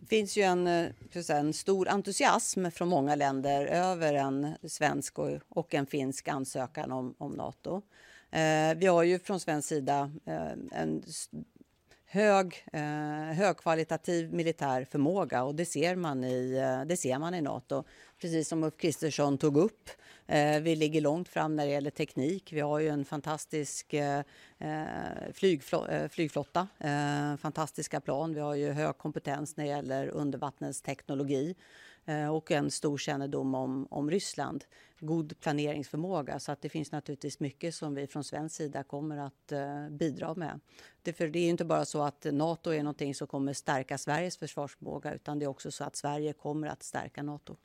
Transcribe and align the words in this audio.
Det 0.00 0.06
finns 0.06 0.36
ju 0.36 0.42
en, 0.42 0.66
eh, 0.66 1.30
en 1.30 1.52
stor 1.52 1.88
entusiasm 1.88 2.70
från 2.70 2.88
många 2.88 3.14
länder 3.14 3.66
över 3.66 4.14
en 4.14 4.54
svensk 4.62 5.18
och, 5.18 5.30
och 5.48 5.74
en 5.74 5.86
finsk 5.86 6.28
ansökan 6.28 6.92
om, 6.92 7.14
om 7.18 7.32
Nato. 7.32 7.82
Eh, 8.30 8.74
vi 8.76 8.86
har 8.86 9.02
ju 9.02 9.18
från 9.18 9.40
svensk 9.40 9.68
sida 9.68 10.10
eh, 10.26 10.52
en 10.72 11.02
hög, 12.12 12.66
eh, 12.72 13.36
högkvalitativ 13.36 14.34
militär 14.34 14.84
förmåga 14.84 15.42
och 15.42 15.54
det 15.54 15.64
ser, 15.66 15.96
man 15.96 16.24
i, 16.24 16.56
eh, 16.56 16.86
det 16.86 16.96
ser 16.96 17.18
man 17.18 17.34
i 17.34 17.40
Nato. 17.40 17.84
Precis 18.20 18.48
som 18.48 18.64
Ulf 18.64 18.76
Kristersson 18.76 19.38
tog 19.38 19.56
upp. 19.56 19.90
Eh, 20.26 20.60
vi 20.60 20.76
ligger 20.76 21.00
långt 21.00 21.28
fram 21.28 21.56
när 21.56 21.66
det 21.66 21.72
gäller 21.72 21.90
teknik. 21.90 22.52
Vi 22.52 22.60
har 22.60 22.78
ju 22.78 22.88
en 22.88 23.04
fantastisk 23.04 23.94
eh, 23.94 24.22
eh 24.58 25.32
flygfl 25.32 25.76
eh, 25.90 26.08
flygflotta, 26.08 26.68
eh, 26.78 27.36
fantastiska 27.36 28.00
plan. 28.00 28.34
Vi 28.34 28.40
har 28.40 28.54
ju 28.54 28.72
hög 28.72 28.98
kompetens 28.98 29.56
när 29.56 29.64
det 29.64 29.70
gäller 29.70 30.08
undervattensteknologi. 30.08 31.54
Eh, 32.06 32.34
och 32.34 32.50
en 32.50 32.70
stor 32.70 32.98
kännedom 32.98 33.54
om, 33.54 33.86
om 33.90 34.10
Ryssland. 34.10 34.64
God 35.00 35.40
planeringsförmåga. 35.40 36.40
Så 36.40 36.52
att 36.52 36.62
det 36.62 36.68
finns 36.68 36.92
naturligtvis 36.92 37.40
mycket 37.40 37.74
som 37.74 37.94
vi 37.94 38.06
från 38.06 38.24
svensk 38.24 38.56
sida 38.56 38.82
kommer 38.82 39.16
att 39.16 39.52
eh, 39.52 39.88
bidra 39.90 40.34
med. 40.34 40.60
Det, 41.02 41.12
för 41.12 41.28
det 41.28 41.38
är 41.38 41.48
inte 41.48 41.64
bara 41.64 41.84
så 41.84 42.02
att 42.02 42.26
Nato 42.32 42.70
är 42.70 42.82
någonting 42.82 43.14
som 43.14 43.26
kommer 43.26 43.52
stärka 43.52 43.98
Sveriges 43.98 44.36
försvarsförmåga 44.36 45.14
utan 45.14 45.38
det 45.38 45.44
är 45.44 45.48
också 45.48 45.70
så 45.70 45.84
att 45.84 45.96
Sverige 45.96 46.32
kommer 46.32 46.68
att 46.68 46.82
stärka 46.82 47.22
Nato. 47.22 47.56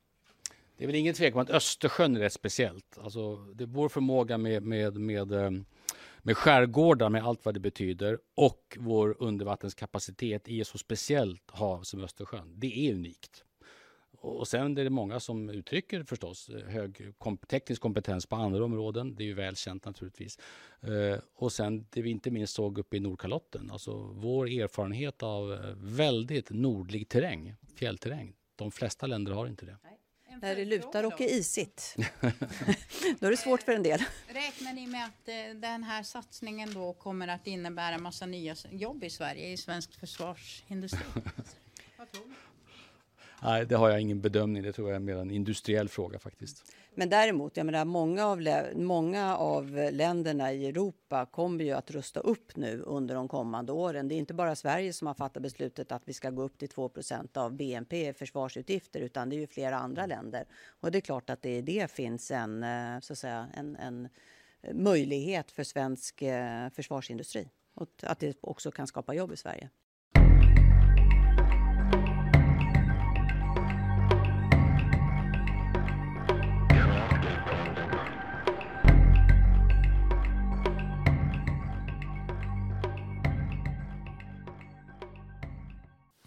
Det 0.77 0.83
är 0.83 0.87
väl 0.87 0.95
ingen 0.95 1.13
tvekan 1.13 1.39
om 1.39 1.43
att 1.43 1.49
Östersjön 1.49 2.15
är 2.15 2.19
rätt 2.19 2.33
speciellt. 2.33 2.97
Alltså, 2.97 3.35
det 3.35 3.63
är 3.63 3.67
vår 3.67 3.89
förmåga 3.89 4.37
med, 4.37 4.63
med, 4.63 4.95
med, 4.95 5.31
eh, 5.31 5.51
med 6.19 6.37
skärgårdar 6.37 7.09
med 7.09 7.23
allt 7.23 7.45
vad 7.45 7.53
det 7.53 7.59
betyder 7.59 8.19
och 8.35 8.77
vår 8.79 9.15
undervattenskapacitet 9.19 10.47
i 10.47 10.61
ett 10.61 10.67
så 10.67 10.77
speciellt 10.77 11.51
hav 11.51 11.83
som 11.83 12.03
Östersjön. 12.03 12.53
Det 12.55 12.87
är 12.87 12.93
unikt. 12.93 13.44
Och 14.25 14.47
sen 14.47 14.77
är 14.77 14.83
det 14.83 14.89
många 14.89 15.19
som 15.19 15.49
uttrycker 15.49 16.03
förstås 16.03 16.49
eh, 16.49 16.65
hög 16.67 17.13
teknisk 17.47 17.81
kompetens 17.81 18.25
på 18.25 18.35
andra 18.35 18.65
områden. 18.65 19.15
Det 19.15 19.23
är 19.23 19.25
ju 19.25 19.33
väl 19.33 19.55
känt 19.55 19.85
naturligtvis. 19.85 20.39
Eh, 20.81 21.19
och 21.35 21.51
sen 21.51 21.85
det 21.89 22.01
vi 22.01 22.09
inte 22.09 22.31
minst 22.31 22.53
såg 22.53 22.77
uppe 22.77 22.97
i 22.97 22.99
Nordkalotten, 22.99 23.71
alltså 23.71 23.93
vår 24.13 24.45
erfarenhet 24.45 25.23
av 25.23 25.53
eh, 25.53 25.59
väldigt 25.75 26.49
nordlig 26.49 27.09
terräng, 27.09 27.55
fjällterräng. 27.75 28.33
De 28.55 28.71
flesta 28.71 29.07
länder 29.07 29.31
har 29.31 29.47
inte 29.47 29.65
det. 29.65 29.77
När 30.41 30.55
det 30.55 30.65
lutar 30.65 31.03
och 31.03 31.21
är 31.21 31.33
isigt. 31.33 31.95
då 33.19 33.27
är 33.27 33.31
det 33.31 33.37
svårt 33.37 33.63
för 33.63 33.71
en 33.71 33.83
del. 33.83 33.99
Räknar 34.27 34.73
ni 34.73 34.87
med 34.87 35.05
att 35.05 35.25
den 35.61 35.83
här 35.83 36.03
satsningen 36.03 36.73
då 36.73 36.93
kommer 36.93 37.27
att 37.27 37.47
innebära 37.47 37.97
massa 37.97 38.25
nya 38.25 38.55
jobb 38.71 39.03
i 39.03 39.09
Sverige, 39.09 39.49
i 39.49 39.57
svensk 39.57 39.99
försvarsindustri? 39.99 41.05
Vad 41.97 42.11
tror 42.11 42.25
ni? 42.25 42.35
Nej, 43.45 43.65
det 43.65 43.75
har 43.75 43.89
jag 43.89 44.01
ingen 44.01 44.21
bedömning. 44.21 44.63
Det 44.63 44.73
tror 44.73 44.89
jag 44.89 44.95
är 44.95 44.99
mer 44.99 45.15
en 45.15 45.31
industriell 45.31 45.89
fråga 45.89 46.19
faktiskt. 46.19 46.73
Men 46.95 47.09
däremot, 47.09 47.57
jag 47.57 47.65
menar, 47.65 47.85
många, 47.85 48.25
av, 48.25 48.47
många 48.75 49.37
av 49.37 49.89
länderna 49.91 50.53
i 50.53 50.67
Europa 50.67 51.25
kommer 51.25 51.63
ju 51.63 51.71
att 51.71 51.91
rusta 51.91 52.19
upp 52.19 52.55
nu 52.55 52.81
under 52.81 53.15
de 53.15 53.27
kommande 53.27 53.71
åren. 53.71 54.07
Det 54.07 54.15
är 54.15 54.17
inte 54.17 54.33
bara 54.33 54.55
Sverige 54.55 54.93
som 54.93 55.07
har 55.07 55.13
fattat 55.13 55.43
beslutet 55.43 55.91
att 55.91 56.01
vi 56.05 56.13
ska 56.13 56.29
gå 56.29 56.41
upp 56.41 56.57
till 56.57 56.69
2% 56.69 57.37
av 57.37 57.53
BNP 57.53 58.09
i 58.09 58.13
försvarsutgifter, 58.13 58.99
utan 58.99 59.29
det 59.29 59.35
är 59.35 59.39
ju 59.39 59.47
flera 59.47 59.77
andra 59.77 60.05
länder. 60.05 60.45
Och 60.79 60.91
det 60.91 60.97
är 60.97 61.01
klart 61.01 61.29
att 61.29 61.41
det 61.41 61.57
i 61.57 61.61
det 61.61 61.91
finns 61.91 62.31
en, 62.31 62.63
eh, 62.63 62.99
så 62.99 63.13
att 63.13 63.19
säga, 63.19 63.47
en, 63.53 63.75
en 63.75 64.09
möjlighet 64.73 65.51
för 65.51 65.63
svensk 65.63 66.21
eh, 66.21 66.69
försvarsindustri 66.69 67.49
och 67.73 67.89
att 68.03 68.19
det 68.19 68.37
också 68.41 68.71
kan 68.71 68.87
skapa 68.87 69.13
jobb 69.13 69.31
i 69.31 69.37
Sverige. 69.37 69.69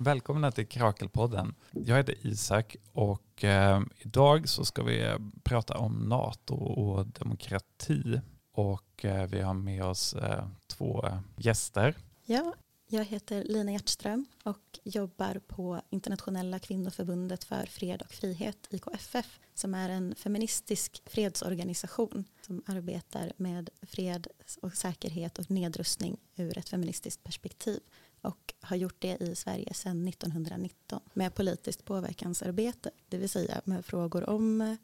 Välkomna 0.01 0.53
till 0.53 0.67
Krakelpodden. 0.67 1.55
Jag 1.71 1.97
heter 1.97 2.27
Isak 2.27 2.77
och 2.93 3.45
eh, 3.45 3.81
idag 3.99 4.49
så 4.49 4.65
ska 4.65 4.83
vi 4.83 5.17
prata 5.43 5.79
om 5.79 5.93
NATO 6.09 6.55
och 6.55 7.07
demokrati. 7.07 8.21
Och 8.53 9.05
eh, 9.05 9.27
vi 9.27 9.41
har 9.41 9.55
med 9.55 9.85
oss 9.85 10.15
eh, 10.15 10.45
två 10.67 11.09
gäster. 11.37 11.95
Ja, 12.25 12.55
jag 12.89 13.05
heter 13.05 13.45
Lina 13.45 13.73
Hjertström 13.73 14.27
och 14.45 14.79
jobbar 14.85 15.41
på 15.47 15.81
Internationella 15.91 16.59
kvinnoförbundet 16.59 17.45
för 17.45 17.67
fred 17.67 18.03
och 18.03 18.13
frihet, 18.13 18.69
IKFF, 18.71 19.41
som 19.55 19.75
är 19.75 19.89
en 19.89 20.15
feministisk 20.15 21.03
fredsorganisation 21.07 22.25
som 22.47 22.63
arbetar 22.67 23.33
med 23.37 23.71
fred 23.83 24.27
och 24.63 24.73
säkerhet 24.73 25.39
och 25.39 25.51
nedrustning 25.51 26.17
ur 26.37 26.59
ett 26.59 26.69
feministiskt 26.69 27.25
perspektiv 27.25 27.81
och 28.23 28.55
har 28.61 28.77
gjort 28.77 28.97
det 28.99 29.23
i 29.23 29.35
Sverige 29.35 29.75
sedan 29.75 30.09
1919 30.09 31.01
med 31.13 31.35
politiskt 31.35 31.85
påverkansarbete, 31.85 32.91
det 33.09 33.19
vill 33.19 33.29
säga 33.29 33.61
med 33.65 33.85
frågor 33.85 34.29
om 34.29 34.61
eh, 34.61 34.75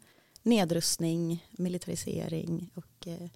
nedrustning, 0.42 1.46
militarisering 1.50 2.70
och 2.74 3.06
eh, 3.06 3.28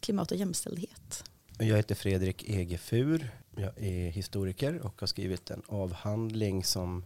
klimat 0.00 0.32
och 0.32 0.38
jämställdhet. 0.38 1.24
Jag 1.58 1.76
heter 1.76 1.94
Fredrik 1.94 2.48
Egefur. 2.48 3.30
Jag 3.56 3.78
är 3.78 4.10
historiker 4.10 4.86
och 4.86 5.00
har 5.00 5.06
skrivit 5.06 5.50
en 5.50 5.62
avhandling 5.66 6.64
som 6.64 7.04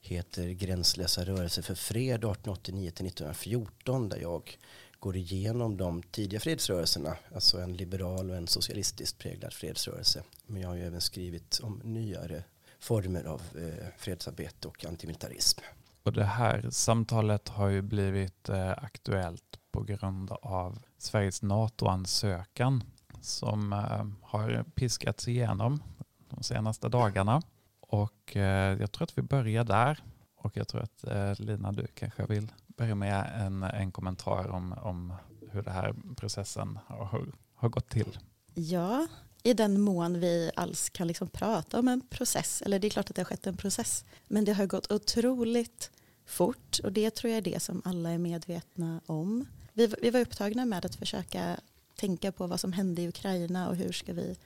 heter 0.00 0.48
Gränslösa 0.48 1.24
rörelser 1.24 1.62
för 1.62 1.74
fred 1.74 2.14
1889 2.14 2.88
1914 2.88 4.08
där 4.08 4.18
jag 4.18 4.58
går 5.00 5.16
igenom 5.16 5.76
de 5.76 6.02
tidiga 6.02 6.40
fredsrörelserna, 6.40 7.16
alltså 7.34 7.60
en 7.60 7.76
liberal 7.76 8.30
och 8.30 8.36
en 8.36 8.46
socialistiskt 8.46 9.18
präglad 9.18 9.52
fredsrörelse. 9.52 10.22
Men 10.46 10.62
jag 10.62 10.68
har 10.68 10.76
ju 10.76 10.86
även 10.86 11.00
skrivit 11.00 11.60
om 11.62 11.80
nyare 11.84 12.44
former 12.78 13.24
av 13.24 13.42
eh, 13.54 13.86
fredsarbete 13.98 14.68
och 14.68 14.84
antimilitarism. 14.84 15.60
Och 16.02 16.12
det 16.12 16.24
här 16.24 16.70
samtalet 16.70 17.48
har 17.48 17.68
ju 17.68 17.82
blivit 17.82 18.48
eh, 18.48 18.70
aktuellt 18.70 19.58
på 19.72 19.82
grund 19.82 20.32
av 20.32 20.78
Sveriges 20.98 21.42
NATO-ansökan 21.42 22.82
som 23.20 23.72
eh, 23.72 24.06
har 24.22 24.64
piskats 24.74 25.28
igenom 25.28 25.82
de 26.28 26.42
senaste 26.42 26.88
dagarna. 26.88 27.42
Och 27.80 28.36
eh, 28.36 28.80
jag 28.80 28.92
tror 28.92 29.04
att 29.04 29.18
vi 29.18 29.22
börjar 29.22 29.64
där. 29.64 30.02
Och 30.36 30.56
jag 30.56 30.68
tror 30.68 30.82
att 30.82 31.04
eh, 31.04 31.32
Lina, 31.38 31.72
du 31.72 31.86
kanske 31.86 32.26
vill 32.26 32.52
börja 32.80 32.94
med 32.94 33.46
en, 33.46 33.62
en 33.62 33.92
kommentar 33.92 34.48
om, 34.48 34.72
om 34.72 35.12
hur 35.50 35.62
den 35.62 35.74
här 35.74 35.94
processen 36.16 36.78
har, 36.86 37.26
har 37.54 37.68
gått 37.68 37.88
till. 37.88 38.18
Ja, 38.54 39.06
i 39.42 39.54
den 39.54 39.80
mån 39.80 40.20
vi 40.20 40.50
alls 40.56 40.90
kan 40.90 41.06
liksom 41.06 41.28
prata 41.28 41.78
om 41.78 41.88
en 41.88 42.00
process. 42.00 42.62
Eller 42.62 42.78
det 42.78 42.86
är 42.86 42.90
klart 42.90 43.10
att 43.10 43.16
det 43.16 43.22
har 43.22 43.26
skett 43.26 43.46
en 43.46 43.56
process. 43.56 44.04
Men 44.28 44.44
det 44.44 44.52
har 44.52 44.66
gått 44.66 44.92
otroligt 44.92 45.90
fort 46.26 46.78
och 46.84 46.92
det 46.92 47.10
tror 47.10 47.30
jag 47.30 47.38
är 47.38 47.52
det 47.52 47.60
som 47.62 47.82
alla 47.84 48.10
är 48.10 48.18
medvetna 48.18 49.00
om. 49.06 49.46
Vi, 49.72 49.94
vi 50.02 50.10
var 50.10 50.20
upptagna 50.20 50.64
med 50.64 50.84
att 50.84 50.94
försöka 50.94 51.56
tänka 51.96 52.32
på 52.32 52.46
vad 52.46 52.60
som 52.60 52.72
hände 52.72 53.02
i 53.02 53.08
Ukraina 53.08 53.68
och 53.68 53.76
hur 53.76 53.92
ska 53.92 54.12
vi 54.12 54.36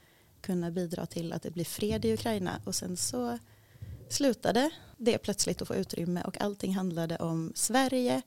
kunna 0.40 0.70
bidra 0.70 1.06
till 1.06 1.32
att 1.32 1.42
det 1.42 1.50
blir 1.50 1.64
fred 1.64 2.04
i 2.04 2.14
Ukraina. 2.14 2.60
Och 2.64 2.74
sen 2.74 2.96
så 2.96 3.38
slutade 4.14 4.70
det 4.96 5.18
plötsligt 5.18 5.62
att 5.62 5.68
få 5.68 5.74
utrymme 5.74 6.22
och 6.22 6.40
allting 6.40 6.74
handlade 6.74 7.16
om 7.16 7.52
Sverige, 7.54 8.22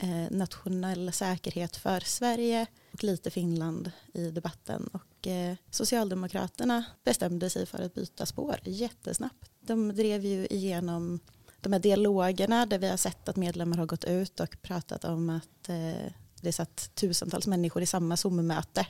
eh, 0.00 0.30
nationell 0.30 1.12
säkerhet 1.12 1.76
för 1.76 2.00
Sverige 2.00 2.66
och 2.92 3.04
lite 3.04 3.30
Finland 3.30 3.92
i 4.14 4.30
debatten. 4.30 4.90
Och 4.92 5.26
eh, 5.26 5.56
Socialdemokraterna 5.70 6.84
bestämde 7.04 7.50
sig 7.50 7.66
för 7.66 7.82
att 7.82 7.94
byta 7.94 8.26
spår 8.26 8.56
jättesnabbt. 8.64 9.50
De 9.60 9.94
drev 9.94 10.24
ju 10.24 10.46
igenom 10.46 11.20
de 11.60 11.72
här 11.72 11.80
dialogerna 11.80 12.66
där 12.66 12.78
vi 12.78 12.88
har 12.88 12.96
sett 12.96 13.28
att 13.28 13.36
medlemmar 13.36 13.76
har 13.76 13.86
gått 13.86 14.04
ut 14.04 14.40
och 14.40 14.62
pratat 14.62 15.04
om 15.04 15.30
att 15.30 15.68
eh, 15.68 16.12
det 16.40 16.52
satt 16.52 16.90
tusentals 16.94 17.46
människor 17.46 17.82
i 17.82 17.86
samma 17.86 18.16
Zoom-möte 18.16 18.86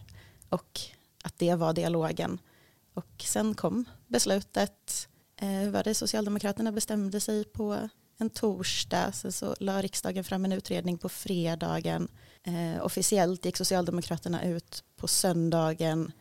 och 0.48 0.80
att 1.24 1.38
det 1.38 1.54
var 1.54 1.72
dialogen. 1.72 2.38
Och 2.94 3.24
sen 3.26 3.54
kom 3.54 3.84
beslutet 4.06 5.08
eh, 5.42 5.70
var 5.70 5.82
det 5.82 5.94
Socialdemokraterna 5.94 6.72
bestämde 6.72 7.20
sig 7.20 7.44
på 7.44 7.88
en 8.18 8.30
torsdag. 8.30 9.12
Sen 9.12 9.32
så 9.32 9.54
la 9.60 9.82
riksdagen 9.82 10.24
fram 10.24 10.44
en 10.44 10.52
utredning 10.52 10.98
på 10.98 11.08
fredagen. 11.08 12.08
Eh, 12.42 12.84
officiellt 12.84 13.44
gick 13.44 13.56
Socialdemokraterna 13.56 14.44
ut 14.44 14.84
på 14.96 15.08
söndagen. 15.08 16.12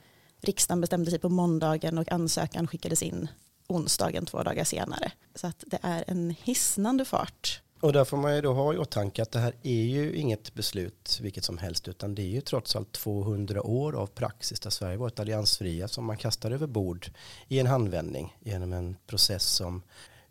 Riksdagen 0.41 0.81
bestämde 0.81 1.12
sig 1.12 1.19
på 1.19 1.29
måndagen 1.29 1.97
och 1.97 2.12
ansökan 2.12 2.68
skickades 2.68 3.03
in 3.03 3.27
onsdagen 3.68 4.25
två 4.25 4.44
dagar 4.44 4.63
senare. 4.63 5.12
Så 5.35 5.47
att 5.47 5.63
det 5.67 5.79
är 5.81 6.03
en 6.07 6.29
hisnande 6.29 7.06
fart. 7.06 7.62
Och 7.81 7.94
där 7.94 8.06
får 8.06 8.18
man 8.18 8.36
ju 8.36 8.42
då 8.42 8.54
ha 8.54 8.74
i 8.74 8.78
åtanke 8.78 9.22
att 9.22 9.31
det 9.31 9.39
här 9.39 9.54
är 9.63 9.83
ju 9.83 10.16
inget 10.16 10.54
beslut 10.54 11.19
vilket 11.22 11.44
som 11.44 11.57
helst 11.57 11.88
utan 11.88 12.16
det 12.16 12.22
är 12.22 12.28
ju 12.28 12.42
trots 12.42 12.75
allt 12.75 12.92
200 12.92 13.62
år 13.62 13.94
av 13.94 14.07
praxis 14.07 14.60
där 14.60 14.69
Sverige 14.69 14.98
varit 14.98 15.19
alliansfria 15.19 15.88
som 15.88 16.06
man 16.06 16.18
kastar 16.18 16.51
över 16.51 16.68
bord 16.68 17.12
i 17.48 17.60
en 17.60 17.68
handvändning 17.68 18.38
genom 18.39 18.74
en 18.74 18.98
process 19.07 19.44
som 19.44 19.81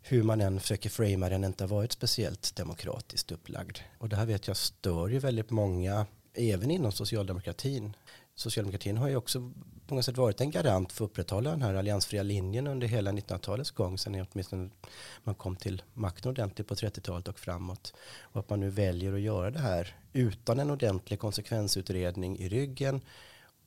hur 0.01 0.23
man 0.23 0.41
än 0.41 0.59
försöker 0.59 0.89
framea 0.89 1.29
den 1.29 1.43
inte 1.43 1.63
har 1.63 1.69
varit 1.69 1.91
speciellt 1.91 2.55
demokratiskt 2.55 3.31
upplagd. 3.31 3.77
Och 3.97 4.09
det 4.09 4.15
här 4.15 4.25
vet 4.25 4.47
jag 4.47 4.57
stör 4.57 5.07
ju 5.07 5.19
väldigt 5.19 5.49
många, 5.49 6.05
även 6.33 6.71
inom 6.71 6.91
socialdemokratin. 6.91 7.95
Socialdemokratin 8.35 8.97
har 8.97 9.07
ju 9.07 9.15
också 9.15 9.51
på 9.91 9.95
många 9.95 10.03
sätt 10.03 10.17
varit 10.17 10.41
en 10.41 10.51
garant 10.51 10.91
för 10.91 11.05
att 11.05 11.11
upprätthålla 11.11 11.49
den 11.49 11.61
här 11.61 11.73
alliansfria 11.73 12.23
linjen 12.23 12.67
under 12.67 12.87
hela 12.87 13.11
1900-talets 13.11 13.71
gång, 13.71 13.97
sen 13.97 14.25
åtminstone 14.31 14.69
man 15.23 15.35
kom 15.35 15.55
till 15.55 15.81
makten 15.93 16.29
ordentligt 16.29 16.67
på 16.67 16.75
30-talet 16.75 17.27
och 17.27 17.39
framåt. 17.39 17.93
Och 18.21 18.39
att 18.39 18.49
man 18.49 18.59
nu 18.59 18.69
väljer 18.69 19.13
att 19.13 19.21
göra 19.21 19.51
det 19.51 19.59
här 19.59 19.95
utan 20.13 20.59
en 20.59 20.71
ordentlig 20.71 21.19
konsekvensutredning 21.19 22.37
i 22.39 22.49
ryggen 22.49 23.01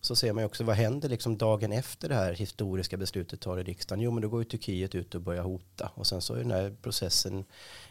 så 0.05 0.17
ser 0.17 0.33
man 0.33 0.43
ju 0.43 0.47
också 0.47 0.65
vad 0.65 0.77
händer 0.77 1.09
liksom 1.09 1.39
dagen 1.39 1.73
efter 1.73 2.09
det 2.09 2.15
här 2.15 2.33
historiska 2.33 2.97
beslutet 2.97 3.41
tar 3.41 3.59
i 3.59 3.63
riksdagen. 3.63 4.03
Jo 4.05 4.11
men 4.11 4.23
då 4.23 4.29
går 4.29 4.41
ju 4.41 4.45
Turkiet 4.45 4.95
ut 4.95 5.15
och 5.15 5.21
börjar 5.21 5.43
hota 5.43 5.91
och 5.95 6.07
sen 6.07 6.21
så 6.21 6.33
har 6.33 6.39
ju 6.39 6.43
den 6.43 6.53
här 6.53 6.77
processen 6.83 7.45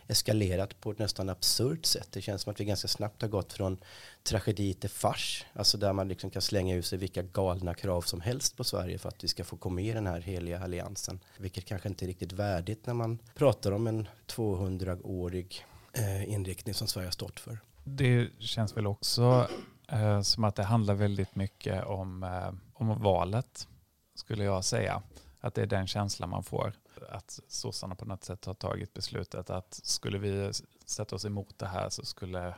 eskalerat 0.08 0.82
på 0.82 0.92
ett 0.92 1.00
nästan 1.00 1.30
absurt 1.30 1.86
sätt. 1.86 2.08
Det 2.12 2.22
känns 2.22 2.42
som 2.42 2.52
att 2.52 2.60
vi 2.60 2.66
ganska 2.66 2.88
snabbt 2.88 3.22
har 3.22 3.30
gått 3.30 3.54
från 3.54 3.78
tragedi 4.24 4.74
till 4.74 4.90
fars. 4.90 5.46
Alltså 5.54 5.78
där 5.78 5.94
man 5.94 6.08
liksom 6.08 6.30
kan 6.30 6.42
slänga 6.42 6.76
ut 6.76 6.86
sig 6.86 6.98
vilka 6.98 7.22
galna 7.22 7.74
krav 7.74 8.02
som 8.02 8.22
helst 8.22 8.58
på 8.58 8.64
Sverige 8.64 8.98
för 8.98 9.10
att 9.10 9.24
vi 9.24 9.28
ska 9.28 9.44
få 9.44 9.58
komma 9.58 9.76
med 9.76 9.86
i 9.86 9.92
den 9.92 10.08
här 10.08 10.22
heliga 10.22 10.60
alliansen. 10.60 11.20
Vilket 11.38 11.66
kanske 11.66 11.90
inte 11.90 12.06
är 12.06 12.08
riktigt 12.08 12.32
värdigt 12.32 12.86
när 12.86 12.94
man 12.94 13.20
pratar 13.36 13.72
om 13.72 13.88
en 13.88 14.08
200-årig 14.28 15.66
eh, 15.94 16.34
inriktning 16.34 16.76
som 16.76 16.88
Sverige 16.88 17.08
har 17.08 17.12
stått 17.12 17.40
för. 17.40 17.60
Det 17.84 18.30
känns 18.40 18.78
väl 18.78 18.88
också 18.88 19.48
eh, 19.94 20.22
som 20.22 20.44
att 20.44 20.56
det 20.56 20.64
handlar 20.64 20.94
väldigt 20.94 21.36
mycket 21.36 21.86
om, 21.86 22.24
eh, 22.24 22.54
om 22.74 23.02
valet, 23.02 23.68
skulle 24.16 24.44
jag 24.44 24.64
säga. 24.66 25.02
Att 25.40 25.54
det 25.54 25.62
är 25.62 25.66
den 25.66 25.88
känslan 25.88 26.30
man 26.30 26.44
får. 26.44 26.74
Att 27.10 27.40
sossarna 27.48 27.96
på 27.96 28.06
något 28.06 28.24
sätt 28.24 28.46
har 28.46 28.54
tagit 28.54 28.94
beslutet 28.94 29.50
att 29.50 29.74
skulle 29.74 30.18
vi 30.18 30.52
sätta 30.86 31.16
oss 31.16 31.26
emot 31.26 31.60
det 31.60 31.68
här 31.68 31.90
så 31.90 32.06
skulle, 32.06 32.56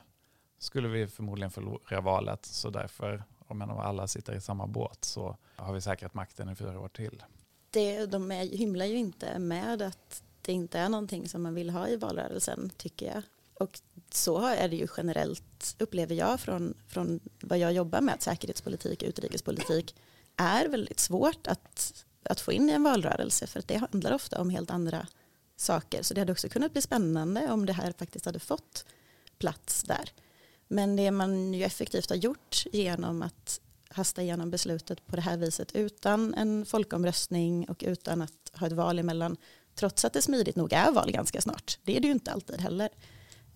skulle 0.60 0.88
vi 0.88 1.08
förmodligen 1.08 1.52
förlora 1.52 2.02
valet. 2.02 2.46
Så 2.46 2.70
därför, 2.70 3.24
om 3.48 3.62
alla 3.62 4.08
sitter 4.08 4.36
i 4.36 4.42
samma 4.42 4.68
båt 4.68 5.06
så 5.06 5.38
har 5.56 5.74
vi 5.74 5.82
säkrat 5.82 6.14
makten 6.14 6.50
i 6.50 6.56
fyra 6.56 6.80
år 6.80 6.88
till. 6.88 7.24
Det, 7.70 8.06
de 8.06 8.32
är, 8.32 8.58
hymlar 8.58 8.86
ju 8.86 8.96
inte 8.96 9.40
med 9.40 9.82
att 9.82 10.24
det 10.42 10.54
inte 10.54 10.80
är 10.80 10.90
någonting 10.90 11.30
som 11.30 11.44
man 11.44 11.54
vill 11.54 11.70
ha 11.70 11.88
i 11.88 11.96
valrörelsen 11.96 12.72
tycker 12.78 13.06
jag. 13.06 13.24
Och 13.60 13.80
så 14.12 14.46
är 14.46 14.70
det 14.70 14.76
ju 14.76 14.88
generellt, 14.98 15.76
upplever 15.80 16.16
jag 16.16 16.40
från, 16.40 16.74
från 16.88 17.20
vad 17.42 17.60
jag 17.60 17.74
jobbar 17.74 18.02
med, 18.02 18.14
att 18.14 18.22
säkerhetspolitik 18.22 19.02
och 19.02 19.08
utrikespolitik 19.08 19.96
är 20.36 20.68
väldigt 20.68 21.00
svårt 21.00 21.48
att, 21.48 22.06
att 22.24 22.40
få 22.40 22.52
in 22.52 22.70
i 22.70 22.74
en 22.74 22.84
valrörelse 22.84 23.48
för 23.48 23.60
att 23.60 23.68
det 23.68 23.78
handlar 23.78 24.14
ofta 24.14 24.42
om 24.42 24.50
helt 24.50 24.72
andra 24.72 25.08
saker. 25.56 26.04
Så 26.04 26.14
det 26.14 26.22
hade 26.22 26.32
också 26.32 26.50
kunnat 26.50 26.72
bli 26.72 26.82
spännande 26.82 27.52
om 27.52 27.66
det 27.66 27.74
här 27.74 27.94
faktiskt 27.98 28.26
hade 28.26 28.40
fått 28.40 28.86
plats 29.38 29.84
där. 29.84 30.12
Men 30.68 30.96
det 30.96 31.12
man 31.12 31.54
ju 31.54 31.64
effektivt 31.64 32.10
har 32.10 32.18
gjort 32.18 32.64
genom 32.72 33.22
att 33.22 33.62
hasta 33.90 34.22
igenom 34.22 34.52
beslutet 34.52 35.08
på 35.08 35.16
det 35.16 35.22
här 35.22 35.38
viset 35.38 35.72
utan 35.76 36.34
en 36.34 36.66
folkomröstning 36.66 37.70
och 37.70 37.84
utan 37.88 38.22
att 38.22 38.52
ha 38.54 38.68
ett 38.68 38.74
val 38.74 39.00
emellan, 39.00 39.38
trots 39.76 40.06
att 40.06 40.14
det 40.14 40.22
smidigt 40.22 40.56
nog 40.56 40.74
är 40.74 40.92
val 40.92 41.12
ganska 41.12 41.42
snart, 41.42 41.80
det 41.84 41.98
är 41.98 42.00
det 42.00 42.08
ju 42.08 42.14
inte 42.14 42.32
alltid 42.32 42.62
heller, 42.62 42.90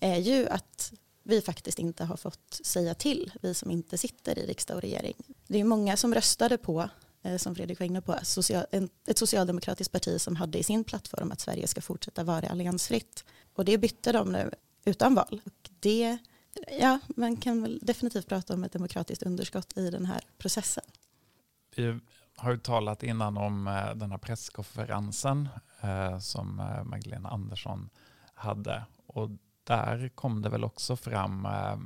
är 0.00 0.16
ju 0.16 0.48
att 0.48 0.92
vi 1.22 1.40
faktiskt 1.40 1.78
inte 1.78 2.04
har 2.04 2.16
fått 2.16 2.60
säga 2.64 2.94
till, 2.94 3.32
vi 3.42 3.54
som 3.54 3.70
inte 3.70 3.98
sitter 3.98 4.38
i 4.38 4.46
riksdag 4.46 4.74
och 4.76 4.82
regering. 4.82 5.14
Det 5.46 5.60
är 5.60 5.64
många 5.64 5.96
som 5.96 6.14
röstade 6.14 6.58
på, 6.58 6.88
eh, 7.22 7.36
som 7.36 7.54
Fredrik 7.54 7.78
var 7.78 7.86
inne 7.86 8.02
på, 8.02 8.12
ett 9.06 9.18
socialdemokratiskt 9.18 9.92
parti 9.92 10.20
som 10.20 10.36
hade 10.36 10.58
i 10.58 10.62
sin 10.62 10.84
plattform 10.84 11.32
att 11.32 11.40
Sverige 11.40 11.66
ska 11.66 11.80
fortsätta 11.80 12.24
vara 12.24 12.48
alliansfritt. 12.48 13.24
Och 13.54 13.64
det 13.64 13.78
bytte 13.78 14.12
de 14.12 14.32
nu 14.32 14.50
utan 14.84 15.14
val. 15.14 15.40
Och 15.44 15.70
det, 15.80 16.18
ja, 16.80 16.98
man 17.16 17.36
kan 17.36 17.62
väl 17.62 17.78
definitivt 17.82 18.28
prata 18.28 18.54
om 18.54 18.64
ett 18.64 18.72
demokratiskt 18.72 19.22
underskott 19.22 19.76
i 19.76 19.90
den 19.90 20.06
här 20.06 20.20
processen. 20.38 20.84
Vi 21.76 21.98
har 22.36 22.50
ju 22.50 22.58
talat 22.58 23.02
innan 23.02 23.36
om 23.36 23.66
eh, 23.66 23.94
den 23.94 24.10
här 24.10 24.18
presskonferensen 24.18 25.48
eh, 25.80 26.18
som 26.18 26.56
Magdalena 26.84 27.28
Andersson 27.28 27.90
hade. 28.34 28.84
Och 29.06 29.30
där 29.70 30.08
kom 30.08 30.42
det 30.42 30.48
väl 30.48 30.64
också 30.64 30.96
fram 30.96 31.46
eh, 31.46 31.78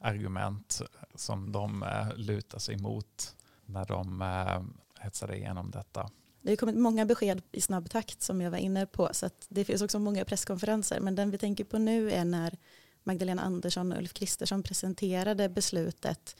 argument 0.00 0.82
som 1.14 1.52
de 1.52 1.82
eh, 1.82 2.16
lutar 2.16 2.58
sig 2.58 2.76
mot 2.76 3.36
när 3.66 3.84
de 3.84 4.22
eh, 4.22 4.62
hetsade 5.04 5.36
igenom 5.36 5.70
detta. 5.70 6.10
Det 6.42 6.50
har 6.50 6.56
kommit 6.56 6.76
många 6.76 7.06
besked 7.06 7.42
i 7.52 7.60
snabb 7.60 7.90
takt 7.90 8.22
som 8.22 8.40
jag 8.40 8.50
var 8.50 8.58
inne 8.58 8.86
på 8.86 9.08
så 9.12 9.30
det 9.48 9.64
finns 9.64 9.82
också 9.82 9.98
många 9.98 10.24
presskonferenser 10.24 11.00
men 11.00 11.14
den 11.14 11.30
vi 11.30 11.38
tänker 11.38 11.64
på 11.64 11.78
nu 11.78 12.10
är 12.10 12.24
när 12.24 12.58
Magdalena 13.02 13.42
Andersson 13.42 13.92
och 13.92 13.98
Ulf 13.98 14.12
Kristersson 14.12 14.62
presenterade 14.62 15.48
beslutet 15.48 16.36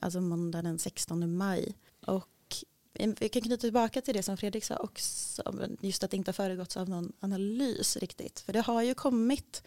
alltså 0.00 0.20
måndag 0.20 0.62
den 0.62 0.78
16 0.78 1.36
maj 1.36 1.74
och 2.06 2.26
vi 2.92 3.28
kan 3.28 3.42
knyta 3.42 3.56
tillbaka 3.56 4.00
till 4.00 4.14
det 4.14 4.22
som 4.22 4.36
Fredrik 4.36 4.64
sa 4.64 4.76
också, 4.76 5.42
just 5.80 6.04
att 6.04 6.10
det 6.10 6.16
inte 6.16 6.28
har 6.28 6.34
föregåtts 6.34 6.76
av 6.76 6.88
någon 6.88 7.12
analys 7.20 7.96
riktigt. 7.96 8.40
För 8.40 8.52
det 8.52 8.60
har 8.60 8.82
ju 8.82 8.94
kommit 8.94 9.62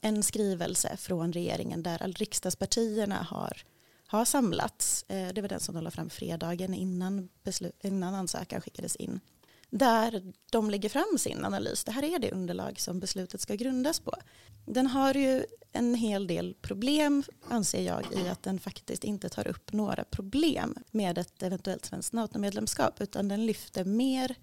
en 0.00 0.22
skrivelse 0.22 0.96
från 0.96 1.32
regeringen 1.32 1.82
där 1.82 2.14
riksdagspartierna 2.16 3.22
har, 3.22 3.62
har 4.06 4.24
samlats. 4.24 5.04
Eh, 5.08 5.28
det 5.32 5.40
var 5.40 5.48
den 5.48 5.60
som 5.60 5.74
de 5.74 5.84
la 5.84 5.90
fram 5.90 6.10
fredagen 6.10 6.74
innan, 6.74 7.28
beslut, 7.42 7.84
innan 7.84 8.14
ansökan 8.14 8.60
skickades 8.60 8.96
in. 8.96 9.20
Där 9.70 10.32
de 10.50 10.70
lägger 10.70 10.88
fram 10.88 11.18
sin 11.18 11.44
analys. 11.44 11.84
Det 11.84 11.92
här 11.92 12.02
är 12.04 12.18
det 12.18 12.32
underlag 12.32 12.80
som 12.80 13.00
beslutet 13.00 13.40
ska 13.40 13.54
grundas 13.54 14.00
på. 14.00 14.14
Den 14.66 14.86
har 14.86 15.14
ju 15.14 15.44
en 15.72 15.94
hel 15.94 16.26
del 16.26 16.54
problem 16.60 17.22
anser 17.48 17.82
jag 17.82 18.04
i 18.12 18.28
att 18.28 18.42
den 18.42 18.60
faktiskt 18.60 19.04
inte 19.04 19.28
tar 19.28 19.48
upp 19.48 19.72
några 19.72 20.04
problem 20.04 20.76
med 20.90 21.18
ett 21.18 21.42
eventuellt 21.42 21.84
svenskt 21.84 22.12
NATO-medlemskap 22.12 23.00
utan 23.00 23.28
den 23.28 23.46
lyfter 23.46 23.84
mer 23.84 24.36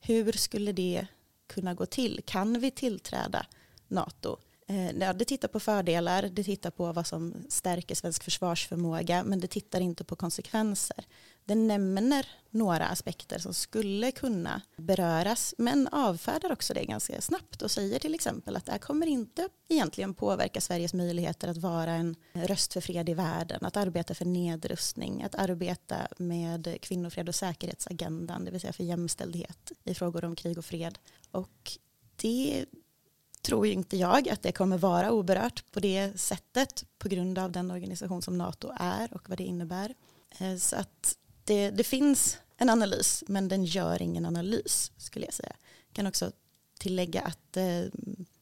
hur 0.00 0.32
skulle 0.32 0.72
det 0.72 1.06
kunna 1.46 1.74
gå 1.74 1.86
till? 1.86 2.20
Kan 2.24 2.60
vi 2.60 2.70
tillträda 2.70 3.46
NATO? 3.88 4.36
Eh, 4.72 5.14
det 5.14 5.24
tittar 5.24 5.48
på 5.48 5.60
fördelar, 5.60 6.22
det 6.22 6.44
tittar 6.44 6.70
på 6.70 6.92
vad 6.92 7.06
som 7.06 7.34
stärker 7.48 7.94
svensk 7.94 8.24
försvarsförmåga 8.24 9.24
men 9.24 9.40
det 9.40 9.46
tittar 9.46 9.80
inte 9.80 10.04
på 10.04 10.16
konsekvenser. 10.16 11.04
Det 11.44 11.54
nämner 11.54 12.26
några 12.50 12.86
aspekter 12.86 13.38
som 13.38 13.54
skulle 13.54 14.12
kunna 14.12 14.62
beröras 14.76 15.54
men 15.58 15.88
avfärdar 15.88 16.52
också 16.52 16.74
det 16.74 16.84
ganska 16.84 17.20
snabbt 17.20 17.62
och 17.62 17.70
säger 17.70 17.98
till 17.98 18.14
exempel 18.14 18.56
att 18.56 18.66
det 18.66 18.72
här 18.72 18.78
kommer 18.78 19.06
inte 19.06 19.48
egentligen 19.68 20.14
påverka 20.14 20.60
Sveriges 20.60 20.94
möjligheter 20.94 21.48
att 21.48 21.56
vara 21.56 21.90
en 21.90 22.16
röst 22.32 22.72
för 22.72 22.80
fred 22.80 23.08
i 23.08 23.14
världen, 23.14 23.64
att 23.64 23.76
arbeta 23.76 24.14
för 24.14 24.24
nedrustning, 24.24 25.22
att 25.22 25.34
arbeta 25.34 25.96
med 26.18 26.76
kvinnofred 26.80 27.28
och 27.28 27.34
säkerhetsagendan, 27.34 28.44
det 28.44 28.50
vill 28.50 28.60
säga 28.60 28.72
för 28.72 28.84
jämställdhet 28.84 29.72
i 29.84 29.94
frågor 29.94 30.24
om 30.24 30.36
krig 30.36 30.58
och 30.58 30.64
fred. 30.64 30.98
Och 31.30 31.78
det 32.16 32.64
tror 33.42 33.66
inte 33.66 33.96
jag 33.96 34.28
att 34.28 34.42
det 34.42 34.52
kommer 34.52 34.78
vara 34.78 35.12
oberört 35.12 35.72
på 35.72 35.80
det 35.80 36.20
sättet 36.20 36.84
på 36.98 37.08
grund 37.08 37.38
av 37.38 37.52
den 37.52 37.70
organisation 37.70 38.22
som 38.22 38.38
NATO 38.38 38.72
är 38.76 39.14
och 39.14 39.28
vad 39.28 39.38
det 39.38 39.44
innebär. 39.44 39.94
Eh, 40.38 40.56
så 40.56 40.76
att 40.76 41.16
det, 41.44 41.70
det 41.70 41.84
finns 41.84 42.38
en 42.56 42.70
analys 42.70 43.24
men 43.26 43.48
den 43.48 43.64
gör 43.64 44.02
ingen 44.02 44.26
analys 44.26 44.92
skulle 44.96 45.24
jag 45.24 45.34
säga. 45.34 45.52
Jag 45.88 45.94
kan 45.94 46.06
också 46.06 46.32
tillägga 46.78 47.22
att 47.22 47.56
eh, 47.56 47.82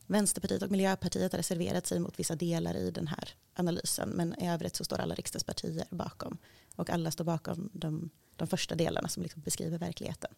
Vänsterpartiet 0.07 0.63
och 0.63 0.71
Miljöpartiet 0.71 1.33
har 1.33 1.39
reserverat 1.39 1.87
sig 1.87 1.99
mot 1.99 2.19
vissa 2.19 2.35
delar 2.35 2.77
i 2.77 2.91
den 2.91 3.07
här 3.07 3.35
analysen 3.55 4.09
men 4.09 4.43
i 4.43 4.51
övrigt 4.51 4.77
så 4.77 4.85
står 4.85 4.99
alla 4.99 5.15
riksdagspartier 5.15 5.87
bakom 5.91 6.39
och 6.77 6.91
alla 6.91 7.11
står 7.11 7.25
bakom 7.25 7.71
de, 7.73 8.11
de 8.37 8.49
första 8.49 8.75
delarna 8.75 9.09
som 9.09 9.23
liksom 9.23 9.43
beskriver 9.43 9.79
verkligheten. 9.79 10.31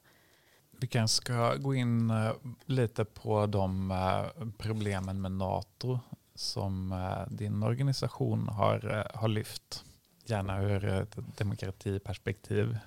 Vi 0.83 0.89
kanske 0.89 1.17
ska 1.17 1.55
gå 1.55 1.75
in 1.75 2.11
eh, 2.11 2.33
lite 2.67 3.05
på 3.05 3.47
de 3.47 3.91
eh, 3.91 4.47
problemen 4.59 5.21
med 5.21 5.33
NATO 5.33 5.99
som 6.35 6.93
eh, 6.93 7.35
din 7.35 7.63
organisation 7.63 8.49
har, 8.49 9.11
har 9.15 9.29
lyft. 9.29 9.85
Gärna 10.25 10.63
ur 10.63 10.85
ett 10.85 11.17
demokratiperspektiv. 11.37 12.79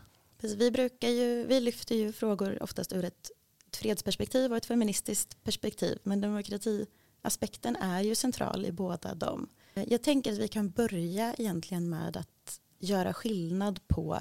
Vi, 0.42 0.72
brukar 0.72 1.10
ju, 1.10 1.46
vi 1.46 1.60
lyfter 1.60 1.96
ju 1.96 2.14
frågor 2.14 2.64
oftast 2.64 2.94
ur 2.94 3.06
ett, 3.06 3.32
ett 3.68 3.76
fredsperspektiv 3.76 4.52
och 4.52 4.58
ett 4.58 4.66
feministiskt 4.66 5.44
perspektiv. 5.44 6.00
Men 6.04 6.22
demokratiaspekten 6.22 7.76
är 7.76 8.02
ju 8.02 8.16
central 8.16 8.66
i 8.66 8.72
båda 8.72 9.16
dem. 9.16 9.48
Jag 9.74 10.04
tänker 10.04 10.32
att 10.32 10.38
vi 10.40 10.48
kan 10.48 10.70
börja 10.70 11.34
egentligen 11.34 11.90
med 11.90 12.18
att 12.18 12.60
göra 12.80 13.14
skillnad 13.14 13.88
på 13.88 14.18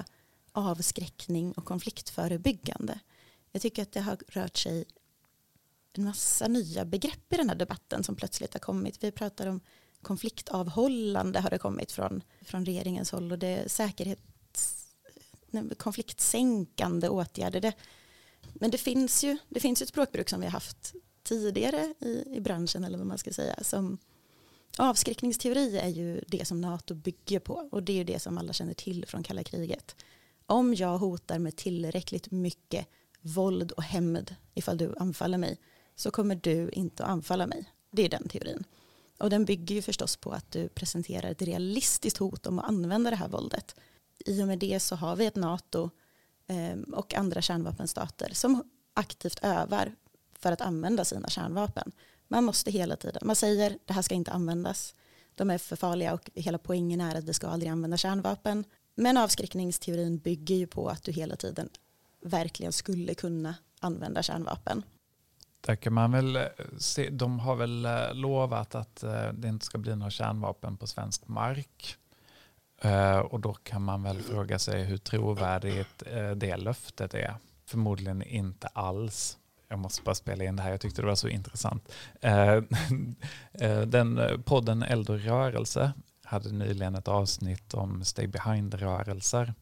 avskräckning 0.51 1.51
och 1.51 1.65
konfliktförebyggande. 1.65 2.99
Jag 3.55 3.61
tycker 3.61 3.81
att 3.81 3.91
det 3.91 4.01
har 4.01 4.17
rört 4.27 4.57
sig 4.57 4.85
en 5.93 6.03
massa 6.03 6.47
nya 6.47 6.85
begrepp 6.85 7.33
i 7.33 7.37
den 7.37 7.49
här 7.49 7.55
debatten 7.55 8.03
som 8.03 8.15
plötsligt 8.15 8.53
har 8.53 8.59
kommit. 8.59 9.03
Vi 9.03 9.11
pratar 9.11 9.47
om 9.47 9.61
konfliktavhållande 10.01 11.39
har 11.39 11.49
det 11.49 11.57
kommit 11.57 11.91
från, 11.91 12.23
från 12.41 12.65
regeringens 12.65 13.11
håll 13.11 13.31
och 13.31 13.39
det 13.39 13.47
är 13.47 13.67
säkerhets, 13.67 14.95
konfliktsänkande 15.77 17.09
åtgärder. 17.09 17.61
Det, 17.61 17.73
men 18.53 18.71
det 18.71 18.77
finns 18.77 19.23
ju 19.23 19.37
det 19.49 19.59
finns 19.59 19.81
ett 19.81 19.89
språkbruk 19.89 20.29
som 20.29 20.39
vi 20.39 20.45
har 20.45 20.51
haft 20.51 20.93
tidigare 21.23 21.93
i, 21.99 22.23
i 22.35 22.41
branschen 22.41 22.83
eller 22.83 22.97
vad 22.97 23.07
man 23.07 23.17
ska 23.17 23.33
säga. 23.33 23.55
Som, 23.61 23.97
avskräckningsteori 24.77 25.77
är 25.77 25.89
ju 25.89 26.23
det 26.27 26.45
som 26.45 26.61
NATO 26.61 26.93
bygger 26.93 27.39
på 27.39 27.69
och 27.71 27.83
det 27.83 27.93
är 27.93 27.97
ju 27.97 28.03
det 28.03 28.19
som 28.19 28.37
alla 28.37 28.53
känner 28.53 28.73
till 28.73 29.05
från 29.07 29.23
kalla 29.23 29.43
kriget. 29.43 29.95
Om 30.45 30.73
jag 30.73 30.97
hotar 30.97 31.39
med 31.39 31.55
tillräckligt 31.55 32.31
mycket 32.31 32.87
våld 33.25 33.71
och 33.71 33.83
hämnd 33.83 34.35
ifall 34.53 34.77
du 34.77 34.95
anfaller 34.97 35.37
mig 35.37 35.57
så 35.95 36.11
kommer 36.11 36.35
du 36.35 36.69
inte 36.69 37.03
att 37.03 37.09
anfalla 37.09 37.47
mig. 37.47 37.71
Det 37.91 38.05
är 38.05 38.09
den 38.09 38.27
teorin. 38.27 38.63
Och 39.17 39.29
den 39.29 39.45
bygger 39.45 39.75
ju 39.75 39.81
förstås 39.81 40.17
på 40.17 40.31
att 40.31 40.51
du 40.51 40.67
presenterar 40.67 41.31
ett 41.31 41.41
realistiskt 41.41 42.17
hot 42.17 42.47
om 42.47 42.59
att 42.59 42.65
använda 42.65 43.09
det 43.09 43.15
här 43.15 43.27
våldet. 43.27 43.75
I 44.25 44.43
och 44.43 44.47
med 44.47 44.59
det 44.59 44.79
så 44.79 44.95
har 44.95 45.15
vi 45.15 45.25
ett 45.25 45.35
NATO 45.35 45.89
ehm, 46.47 46.83
och 46.83 47.13
andra 47.13 47.41
kärnvapenstater 47.41 48.33
som 48.33 48.63
aktivt 48.93 49.39
övar 49.43 49.95
för 50.39 50.51
att 50.51 50.61
använda 50.61 51.05
sina 51.05 51.29
kärnvapen. 51.29 51.91
Man 52.27 52.43
måste 52.43 52.71
hela 52.71 52.95
tiden, 52.95 53.21
man 53.25 53.35
säger 53.35 53.77
det 53.85 53.93
här 53.93 54.01
ska 54.01 54.15
inte 54.15 54.31
användas, 54.31 54.95
de 55.35 55.49
är 55.49 55.57
för 55.57 55.75
farliga 55.75 56.13
och 56.13 56.29
hela 56.35 56.57
poängen 56.57 57.01
är 57.01 57.15
att 57.15 57.23
vi 57.23 57.33
ska 57.33 57.47
aldrig 57.47 57.71
använda 57.71 57.97
kärnvapen. 57.97 58.63
Men 58.95 59.17
avskräckningsteorin 59.17 60.17
bygger 60.17 60.55
ju 60.55 60.67
på 60.67 60.89
att 60.89 61.03
du 61.03 61.11
hela 61.11 61.35
tiden 61.35 61.69
verkligen 62.25 62.71
skulle 62.71 63.13
kunna 63.13 63.55
använda 63.79 64.23
kärnvapen. 64.23 64.83
Där 65.61 65.75
kan 65.75 65.93
man 65.93 66.11
väl 66.11 66.35
eh, 66.35 66.43
se, 66.77 67.09
de 67.09 67.39
har 67.39 67.55
väl 67.55 67.85
eh, 67.85 68.13
lovat 68.13 68.75
att 68.75 69.03
eh, 69.03 69.27
det 69.33 69.47
inte 69.47 69.65
ska 69.65 69.77
bli 69.77 69.95
några 69.95 70.11
kärnvapen 70.11 70.77
på 70.77 70.87
svensk 70.87 71.27
mark. 71.27 71.97
Och 73.29 73.39
då 73.39 73.53
kan 73.53 73.81
man 73.81 74.03
väl 74.03 74.21
fråga 74.21 74.59
sig 74.59 74.83
hur 74.83 74.97
trovärdigt 74.97 76.03
det 76.35 76.57
löftet 76.57 77.13
är. 77.13 77.35
Förmodligen 77.65 78.21
inte 78.21 78.67
alls. 78.67 79.37
Jag 79.67 79.79
måste 79.79 80.01
bara 80.03 80.15
spela 80.15 80.43
in 80.43 80.55
det 80.55 80.63
här, 80.63 80.71
jag 80.71 80.81
tyckte 80.81 81.01
det 81.01 81.07
var 81.07 81.15
så 81.15 81.27
intressant. 81.27 81.91
Den 83.87 84.19
podden 84.45 84.83
Eld 84.83 85.09
och 85.09 85.19
rörelse 85.19 85.93
hade 86.23 86.51
nyligen 86.51 86.95
ett 86.95 87.07
avsnitt 87.07 87.73
om 87.73 88.03
stay 88.03 88.27
behind-rörelser 88.27 89.53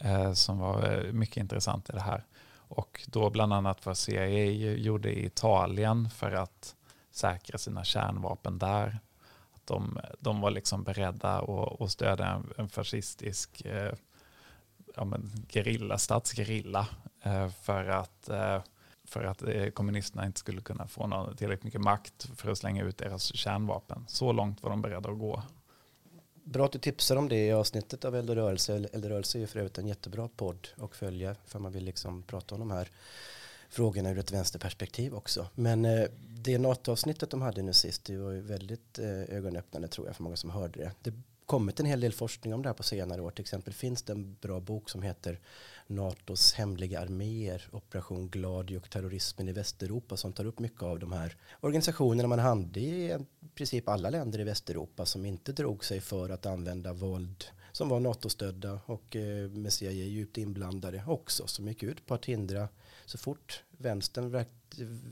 Eh, 0.00 0.32
som 0.32 0.58
var 0.58 0.92
eh, 0.92 1.12
mycket 1.12 1.36
intressant 1.36 1.90
i 1.90 1.92
det 1.92 2.00
här. 2.00 2.24
Och 2.52 3.02
då 3.06 3.30
bland 3.30 3.52
annat 3.52 3.86
vad 3.86 3.98
CIA 3.98 4.44
gjorde 4.74 5.12
i 5.12 5.26
Italien 5.26 6.10
för 6.10 6.32
att 6.32 6.76
säkra 7.10 7.58
sina 7.58 7.84
kärnvapen 7.84 8.58
där. 8.58 9.00
Att 9.52 9.66
de, 9.66 10.00
de 10.18 10.40
var 10.40 10.50
liksom 10.50 10.82
beredda 10.82 11.38
att, 11.38 11.80
att 11.80 11.90
stödja 11.90 12.26
en, 12.26 12.52
en 12.56 12.68
fascistisk 12.68 13.64
eh, 13.64 13.92
ja, 14.96 15.04
men, 15.04 15.30
gerilla, 15.48 15.98
statsgerilla 15.98 16.88
eh, 17.22 17.48
för 17.48 17.84
att, 17.86 18.28
eh, 18.28 18.62
för 19.04 19.24
att 19.24 19.42
eh, 19.42 19.66
kommunisterna 19.66 20.26
inte 20.26 20.38
skulle 20.38 20.60
kunna 20.60 20.86
få 20.86 21.06
någon, 21.06 21.36
tillräckligt 21.36 21.64
mycket 21.64 21.80
makt 21.80 22.30
för 22.36 22.50
att 22.50 22.58
slänga 22.58 22.84
ut 22.84 22.98
deras 22.98 23.34
kärnvapen. 23.36 24.04
Så 24.08 24.32
långt 24.32 24.62
var 24.62 24.70
de 24.70 24.82
beredda 24.82 25.10
att 25.10 25.18
gå. 25.18 25.42
Bra 26.52 26.64
att 26.64 26.72
du 26.72 26.78
tipsar 26.78 27.16
om 27.16 27.28
det 27.28 27.46
i 27.46 27.52
avsnittet 27.52 28.04
av 28.04 28.16
Eld 28.16 28.30
och 28.30 28.36
rörelse. 28.36 28.74
Eld 28.74 29.04
och 29.04 29.10
rörelse 29.10 29.38
är 29.38 29.40
ju 29.40 29.46
för 29.46 29.58
övrigt 29.58 29.78
en 29.78 29.86
jättebra 29.86 30.28
podd 30.36 30.68
att 30.76 30.96
följa 30.96 31.36
för 31.46 31.58
man 31.58 31.72
vill 31.72 31.84
liksom 31.84 32.22
prata 32.22 32.54
om 32.54 32.58
de 32.58 32.70
här 32.70 32.88
frågorna 33.68 34.10
ur 34.10 34.18
ett 34.18 34.32
vänsterperspektiv 34.32 35.14
också. 35.14 35.46
Men 35.54 35.84
eh, 35.84 36.08
det 36.28 36.58
NATO-avsnittet 36.58 37.30
de 37.30 37.42
hade 37.42 37.62
nu 37.62 37.72
sist, 37.72 38.04
det 38.04 38.16
var 38.16 38.30
ju 38.30 38.40
väldigt 38.40 38.98
eh, 38.98 39.36
ögonöppnande 39.36 39.88
tror 39.88 40.06
jag 40.06 40.16
för 40.16 40.22
många 40.22 40.36
som 40.36 40.50
hörde 40.50 40.78
det. 40.78 40.92
Det 41.02 41.12
kommit 41.46 41.80
en 41.80 41.86
hel 41.86 42.00
del 42.00 42.12
forskning 42.12 42.54
om 42.54 42.62
det 42.62 42.68
här 42.68 42.74
på 42.74 42.82
senare 42.82 43.22
år. 43.22 43.30
Till 43.30 43.42
exempel 43.42 43.72
finns 43.72 44.02
det 44.02 44.12
en 44.12 44.36
bra 44.40 44.60
bok 44.60 44.90
som 44.90 45.02
heter 45.02 45.38
NATOs 45.90 46.52
hemliga 46.52 47.00
arméer, 47.00 47.68
Operation 47.72 48.28
Gladio 48.28 48.76
och 48.76 48.90
terrorismen 48.90 49.48
i 49.48 49.52
Västeuropa 49.52 50.16
som 50.16 50.32
tar 50.32 50.44
upp 50.44 50.58
mycket 50.58 50.82
av 50.82 50.98
de 50.98 51.12
här 51.12 51.36
organisationerna 51.60 52.28
man 52.28 52.38
hade 52.38 52.80
i 52.80 53.18
princip 53.54 53.88
alla 53.88 54.10
länder 54.10 54.40
i 54.40 54.44
Västeuropa 54.44 55.06
som 55.06 55.26
inte 55.26 55.52
drog 55.52 55.84
sig 55.84 56.00
för 56.00 56.30
att 56.30 56.46
använda 56.46 56.92
våld 56.92 57.44
som 57.72 57.88
var 57.88 58.00
NATO-stödda 58.00 58.80
och 58.86 59.16
eh, 59.16 59.50
med 59.50 59.72
CIA 59.72 59.90
djupt 59.90 60.38
inblandade 60.38 61.04
också 61.06 61.46
som 61.46 61.68
gick 61.68 61.82
ut 61.82 62.06
på 62.06 62.14
att 62.14 62.24
hindra 62.24 62.68
så 63.06 63.18
fort 63.18 63.62
vänstern 63.70 64.44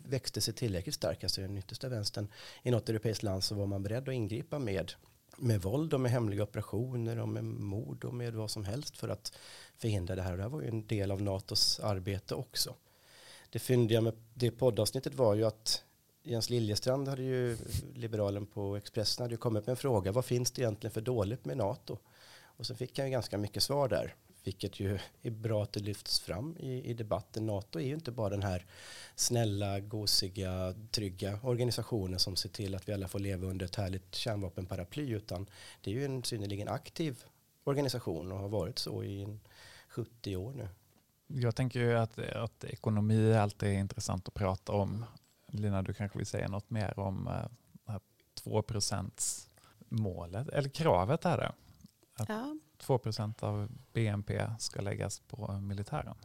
växte 0.05 0.41
sig 0.41 0.55
tillräckligt 0.55 0.95
stark, 0.95 1.25
alltså 1.25 1.41
den 1.41 1.59
yttersta 1.59 1.89
vänstern 1.89 2.29
i 2.63 2.71
något 2.71 2.89
europeiskt 2.89 3.23
land 3.23 3.45
så 3.45 3.55
var 3.55 3.67
man 3.67 3.83
beredd 3.83 4.09
att 4.09 4.15
ingripa 4.15 4.59
med 4.59 4.93
med 5.39 5.63
våld 5.63 5.95
och 5.95 6.01
med 6.01 6.11
hemliga 6.11 6.43
operationer 6.43 7.19
och 7.19 7.29
med 7.29 7.45
mord 7.45 8.05
och 8.05 8.15
med 8.15 8.35
vad 8.35 8.51
som 8.51 8.65
helst 8.65 8.97
för 8.97 9.09
att 9.09 9.33
förhindra 9.77 10.15
det 10.15 10.23
här. 10.23 10.31
Och 10.31 10.37
det 10.37 10.43
här 10.43 10.51
var 10.51 10.63
ju 10.63 10.69
en 10.69 10.87
del 10.87 11.11
av 11.11 11.23
NATOs 11.23 11.81
arbete 11.81 12.35
också. 12.35 12.75
Det 13.51 13.59
fyndiga 13.59 14.01
med 14.01 14.13
det 14.35 14.51
poddavsnittet 14.51 15.15
var 15.15 15.35
ju 15.35 15.45
att 15.45 15.85
Jens 16.23 16.51
Liljestrand 16.51 17.09
hade 17.09 17.23
ju, 17.23 17.57
liberalen 17.95 18.47
på 18.47 18.77
Expressen, 18.77 19.25
hade 19.25 19.35
ju 19.35 19.39
kommit 19.39 19.67
med 19.67 19.73
en 19.73 19.77
fråga. 19.77 20.13
Vad 20.13 20.25
finns 20.25 20.51
det 20.51 20.63
egentligen 20.63 20.93
för 20.93 21.01
dåligt 21.01 21.45
med 21.45 21.57
NATO? 21.57 21.99
Och 22.43 22.67
så 22.67 22.75
fick 22.75 22.99
han 22.99 23.07
ju 23.07 23.13
ganska 23.13 23.39
mycket 23.39 23.63
svar 23.63 23.89
där 23.89 24.15
vilket 24.49 24.81
ju 24.81 24.99
är 25.23 25.31
bra 25.31 25.63
att 25.63 25.73
det 25.73 25.81
lyfts 25.81 26.21
fram 26.21 26.57
i, 26.59 26.91
i 26.91 26.95
debatten. 26.95 27.47
NATO 27.47 27.79
är 27.79 27.85
ju 27.85 27.95
inte 27.95 28.11
bara 28.11 28.29
den 28.29 28.43
här 28.43 28.67
snälla, 29.15 29.81
gosiga, 29.81 30.75
trygga 30.91 31.39
organisationen 31.43 32.19
som 32.19 32.37
ser 32.37 32.49
till 32.49 32.75
att 32.75 32.89
vi 32.89 32.93
alla 32.93 33.09
får 33.09 33.19
leva 33.19 33.47
under 33.47 33.67
ett 33.67 33.75
härligt 33.75 34.15
kärnvapenparaply, 34.15 35.11
utan 35.11 35.47
det 35.81 35.91
är 35.91 35.95
ju 35.95 36.05
en 36.05 36.25
synnerligen 36.25 36.69
aktiv 36.69 37.25
organisation 37.65 38.33
och 38.33 38.39
har 38.39 38.49
varit 38.49 38.79
så 38.79 39.05
i 39.05 39.39
70 39.89 40.37
år 40.37 40.53
nu. 40.53 40.69
Jag 41.27 41.57
tänker 41.57 41.81
ju 41.81 41.99
att, 41.99 42.19
att 42.19 42.65
ekonomi 42.65 43.35
alltid 43.35 43.69
är 43.69 43.73
intressant 43.73 44.29
att 44.29 44.35
prata 44.35 44.73
om. 44.73 45.05
Lina, 45.47 45.83
du 45.83 45.95
kanske 45.95 46.19
vill 46.19 46.27
säga 46.27 46.49
något 46.49 46.71
mer 46.71 46.99
om 46.99 47.29
uh, 47.29 47.93
här 47.93 48.01
2 48.35 48.63
målet, 49.89 50.49
eller 50.49 50.69
kravet 50.69 51.25
är 51.25 51.37
det? 51.37 51.53
Att, 52.15 52.29
ja. 52.29 52.57
2% 52.83 53.45
av 53.45 53.69
BNP 53.93 54.51
ska 54.59 54.81
läggas 54.81 55.21
på 55.21 55.53
militären. 55.53 56.17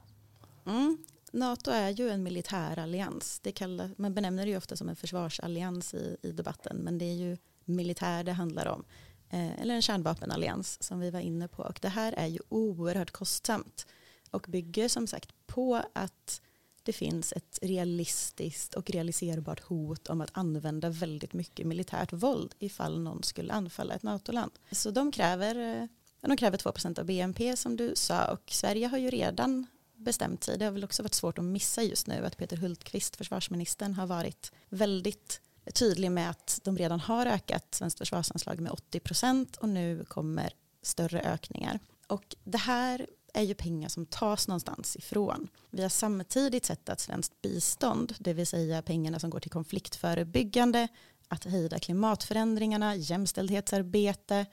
Mm. 0.65 0.97
NATO 1.31 1.71
är 1.71 1.89
ju 1.89 2.09
en 2.09 2.23
militärallians. 2.23 3.39
Det 3.39 3.51
kallar, 3.51 3.89
man 3.97 4.13
benämner 4.13 4.45
det 4.45 4.51
ju 4.51 4.57
ofta 4.57 4.75
som 4.75 4.89
en 4.89 4.95
försvarsallians 4.95 5.93
i, 5.93 6.17
i 6.21 6.31
debatten, 6.31 6.77
men 6.77 6.97
det 6.97 7.05
är 7.05 7.13
ju 7.13 7.37
militär 7.65 8.23
det 8.23 8.31
handlar 8.31 8.67
om. 8.67 8.83
Eh, 9.29 9.61
eller 9.61 9.75
en 9.75 9.81
kärnvapenallians 9.81 10.83
som 10.83 10.99
vi 10.99 11.09
var 11.09 11.19
inne 11.19 11.47
på. 11.47 11.63
Och 11.63 11.79
det 11.81 11.89
här 11.89 12.13
är 12.13 12.27
ju 12.27 12.39
oerhört 12.49 13.11
kostsamt 13.11 13.87
och 14.31 14.45
bygger 14.49 14.87
som 14.87 15.07
sagt 15.07 15.29
på 15.45 15.81
att 15.93 16.41
det 16.83 16.93
finns 16.93 17.33
ett 17.33 17.59
realistiskt 17.61 18.73
och 18.73 18.89
realiserbart 18.89 19.59
hot 19.59 20.07
om 20.07 20.21
att 20.21 20.29
använda 20.33 20.89
väldigt 20.89 21.33
mycket 21.33 21.67
militärt 21.67 22.13
våld 22.13 22.55
ifall 22.59 22.99
någon 22.99 23.23
skulle 23.23 23.53
anfalla 23.53 23.93
ett 23.93 24.03
NATO-land. 24.03 24.51
Så 24.71 24.91
de 24.91 25.11
kräver 25.11 25.55
eh, 25.55 25.87
eh, 26.23 26.27
de 26.27 26.37
kräver 26.37 26.57
2% 26.57 26.99
av 26.99 27.05
BNP 27.05 27.57
som 27.57 27.77
du 27.77 27.95
sa 27.95 28.25
och 28.25 28.43
Sverige 28.51 28.87
har 28.87 28.97
ju 28.97 29.09
redan 29.09 29.67
bestämt 29.95 30.43
sig. 30.43 30.57
Det 30.57 30.65
har 30.65 30.71
väl 30.71 30.83
också 30.83 31.03
varit 31.03 31.13
svårt 31.13 31.37
att 31.37 31.45
missa 31.45 31.83
just 31.83 32.07
nu 32.07 32.25
att 32.25 32.37
Peter 32.37 32.57
Hultqvist, 32.57 33.15
försvarsministern, 33.15 33.93
har 33.93 34.07
varit 34.07 34.51
väldigt 34.69 35.41
tydlig 35.73 36.11
med 36.11 36.29
att 36.29 36.59
de 36.63 36.77
redan 36.77 36.99
har 36.99 37.25
ökat 37.25 37.75
svenskt 37.75 37.97
försvarsanslag 37.97 38.59
med 38.59 38.71
80 38.71 38.99
procent 38.99 39.55
och 39.55 39.69
nu 39.69 40.05
kommer 40.05 40.53
större 40.81 41.21
ökningar. 41.21 41.79
Och 42.07 42.35
det 42.43 42.57
här 42.57 43.07
är 43.33 43.43
ju 43.43 43.53
pengar 43.53 43.89
som 43.89 44.05
tas 44.05 44.47
någonstans 44.47 44.95
ifrån. 44.95 45.47
Vi 45.69 45.81
har 45.81 45.89
samtidigt 45.89 46.65
sett 46.65 46.89
att 46.89 46.99
svenskt 46.99 47.41
bistånd, 47.41 48.15
det 48.19 48.33
vill 48.33 48.47
säga 48.47 48.81
pengarna 48.81 49.19
som 49.19 49.29
går 49.29 49.39
till 49.39 49.51
konfliktförebyggande, 49.51 50.87
att 51.27 51.43
hejda 51.43 51.79
klimatförändringarna, 51.79 52.95
jämställdhetsarbete, 52.95 54.45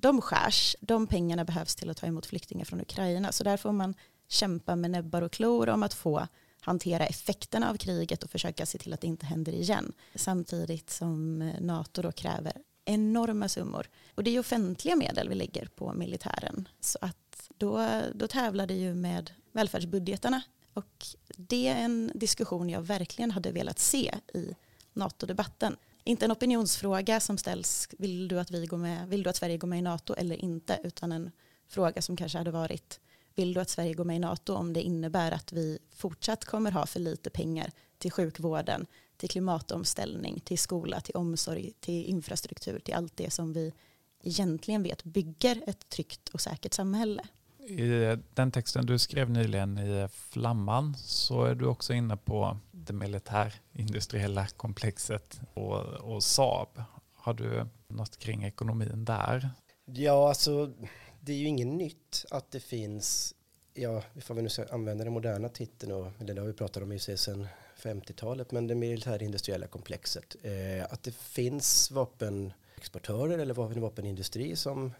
de 0.00 0.20
skärs. 0.20 0.76
De 0.80 1.06
pengarna 1.06 1.44
behövs 1.44 1.74
till 1.74 1.90
att 1.90 1.96
ta 1.96 2.06
emot 2.06 2.26
flyktingar 2.26 2.64
från 2.64 2.80
Ukraina. 2.80 3.32
Så 3.32 3.44
där 3.44 3.56
får 3.56 3.72
man 3.72 3.94
kämpa 4.28 4.76
med 4.76 4.90
näbbar 4.90 5.22
och 5.22 5.32
klor 5.32 5.68
om 5.68 5.82
att 5.82 5.94
få 5.94 6.26
hantera 6.60 7.06
effekterna 7.06 7.70
av 7.70 7.76
kriget 7.76 8.22
och 8.22 8.30
försöka 8.30 8.66
se 8.66 8.78
till 8.78 8.92
att 8.92 9.00
det 9.00 9.06
inte 9.06 9.26
händer 9.26 9.52
igen. 9.52 9.92
Samtidigt 10.14 10.90
som 10.90 11.42
eh, 11.42 11.60
NATO 11.60 12.02
då 12.02 12.12
kräver 12.12 12.52
enorma 12.84 13.48
summor. 13.48 13.88
Och 14.14 14.24
det 14.24 14.36
är 14.36 14.40
offentliga 14.40 14.96
medel 14.96 15.28
vi 15.28 15.34
lägger 15.34 15.66
på 15.66 15.92
militären. 15.92 16.68
Så 16.80 16.98
att 17.00 17.50
då, 17.58 18.00
då 18.14 18.28
tävlar 18.28 18.66
det 18.66 18.74
ju 18.74 18.94
med 18.94 19.30
välfärdsbudgetarna. 19.52 20.42
Och 20.74 21.06
det 21.36 21.68
är 21.68 21.84
en 21.84 22.12
diskussion 22.14 22.70
jag 22.70 22.82
verkligen 22.82 23.30
hade 23.30 23.52
velat 23.52 23.78
se 23.78 24.14
i 24.34 24.54
NATO-debatten 24.92 25.76
inte 26.04 26.24
en 26.24 26.32
opinionsfråga 26.32 27.20
som 27.20 27.38
ställs, 27.38 27.88
vill 27.98 28.28
du 28.28 28.40
att, 28.40 28.50
vi 28.50 28.66
går 28.66 28.76
med, 28.76 29.08
vill 29.08 29.22
du 29.22 29.30
att 29.30 29.36
Sverige 29.36 29.56
går 29.56 29.68
med 29.68 29.78
i 29.78 29.82
NATO 29.82 30.14
eller 30.14 30.36
inte, 30.36 30.80
utan 30.84 31.12
en 31.12 31.30
fråga 31.68 32.02
som 32.02 32.16
kanske 32.16 32.38
hade 32.38 32.50
varit, 32.50 33.00
vill 33.34 33.54
du 33.54 33.60
att 33.60 33.70
Sverige 33.70 33.94
går 33.94 34.04
med 34.04 34.16
i 34.16 34.18
NATO 34.18 34.54
om 34.54 34.72
det 34.72 34.82
innebär 34.82 35.32
att 35.32 35.52
vi 35.52 35.78
fortsatt 35.90 36.44
kommer 36.44 36.70
ha 36.70 36.86
för 36.86 37.00
lite 37.00 37.30
pengar 37.30 37.70
till 37.98 38.12
sjukvården, 38.12 38.86
till 39.16 39.28
klimatomställning, 39.28 40.40
till 40.40 40.58
skola, 40.58 41.00
till 41.00 41.16
omsorg, 41.16 41.72
till 41.80 42.04
infrastruktur, 42.04 42.78
till 42.78 42.94
allt 42.94 43.16
det 43.16 43.30
som 43.30 43.52
vi 43.52 43.72
egentligen 44.22 44.82
vet 44.82 45.04
bygger 45.04 45.62
ett 45.66 45.88
tryggt 45.88 46.28
och 46.28 46.40
säkert 46.40 46.74
samhälle. 46.74 47.22
I 47.68 48.16
den 48.34 48.50
texten 48.50 48.86
du 48.86 48.98
skrev 48.98 49.30
nyligen 49.30 49.78
i 49.78 50.08
Flamman 50.08 50.94
så 50.96 51.44
är 51.44 51.54
du 51.54 51.66
också 51.66 51.92
inne 51.92 52.16
på 52.16 52.56
det 52.70 52.92
militärindustriella 52.92 54.46
komplexet 54.46 55.40
och, 55.54 55.80
och 55.84 56.22
Saab. 56.22 56.82
Har 57.14 57.34
du 57.34 57.66
något 57.88 58.18
kring 58.18 58.44
ekonomin 58.44 59.04
där? 59.04 59.50
Ja, 59.84 60.28
alltså 60.28 60.72
det 61.20 61.32
är 61.32 61.36
ju 61.36 61.46
inget 61.46 61.66
nytt 61.66 62.24
att 62.30 62.50
det 62.50 62.60
finns, 62.60 63.34
ja, 63.74 64.02
vi 64.34 64.42
nu 64.42 64.48
ska 64.48 64.64
använda 64.64 65.04
den 65.04 65.12
moderna 65.12 65.48
titeln, 65.48 65.92
och, 65.92 66.06
eller 66.20 66.34
det 66.34 66.40
har 66.40 66.48
vi 66.48 66.52
pratat 66.52 66.82
om 66.82 66.92
ju 66.92 66.98
sedan 66.98 67.46
50-talet, 67.82 68.50
men 68.52 68.66
det 68.66 68.74
militärindustriella 68.74 69.66
komplexet. 69.66 70.36
Eh, 70.42 70.84
att 70.92 71.02
det 71.02 71.14
finns 71.14 71.90
vapenexportörer 71.90 73.38
eller 73.38 73.54
vapenindustri 73.80 74.56
som 74.56 74.92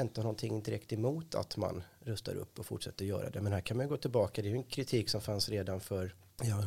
inte 0.00 0.20
har 0.20 0.24
någonting 0.24 0.62
direkt 0.62 0.92
emot 0.92 1.34
att 1.34 1.56
man 1.56 1.82
rustar 2.00 2.34
upp 2.34 2.58
och 2.58 2.66
fortsätter 2.66 3.04
göra 3.04 3.30
det. 3.30 3.40
Men 3.40 3.52
här 3.52 3.60
kan 3.60 3.76
man 3.76 3.88
gå 3.88 3.96
tillbaka, 3.96 4.42
det 4.42 4.48
är 4.48 4.50
ju 4.50 4.56
en 4.56 4.62
kritik 4.62 5.08
som 5.08 5.20
fanns 5.20 5.48
redan 5.48 5.80
för 5.80 6.14
ja, 6.42 6.62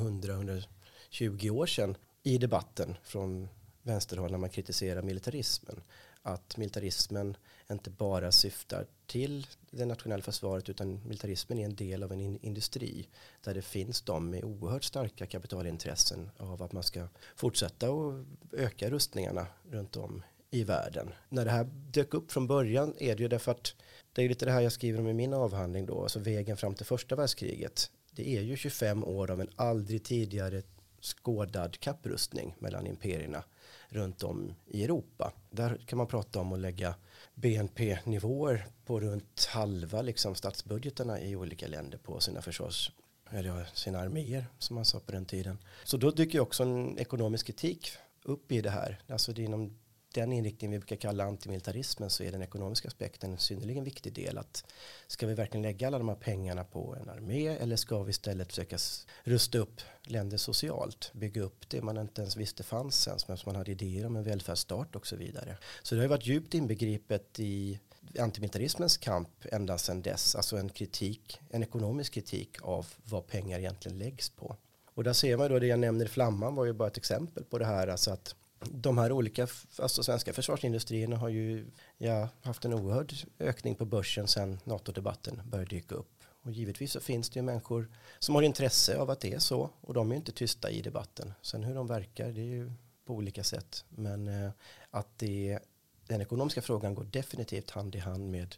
100-120 1.11 1.49
år 1.49 1.65
sedan 1.65 1.97
i 2.23 2.37
debatten 2.37 2.97
från 3.03 3.47
vänsterhåll 3.83 4.31
när 4.31 4.37
man 4.37 4.49
kritiserar 4.49 5.01
militarismen. 5.01 5.81
Att 6.23 6.57
militarismen 6.57 7.37
inte 7.71 7.89
bara 7.89 8.31
syftar 8.31 8.85
till 9.05 9.47
det 9.71 9.85
nationella 9.85 10.23
försvaret 10.23 10.69
utan 10.69 11.07
militarismen 11.07 11.59
är 11.59 11.65
en 11.65 11.75
del 11.75 12.03
av 12.03 12.11
en 12.11 12.19
in 12.19 12.39
industri 12.41 13.09
där 13.43 13.53
det 13.53 13.61
finns 13.61 14.01
de 14.01 14.29
med 14.29 14.43
oerhört 14.43 14.83
starka 14.83 15.25
kapitalintressen 15.25 16.29
av 16.37 16.63
att 16.63 16.71
man 16.71 16.83
ska 16.83 17.07
fortsätta 17.35 17.91
och 17.91 18.25
öka 18.51 18.89
rustningarna 18.89 19.47
runt 19.69 19.97
om 19.97 20.23
i 20.51 20.63
världen. 20.63 21.13
När 21.29 21.45
det 21.45 21.51
här 21.51 21.63
dök 21.73 22.13
upp 22.13 22.31
från 22.31 22.47
början 22.47 22.93
är 22.99 23.15
det 23.15 23.23
ju 23.23 23.29
därför 23.29 23.51
att 23.51 23.75
det 24.13 24.23
är 24.23 24.29
lite 24.29 24.45
det 24.45 24.51
här 24.51 24.61
jag 24.61 24.71
skriver 24.71 24.99
om 24.99 25.07
i 25.07 25.13
min 25.13 25.33
avhandling 25.33 25.85
då, 25.85 26.03
alltså 26.03 26.19
vägen 26.19 26.57
fram 26.57 26.75
till 26.75 26.85
första 26.85 27.15
världskriget. 27.15 27.91
Det 28.11 28.37
är 28.37 28.41
ju 28.41 28.57
25 28.57 29.03
år 29.03 29.31
av 29.31 29.41
en 29.41 29.49
aldrig 29.55 30.03
tidigare 30.03 30.61
skådad 31.01 31.79
kapprustning 31.79 32.55
mellan 32.59 32.87
imperierna 32.87 33.43
runt 33.89 34.23
om 34.23 34.53
i 34.67 34.83
Europa. 34.83 35.33
Där 35.49 35.81
kan 35.85 35.97
man 35.97 36.07
prata 36.07 36.39
om 36.39 36.53
att 36.53 36.59
lägga 36.59 36.95
BNP-nivåer 37.33 38.67
på 38.85 38.99
runt 38.99 39.45
halva 39.45 40.01
liksom 40.01 40.35
statsbudgetarna 40.35 41.21
i 41.21 41.35
olika 41.35 41.67
länder 41.67 41.97
på 41.97 42.19
sina 42.19 42.41
försvars 42.41 42.91
eller 43.29 43.69
sina 43.73 43.99
arméer 43.99 44.45
som 44.59 44.75
man 44.75 44.85
sa 44.85 44.99
på 44.99 45.11
den 45.11 45.25
tiden. 45.25 45.57
Så 45.83 45.97
då 45.97 46.11
dyker 46.11 46.39
också 46.39 46.63
en 46.63 46.99
ekonomisk 46.99 47.47
kritik 47.47 47.91
upp 48.23 48.51
i 48.51 48.61
det 48.61 48.69
här. 48.69 49.01
Alltså 49.07 49.33
det 49.33 49.41
är 49.41 49.45
inom 49.45 49.77
den 50.13 50.33
inriktning 50.33 50.71
vi 50.71 50.79
brukar 50.79 50.95
kalla 50.95 51.23
antimilitarismen 51.23 52.09
så 52.09 52.23
är 52.23 52.31
den 52.31 52.41
ekonomiska 52.41 52.87
aspekten 52.87 53.31
en 53.31 53.37
synnerligen 53.37 53.83
viktig 53.83 54.13
del. 54.13 54.37
Att 54.37 54.65
ska 55.07 55.27
vi 55.27 55.33
verkligen 55.33 55.61
lägga 55.61 55.87
alla 55.87 55.97
de 55.97 56.09
här 56.09 56.15
pengarna 56.15 56.63
på 56.63 56.95
en 57.01 57.09
armé 57.09 57.47
eller 57.47 57.75
ska 57.75 58.03
vi 58.03 58.09
istället 58.09 58.47
försöka 58.47 58.77
rusta 59.23 59.57
upp 59.57 59.81
länder 60.03 60.37
socialt, 60.37 61.11
bygga 61.13 61.41
upp 61.41 61.69
det 61.69 61.81
man 61.81 61.97
inte 61.97 62.21
ens 62.21 62.37
visste 62.37 62.63
fanns 62.63 63.07
ens, 63.07 63.27
men 63.27 63.37
som 63.37 63.49
man 63.49 63.55
hade 63.55 63.71
idéer 63.71 64.05
om 64.05 64.15
en 64.15 64.23
välfärdsstat 64.23 64.95
och 64.95 65.07
så 65.07 65.15
vidare. 65.15 65.57
Så 65.83 65.95
det 65.95 66.01
har 66.01 66.07
varit 66.07 66.27
djupt 66.27 66.53
inbegripet 66.53 67.39
i 67.39 67.79
antimilitarismens 68.19 68.97
kamp 68.97 69.29
ända 69.51 69.77
sedan 69.77 70.01
dess, 70.01 70.35
alltså 70.35 70.57
en 70.57 70.69
kritik, 70.69 71.39
en 71.49 71.63
ekonomisk 71.63 72.13
kritik 72.13 72.57
av 72.61 72.87
vad 73.03 73.27
pengar 73.27 73.59
egentligen 73.59 73.97
läggs 73.97 74.29
på. 74.29 74.55
Och 74.93 75.03
där 75.03 75.13
ser 75.13 75.37
man 75.37 75.49
då 75.51 75.59
det 75.59 75.67
jag 75.67 75.79
nämner 75.79 76.05
i 76.05 76.07
Flamman 76.07 76.55
var 76.55 76.65
ju 76.65 76.73
bara 76.73 76.87
ett 76.87 76.97
exempel 76.97 77.43
på 77.43 77.57
det 77.57 77.65
här, 77.65 77.87
alltså 77.87 78.11
att 78.11 78.35
de 78.65 78.97
här 78.97 79.11
olika 79.11 79.47
alltså 79.77 80.03
svenska 80.03 80.33
försvarsindustrierna 80.33 81.17
har 81.17 81.29
ju 81.29 81.65
ja, 81.97 82.29
haft 82.41 82.65
en 82.65 82.73
oerhörd 82.73 83.13
ökning 83.39 83.75
på 83.75 83.85
börsen 83.85 84.27
sedan 84.27 84.59
NATO-debatten 84.63 85.41
började 85.45 85.69
dyka 85.69 85.95
upp. 85.95 86.23
Och 86.43 86.51
givetvis 86.51 86.91
så 86.91 86.99
finns 86.99 87.29
det 87.29 87.39
ju 87.39 87.43
människor 87.43 87.91
som 88.19 88.35
har 88.35 88.41
intresse 88.41 88.97
av 88.97 89.09
att 89.09 89.19
det 89.19 89.33
är 89.33 89.39
så 89.39 89.69
och 89.81 89.93
de 89.93 90.07
är 90.11 90.15
ju 90.15 90.17
inte 90.17 90.31
tysta 90.31 90.69
i 90.69 90.81
debatten. 90.81 91.33
Sen 91.41 91.63
hur 91.63 91.75
de 91.75 91.87
verkar 91.87 92.31
det 92.31 92.41
är 92.41 92.45
ju 92.45 92.71
på 93.05 93.13
olika 93.13 93.43
sätt. 93.43 93.85
Men 93.89 94.27
eh, 94.27 94.51
att 94.91 95.17
det, 95.17 95.59
den 96.07 96.21
ekonomiska 96.21 96.61
frågan 96.61 96.95
går 96.95 97.03
definitivt 97.03 97.69
hand 97.69 97.95
i 97.95 97.99
hand 97.99 98.31
med 98.31 98.55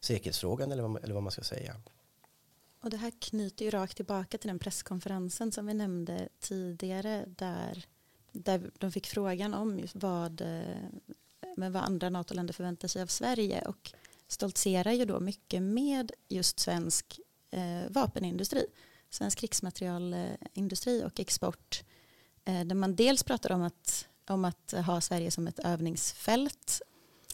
säkerhetsfrågan 0.00 0.72
eller 0.72 0.82
vad, 0.82 1.04
eller 1.04 1.14
vad 1.14 1.22
man 1.22 1.32
ska 1.32 1.42
säga. 1.42 1.76
Och 2.80 2.90
det 2.90 2.96
här 2.96 3.12
knyter 3.20 3.64
ju 3.64 3.70
rakt 3.70 3.96
tillbaka 3.96 4.38
till 4.38 4.48
den 4.48 4.58
presskonferensen 4.58 5.52
som 5.52 5.66
vi 5.66 5.74
nämnde 5.74 6.28
tidigare 6.40 7.24
där 7.26 7.86
där 8.34 8.70
de 8.78 8.92
fick 8.92 9.06
frågan 9.06 9.54
om 9.54 9.78
just 9.78 9.96
vad, 9.96 10.40
eh, 10.40 10.76
men 11.56 11.72
vad 11.72 11.82
andra 11.82 12.10
NATO-länder 12.10 12.54
förväntar 12.54 12.88
sig 12.88 13.02
av 13.02 13.06
Sverige 13.06 13.62
och 13.62 13.92
stoltserar 14.28 14.92
ju 14.92 15.04
då 15.04 15.20
mycket 15.20 15.62
med 15.62 16.12
just 16.28 16.60
svensk 16.60 17.20
eh, 17.50 17.90
vapenindustri, 17.90 18.66
svensk 19.10 19.38
krigsmaterialindustri 19.38 21.04
och 21.04 21.20
export. 21.20 21.84
Eh, 22.44 22.64
där 22.64 22.74
man 22.74 22.96
dels 22.96 23.22
pratar 23.22 23.52
om 23.52 23.62
att, 23.62 24.08
om 24.28 24.44
att 24.44 24.74
ha 24.86 25.00
Sverige 25.00 25.30
som 25.30 25.46
ett 25.46 25.58
övningsfält 25.58 26.82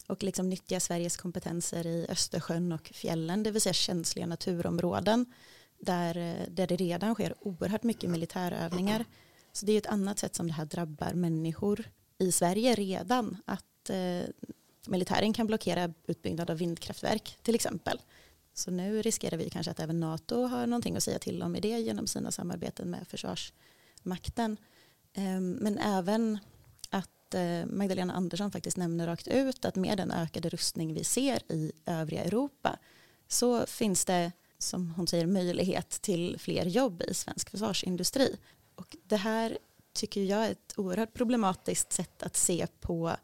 och 0.07 0.23
liksom 0.23 0.49
nyttja 0.49 0.79
Sveriges 0.79 1.17
kompetenser 1.17 1.87
i 1.87 2.05
Östersjön 2.09 2.71
och 2.71 2.87
fjällen, 2.87 3.43
det 3.43 3.51
vill 3.51 3.61
säga 3.61 3.73
känsliga 3.73 4.25
naturområden 4.25 5.33
där, 5.79 6.17
eh, 6.17 6.47
där 6.49 6.67
det 6.67 6.75
redan 6.75 7.13
sker 7.13 7.35
oerhört 7.39 7.83
mycket 7.83 8.09
militärövningar 8.09 9.05
så 9.51 9.65
det 9.65 9.73
är 9.73 9.77
ett 9.77 9.85
annat 9.85 10.19
sätt 10.19 10.35
som 10.35 10.47
det 10.47 10.53
här 10.53 10.65
drabbar 10.65 11.13
människor 11.13 11.83
i 12.17 12.31
Sverige 12.31 12.75
redan. 12.75 13.37
Att 13.45 13.89
eh, 13.89 14.23
militären 14.87 15.33
kan 15.33 15.47
blockera 15.47 15.93
utbyggnad 16.07 16.49
av 16.49 16.57
vindkraftverk 16.57 17.37
till 17.41 17.55
exempel. 17.55 18.01
Så 18.53 18.71
nu 18.71 19.01
riskerar 19.01 19.37
vi 19.37 19.49
kanske 19.49 19.71
att 19.71 19.79
även 19.79 19.99
NATO 19.99 20.43
har 20.43 20.67
någonting 20.67 20.95
att 20.95 21.03
säga 21.03 21.19
till 21.19 21.43
om 21.43 21.55
i 21.55 21.59
det 21.59 21.79
genom 21.79 22.07
sina 22.07 22.31
samarbeten 22.31 22.89
med 22.89 23.07
försvarsmakten. 23.07 24.57
Eh, 25.13 25.39
men 25.39 25.77
även 25.77 26.39
att 26.89 27.33
eh, 27.33 27.65
Magdalena 27.65 28.13
Andersson 28.13 28.51
faktiskt 28.51 28.77
nämner 28.77 29.07
rakt 29.07 29.27
ut 29.27 29.65
att 29.65 29.75
med 29.75 29.97
den 29.97 30.11
ökade 30.11 30.49
rustning 30.49 30.93
vi 30.93 31.03
ser 31.03 31.51
i 31.51 31.71
övriga 31.85 32.23
Europa 32.23 32.79
så 33.27 33.65
finns 33.65 34.05
det 34.05 34.31
som 34.57 34.89
hon 34.89 35.07
säger 35.07 35.25
möjlighet 35.25 35.89
till 35.89 36.39
fler 36.39 36.65
jobb 36.65 37.03
i 37.07 37.13
svensk 37.13 37.49
försvarsindustri. 37.49 38.37
Och 38.81 38.97
det 39.03 39.15
här 39.15 39.57
tycker 39.93 40.23
jag 40.23 40.45
är 40.45 40.51
ett 40.51 40.73
oerhört 40.77 41.13
problematiskt 41.13 41.93
sätt 41.93 42.23
att 42.23 42.37
se 42.37 42.67
på 42.79 43.15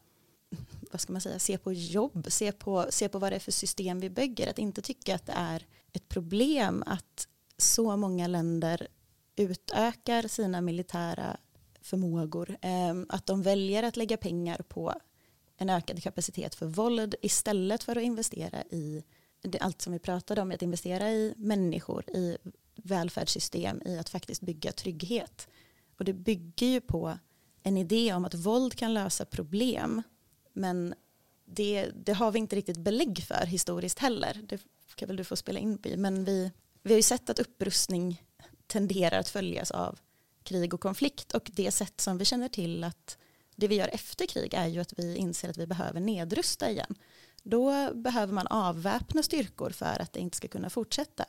vad 0.91 1.01
ska 1.01 1.13
man 1.13 1.21
säga, 1.21 1.39
se 1.39 1.57
på 1.57 1.73
jobb, 1.73 2.25
se 2.29 2.51
på, 2.51 2.85
se 2.89 3.09
på 3.09 3.19
vad 3.19 3.31
det 3.31 3.35
är 3.35 3.39
för 3.39 3.51
system 3.51 3.99
vi 3.99 4.09
bygger. 4.09 4.49
Att 4.49 4.59
inte 4.59 4.81
tycka 4.81 5.15
att 5.15 5.25
det 5.25 5.33
är 5.35 5.65
ett 5.93 6.09
problem 6.09 6.83
att 6.87 7.27
så 7.57 7.97
många 7.97 8.27
länder 8.27 8.87
utökar 9.35 10.27
sina 10.27 10.61
militära 10.61 11.37
förmågor. 11.81 12.57
Ehm, 12.61 13.05
att 13.09 13.25
de 13.25 13.41
väljer 13.41 13.83
att 13.83 13.97
lägga 13.97 14.17
pengar 14.17 14.57
på 14.57 14.93
en 15.57 15.69
ökad 15.69 16.03
kapacitet 16.03 16.55
för 16.55 16.65
våld 16.65 17.15
istället 17.21 17.83
för 17.83 17.95
att 17.95 18.03
investera 18.03 18.63
i 18.63 19.03
allt 19.59 19.81
som 19.81 19.93
vi 19.93 19.99
pratade 19.99 20.41
om, 20.41 20.51
att 20.51 20.61
investera 20.61 21.11
i 21.11 21.33
människor, 21.37 22.09
i 22.09 22.37
välfärdssystem 22.83 23.81
i 23.85 23.97
att 23.97 24.09
faktiskt 24.09 24.41
bygga 24.41 24.71
trygghet. 24.71 25.47
Och 25.97 26.05
det 26.05 26.13
bygger 26.13 26.67
ju 26.67 26.81
på 26.81 27.17
en 27.63 27.77
idé 27.77 28.13
om 28.13 28.25
att 28.25 28.33
våld 28.33 28.75
kan 28.75 28.93
lösa 28.93 29.25
problem. 29.25 30.03
Men 30.53 30.93
det, 31.45 31.91
det 31.95 32.13
har 32.13 32.31
vi 32.31 32.39
inte 32.39 32.55
riktigt 32.55 32.77
belägg 32.77 33.23
för 33.23 33.45
historiskt 33.45 33.99
heller. 33.99 34.41
Det 34.43 34.61
kan 34.95 35.07
väl 35.07 35.17
du 35.17 35.23
få 35.23 35.35
spela 35.35 35.59
in 35.59 35.77
på. 35.77 35.89
Men 35.97 36.25
vi, 36.25 36.51
vi 36.83 36.93
har 36.93 36.97
ju 36.97 37.03
sett 37.03 37.29
att 37.29 37.39
upprustning 37.39 38.23
tenderar 38.67 39.19
att 39.19 39.29
följas 39.29 39.71
av 39.71 39.99
krig 40.43 40.73
och 40.73 40.81
konflikt. 40.81 41.33
Och 41.33 41.51
det 41.53 41.71
sätt 41.71 42.01
som 42.01 42.17
vi 42.17 42.25
känner 42.25 42.49
till 42.49 42.83
att 42.83 43.17
det 43.55 43.67
vi 43.67 43.75
gör 43.75 43.89
efter 43.93 44.25
krig 44.25 44.53
är 44.53 44.67
ju 44.67 44.79
att 44.79 44.99
vi 44.99 45.15
inser 45.15 45.49
att 45.49 45.57
vi 45.57 45.67
behöver 45.67 45.99
nedrusta 45.99 46.71
igen. 46.71 46.95
Då 47.43 47.93
behöver 47.93 48.33
man 48.33 48.47
avväpna 48.47 49.23
styrkor 49.23 49.69
för 49.69 50.01
att 50.01 50.13
det 50.13 50.19
inte 50.19 50.37
ska 50.37 50.47
kunna 50.47 50.69
fortsätta. 50.69 51.25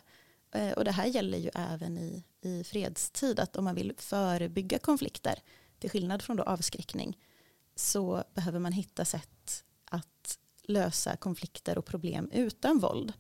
Eh, 0.53 0.73
och 0.73 0.85
det 0.85 0.93
här 0.93 1.07
gäller 1.07 1.39
ju 1.39 1.51
även 1.55 1.99
i, 1.99 2.25
i 2.41 2.65
fredstid, 2.65 3.41
att 3.41 3.57
om 3.57 3.65
man 3.65 3.75
vill 3.75 3.93
förebygga 3.97 4.79
konflikter, 4.79 5.43
till 5.79 5.91
skillnad 5.91 6.23
från 6.23 6.37
då 6.37 6.43
avskräckning, 6.43 7.19
så 7.77 8.25
behöver 8.35 8.59
man 8.59 8.73
hitta 8.73 9.05
sätt 9.05 9.65
att 9.85 10.39
lösa 10.63 11.17
konflikter 11.17 11.79
och 11.79 11.87
problem 11.87 12.31
utan 12.33 12.79
våld. 12.79 13.13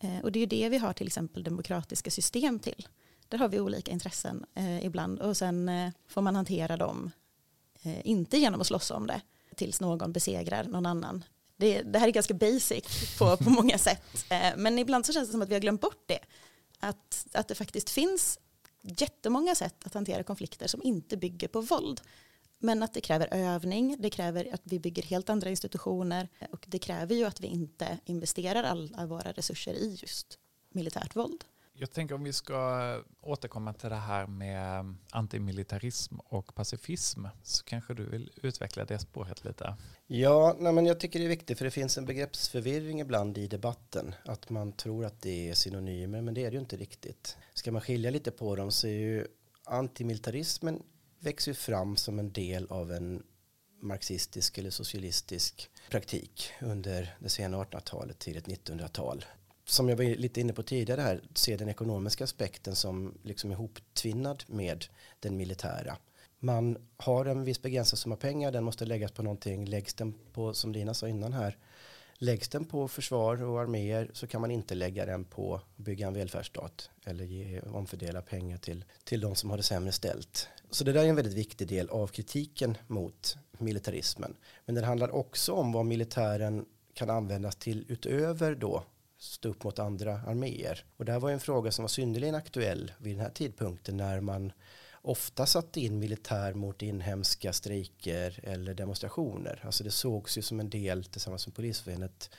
Eh, 0.00 0.18
och 0.18 0.32
det 0.32 0.38
är 0.38 0.40
ju 0.40 0.46
det 0.46 0.68
vi 0.68 0.78
har 0.78 0.92
till 0.92 1.06
exempel 1.06 1.44
demokratiska 1.44 2.10
system 2.10 2.58
till. 2.58 2.88
Där 3.28 3.38
har 3.38 3.48
vi 3.48 3.60
olika 3.60 3.92
intressen 3.92 4.44
eh, 4.54 4.84
ibland 4.86 5.20
och 5.20 5.36
sen 5.36 5.68
eh, 5.68 5.90
får 6.08 6.22
man 6.22 6.36
hantera 6.36 6.76
dem, 6.76 7.10
eh, 7.82 8.06
inte 8.06 8.38
genom 8.38 8.60
att 8.60 8.66
slåss 8.66 8.90
om 8.90 9.06
det, 9.06 9.20
tills 9.56 9.80
någon 9.80 10.12
besegrar 10.12 10.64
någon 10.64 10.86
annan. 10.86 11.24
Det, 11.56 11.82
det 11.82 11.98
här 11.98 12.08
är 12.08 12.12
ganska 12.12 12.34
basic 12.34 13.18
på, 13.18 13.36
på 13.36 13.50
många 13.50 13.78
sätt, 13.78 14.26
eh, 14.30 14.56
men 14.56 14.78
ibland 14.78 15.06
så 15.06 15.12
känns 15.12 15.28
det 15.28 15.32
som 15.32 15.42
att 15.42 15.48
vi 15.48 15.54
har 15.54 15.60
glömt 15.60 15.80
bort 15.80 16.04
det 16.06 16.18
att, 16.80 17.26
att 17.32 17.48
det 17.48 17.54
faktiskt 17.54 17.90
finns 17.90 18.38
jättemånga 18.82 19.54
sätt 19.54 19.86
att 19.86 19.94
hantera 19.94 20.22
konflikter 20.22 20.66
som 20.66 20.82
inte 20.82 21.16
bygger 21.16 21.48
på 21.48 21.60
våld. 21.60 22.00
Men 22.58 22.82
att 22.82 22.94
det 22.94 23.00
kräver 23.00 23.28
övning, 23.34 23.96
det 23.98 24.10
kräver 24.10 24.54
att 24.54 24.62
vi 24.64 24.80
bygger 24.80 25.02
helt 25.02 25.30
andra 25.30 25.50
institutioner 25.50 26.28
och 26.50 26.64
det 26.68 26.78
kräver 26.78 27.14
ju 27.14 27.24
att 27.24 27.40
vi 27.40 27.46
inte 27.46 27.98
investerar 28.04 28.62
alla 28.62 29.06
våra 29.06 29.32
resurser 29.32 29.74
i 29.74 29.94
just 30.00 30.38
militärt 30.68 31.16
våld. 31.16 31.44
Jag 31.72 31.90
tänker 31.90 32.14
om 32.14 32.24
vi 32.24 32.32
ska 32.32 33.02
återkomma 33.20 33.72
till 33.72 33.88
det 33.88 33.96
här 33.96 34.26
med 34.26 34.94
antimilitarism 35.10 36.18
och 36.18 36.54
pacifism 36.54 37.26
så 37.42 37.64
kanske 37.64 37.94
du 37.94 38.06
vill 38.06 38.32
utveckla 38.42 38.84
det 38.84 38.98
spåret 38.98 39.44
lite. 39.44 39.76
Ja, 40.06 40.56
nej, 40.58 40.72
men 40.72 40.86
jag 40.86 41.00
tycker 41.00 41.18
det 41.18 41.24
är 41.24 41.28
viktigt 41.28 41.58
för 41.58 41.64
det 41.64 41.70
finns 41.70 41.98
en 41.98 42.06
begreppsförvirring 42.06 43.00
ibland 43.00 43.38
i 43.38 43.46
debatten. 43.46 44.14
Att 44.24 44.50
man 44.50 44.72
tror 44.72 45.04
att 45.04 45.22
det 45.22 45.50
är 45.50 45.54
synonymer 45.54 46.22
men 46.22 46.34
det 46.34 46.44
är 46.44 46.50
det 46.50 46.54
ju 46.54 46.60
inte 46.60 46.76
riktigt. 46.76 47.36
Ska 47.54 47.72
man 47.72 47.82
skilja 47.82 48.10
lite 48.10 48.30
på 48.30 48.56
dem 48.56 48.70
så 48.70 48.86
är 48.86 48.90
ju 48.90 49.26
antimilitarismen 49.64 50.82
växer 51.18 51.54
fram 51.54 51.96
som 51.96 52.18
en 52.18 52.32
del 52.32 52.66
av 52.66 52.92
en 52.92 53.22
marxistisk 53.82 54.58
eller 54.58 54.70
socialistisk 54.70 55.70
praktik 55.90 56.52
under 56.60 57.16
det 57.18 57.28
sena 57.28 57.64
1800-talet, 57.64 58.18
tidigt 58.18 58.46
1900-tal 58.46 59.24
som 59.70 59.88
jag 59.88 59.96
var 59.96 60.04
lite 60.04 60.40
inne 60.40 60.52
på 60.52 60.62
tidigare 60.62 61.00
här, 61.00 61.20
se 61.34 61.56
den 61.56 61.68
ekonomiska 61.68 62.24
aspekten 62.24 62.76
som 62.76 63.18
liksom 63.22 63.52
ihoptvinnad 63.52 64.44
med 64.46 64.84
den 65.20 65.36
militära. 65.36 65.96
Man 66.38 66.78
har 66.96 67.26
en 67.26 67.44
viss 67.44 67.62
begränsad 67.62 67.98
summa 67.98 68.16
pengar, 68.16 68.52
den 68.52 68.64
måste 68.64 68.84
läggas 68.84 69.12
på 69.12 69.22
någonting. 69.22 69.64
Läggs 69.66 69.94
den 69.94 70.14
på, 70.32 70.54
som 70.54 70.72
Lina 70.72 70.94
sa 70.94 71.08
innan 71.08 71.32
här, 71.32 71.56
läggs 72.14 72.48
den 72.48 72.64
på 72.64 72.88
försvar 72.88 73.42
och 73.42 73.60
arméer 73.60 74.10
så 74.12 74.26
kan 74.26 74.40
man 74.40 74.50
inte 74.50 74.74
lägga 74.74 75.06
den 75.06 75.24
på 75.24 75.54
att 75.54 75.76
bygga 75.76 76.06
en 76.06 76.14
välfärdsstat 76.14 76.90
eller 77.04 77.24
ge, 77.24 77.60
omfördela 77.60 78.22
pengar 78.22 78.58
till, 78.58 78.84
till 79.04 79.20
de 79.20 79.34
som 79.34 79.50
har 79.50 79.56
det 79.56 79.62
sämre 79.62 79.92
ställt. 79.92 80.48
Så 80.70 80.84
det 80.84 80.92
där 80.92 81.04
är 81.04 81.08
en 81.08 81.16
väldigt 81.16 81.34
viktig 81.34 81.68
del 81.68 81.88
av 81.88 82.06
kritiken 82.06 82.76
mot 82.86 83.36
militarismen. 83.58 84.36
Men 84.66 84.74
det 84.74 84.86
handlar 84.86 85.14
också 85.14 85.52
om 85.52 85.72
vad 85.72 85.86
militären 85.86 86.66
kan 86.94 87.10
användas 87.10 87.56
till 87.56 87.84
utöver 87.88 88.54
då 88.54 88.84
stå 89.20 89.48
upp 89.48 89.64
mot 89.64 89.78
andra 89.78 90.20
arméer. 90.20 90.84
Och 90.96 91.04
det 91.04 91.12
här 91.12 91.20
var 91.20 91.30
en 91.30 91.40
fråga 91.40 91.72
som 91.72 91.82
var 91.82 91.88
synnerligen 91.88 92.34
aktuell 92.34 92.92
vid 92.98 93.16
den 93.16 93.24
här 93.24 93.30
tidpunkten 93.30 93.96
när 93.96 94.20
man 94.20 94.52
ofta 95.02 95.46
satte 95.46 95.80
in 95.80 95.98
militär 95.98 96.54
mot 96.54 96.82
inhemska 96.82 97.52
strejker 97.52 98.40
eller 98.42 98.74
demonstrationer. 98.74 99.60
Alltså 99.64 99.84
det 99.84 99.90
sågs 99.90 100.38
ju 100.38 100.42
som 100.42 100.60
en 100.60 100.70
del 100.70 101.04
tillsammans 101.04 101.46
med 101.46 101.56
Polisförbundet 101.56 102.30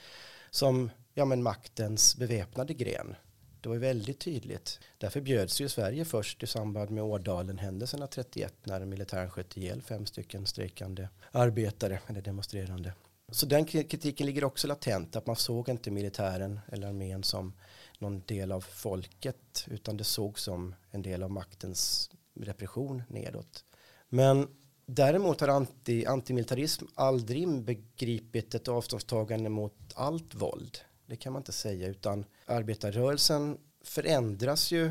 som 0.50 0.90
ja, 1.14 1.24
men 1.24 1.42
maktens 1.42 2.16
beväpnade 2.16 2.74
gren. 2.74 3.14
Det 3.60 3.68
var 3.68 3.76
ju 3.76 3.80
väldigt 3.80 4.20
tydligt. 4.20 4.80
Därför 4.98 5.20
bjöds 5.20 5.60
ju 5.60 5.68
Sverige 5.68 6.04
först 6.04 6.42
i 6.42 6.46
samband 6.46 6.90
med 6.90 7.04
Ådalen-händelserna 7.04 8.06
31 8.06 8.54
när 8.62 8.84
militären 8.84 9.30
sköt 9.30 9.56
ihjäl 9.56 9.82
fem 9.82 10.06
stycken 10.06 10.46
strejkande 10.46 11.08
arbetare 11.32 12.00
eller 12.06 12.22
demonstrerande. 12.22 12.92
Så 13.32 13.46
den 13.46 13.64
kritiken 13.64 14.26
ligger 14.26 14.44
också 14.44 14.68
latent, 14.68 15.16
att 15.16 15.26
man 15.26 15.36
såg 15.36 15.68
inte 15.68 15.90
militären 15.90 16.60
eller 16.72 16.88
armén 16.88 17.24
som 17.24 17.52
någon 17.98 18.22
del 18.26 18.52
av 18.52 18.60
folket, 18.60 19.66
utan 19.70 19.96
det 19.96 20.04
såg 20.04 20.38
som 20.38 20.74
en 20.90 21.02
del 21.02 21.22
av 21.22 21.30
maktens 21.30 22.10
repression 22.34 23.02
nedåt. 23.08 23.64
Men 24.08 24.48
däremot 24.86 25.40
har 25.40 25.48
anti, 25.48 26.06
antimilitarism 26.06 26.84
aldrig 26.94 27.42
inbegripit 27.42 28.54
ett 28.54 28.68
avståndstagande 28.68 29.50
mot 29.50 29.92
allt 29.94 30.34
våld. 30.34 30.78
Det 31.06 31.16
kan 31.16 31.32
man 31.32 31.40
inte 31.40 31.52
säga, 31.52 31.88
utan 31.88 32.24
arbetarrörelsen 32.46 33.58
förändras 33.84 34.72
ju 34.72 34.90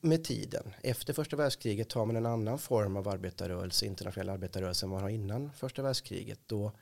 med 0.00 0.24
tiden. 0.24 0.74
Efter 0.82 1.12
första 1.12 1.36
världskriget 1.36 1.92
har 1.92 2.06
man 2.06 2.16
en 2.16 2.26
annan 2.26 2.58
form 2.58 2.96
av 2.96 3.08
arbetarrörelse, 3.08 3.86
internationell 3.86 4.28
arbetarrörelse 4.28 4.86
än 4.86 4.90
man 4.90 5.02
har 5.02 5.08
innan 5.08 5.52
första 5.52 5.82
världskriget. 5.82 6.40
Då 6.46 6.72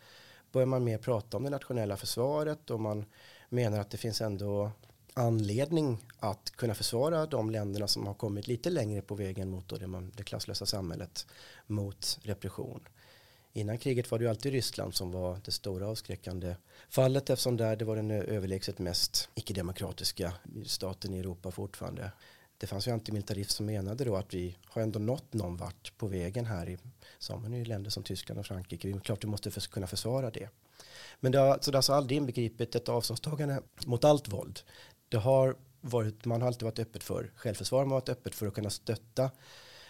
börjar 0.52 0.66
man 0.66 0.84
mer 0.84 0.98
prata 0.98 1.36
om 1.36 1.42
det 1.42 1.50
nationella 1.50 1.96
försvaret 1.96 2.70
och 2.70 2.80
man 2.80 3.04
menar 3.48 3.80
att 3.80 3.90
det 3.90 3.96
finns 3.96 4.20
ändå 4.20 4.70
anledning 5.14 5.98
att 6.18 6.50
kunna 6.50 6.74
försvara 6.74 7.26
de 7.26 7.50
länderna 7.50 7.88
som 7.88 8.06
har 8.06 8.14
kommit 8.14 8.48
lite 8.48 8.70
längre 8.70 9.02
på 9.02 9.14
vägen 9.14 9.50
mot 9.50 9.68
det, 9.68 10.10
det 10.16 10.22
klasslösa 10.22 10.66
samhället 10.66 11.26
mot 11.66 12.18
repression. 12.22 12.80
Innan 13.52 13.78
kriget 13.78 14.10
var 14.10 14.18
det 14.18 14.24
ju 14.24 14.30
alltid 14.30 14.52
Ryssland 14.52 14.94
som 14.94 15.12
var 15.12 15.40
det 15.44 15.52
stora 15.52 15.88
avskräckande 15.88 16.56
fallet 16.88 17.30
eftersom 17.30 17.56
där 17.56 17.76
det 17.76 17.84
var 17.84 17.96
den 17.96 18.10
överlägset 18.10 18.78
mest 18.78 19.28
icke-demokratiska 19.34 20.32
staten 20.66 21.14
i 21.14 21.18
Europa 21.18 21.50
fortfarande. 21.50 22.12
Det 22.58 22.66
fanns 22.66 22.88
ju 22.88 22.92
antimilitarism 22.92 23.50
som 23.50 23.66
menade 23.66 24.04
då 24.04 24.16
att 24.16 24.34
vi 24.34 24.56
har 24.66 24.82
ändå 24.82 24.98
nått 24.98 25.32
någon 25.32 25.56
vart 25.56 25.92
på 25.98 26.06
vägen 26.06 26.46
här 26.46 26.68
i 26.68 26.78
som 27.18 27.54
i 27.54 27.64
länder 27.64 27.90
som 27.90 28.02
Tyskland 28.02 28.40
och 28.40 28.46
Frankrike. 28.46 28.88
Det 28.88 28.94
är 28.94 29.00
klart 29.00 29.20
du 29.20 29.26
måste 29.26 29.50
för, 29.50 29.60
kunna 29.60 29.86
försvara 29.86 30.30
det. 30.30 30.48
Men 31.20 31.32
det 31.32 31.38
har, 31.38 31.58
så 31.60 31.70
det 31.70 31.76
har 31.76 31.78
alltså 31.78 31.92
aldrig 31.92 32.16
inbegripit 32.16 32.74
ett 32.74 32.88
avståndstagande 32.88 33.62
mot 33.86 34.04
allt 34.04 34.28
våld. 34.28 34.60
Det 35.08 35.16
har 35.16 35.56
varit, 35.80 36.24
man 36.24 36.40
har 36.40 36.48
alltid 36.48 36.62
varit 36.62 36.78
öppet 36.78 37.02
för 37.02 37.32
självförsvar, 37.36 37.84
man 37.84 37.90
har 37.90 38.00
varit 38.00 38.08
öppet 38.08 38.34
för 38.34 38.46
att 38.46 38.54
kunna 38.54 38.70
stötta 38.70 39.30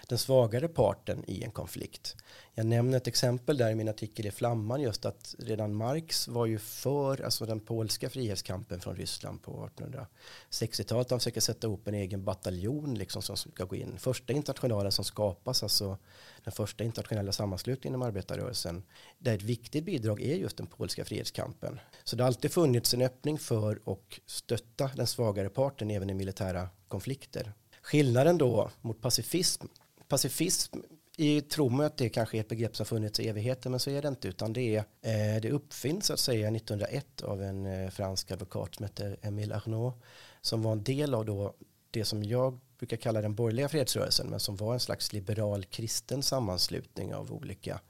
den 0.08 0.18
svagare 0.18 0.68
parten 0.68 1.24
i 1.26 1.42
en 1.42 1.50
konflikt. 1.50 2.16
Jag 2.54 2.66
nämner 2.66 2.96
ett 2.96 3.06
exempel 3.06 3.56
där 3.56 3.70
i 3.70 3.74
min 3.74 3.88
artikel 3.88 4.26
i 4.26 4.30
Flamman 4.30 4.80
just 4.80 5.04
att 5.04 5.34
redan 5.38 5.74
Marx 5.74 6.28
var 6.28 6.46
ju 6.46 6.58
för 6.58 7.24
alltså 7.24 7.46
den 7.46 7.60
polska 7.60 8.10
frihetskampen 8.10 8.80
från 8.80 8.96
Ryssland 8.96 9.42
på 9.42 9.70
1860-talet. 9.76 11.10
Han 11.10 11.20
försöker 11.20 11.40
sätta 11.40 11.66
ihop 11.66 11.88
en 11.88 11.94
egen 11.94 12.24
bataljon 12.24 12.94
liksom 12.94 13.22
som 13.22 13.36
ska 13.36 13.64
gå 13.64 13.76
in. 13.76 13.98
Första 13.98 14.32
internationalen 14.32 14.92
som 14.92 15.04
skapas, 15.04 15.62
alltså 15.62 15.98
den 16.44 16.52
första 16.52 16.84
internationella 16.84 17.32
sammanslutningen 17.32 17.94
inom 17.94 18.08
arbetarrörelsen. 18.08 18.82
Där 19.18 19.34
ett 19.34 19.42
viktigt 19.42 19.84
bidrag 19.84 20.20
är 20.20 20.34
just 20.34 20.56
den 20.56 20.66
polska 20.66 21.04
frihetskampen. 21.04 21.80
Så 22.04 22.16
det 22.16 22.22
har 22.22 22.26
alltid 22.26 22.52
funnits 22.52 22.94
en 22.94 23.02
öppning 23.02 23.38
för 23.38 23.88
och 23.88 24.20
stötta 24.26 24.90
den 24.94 25.06
svagare 25.06 25.48
parten 25.48 25.90
även 25.90 26.10
i 26.10 26.14
militära 26.14 26.68
konflikter. 26.88 27.52
Skillnaden 27.82 28.38
då 28.38 28.70
mot 28.80 29.00
pacifism 29.00 29.66
pacifism 30.08 30.78
i 31.16 31.40
tron 31.40 31.80
att 31.80 31.96
det 31.96 32.08
kanske 32.08 32.36
är 32.36 32.40
ett 32.40 32.48
begrepp 32.48 32.76
som 32.76 32.86
funnits 32.86 33.20
i 33.20 33.28
evigheter 33.28 33.70
men 33.70 33.80
så 33.80 33.90
är 33.90 34.02
det 34.02 34.08
inte 34.08 34.28
utan 34.28 34.52
det, 34.52 34.76
är, 34.76 34.78
eh, 34.78 35.40
det 35.42 35.50
uppfinns 35.50 36.06
så 36.06 36.12
att 36.12 36.18
säga 36.18 36.50
1901 36.50 37.22
av 37.22 37.42
en 37.42 37.66
eh, 37.66 37.90
fransk 37.90 38.30
advokat 38.30 38.74
som 38.74 38.84
heter 38.84 39.16
Emile 39.22 39.56
Arnaud 39.56 39.92
som 40.40 40.62
var 40.62 40.72
en 40.72 40.82
del 40.82 41.14
av 41.14 41.24
då 41.24 41.54
det 41.90 42.04
som 42.04 42.24
jag 42.24 42.60
brukar 42.78 42.96
kalla 42.96 43.22
den 43.22 43.34
borgerliga 43.34 43.68
fredsrörelsen 43.68 44.30
men 44.30 44.40
som 44.40 44.56
var 44.56 44.74
en 44.74 44.80
slags 44.80 45.12
liberal 45.12 45.64
kristen 45.64 46.22
sammanslutning 46.22 47.14
av 47.14 47.32
olika 47.32 47.80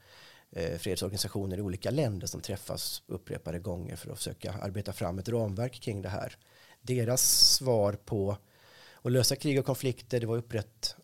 eh, 0.51 0.77
fredsorganisationer 0.77 1.57
i 1.57 1.61
olika 1.61 1.91
länder 1.91 2.27
som 2.27 2.41
träffas 2.41 3.03
upprepade 3.07 3.59
gånger 3.59 3.95
för 3.95 4.11
att 4.11 4.17
försöka 4.17 4.53
arbeta 4.53 4.93
fram 4.93 5.19
ett 5.19 5.29
ramverk 5.29 5.73
kring 5.73 6.01
det 6.01 6.09
här. 6.09 6.35
Deras 6.81 7.21
svar 7.55 7.93
på 7.93 8.37
att 9.01 9.11
lösa 9.11 9.35
krig 9.35 9.59
och 9.59 9.65
konflikter 9.65 10.19
det 10.19 10.27
var 10.27 10.37
upprätt, 10.37 10.95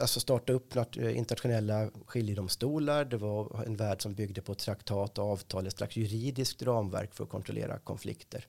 alltså 0.00 0.20
starta 0.20 0.52
upp 0.52 0.76
eh, 0.76 1.16
internationella 1.16 1.90
skiljedomstolar. 2.06 3.04
Det 3.04 3.16
var 3.16 3.64
en 3.66 3.76
värld 3.76 4.02
som 4.02 4.14
byggde 4.14 4.42
på 4.42 4.54
traktat 4.54 5.18
och 5.18 5.24
avtal, 5.24 5.66
ett 5.66 5.76
slags 5.76 5.96
juridiskt 5.96 6.62
ramverk 6.62 7.14
för 7.14 7.24
att 7.24 7.30
kontrollera 7.30 7.78
konflikter. 7.78 8.46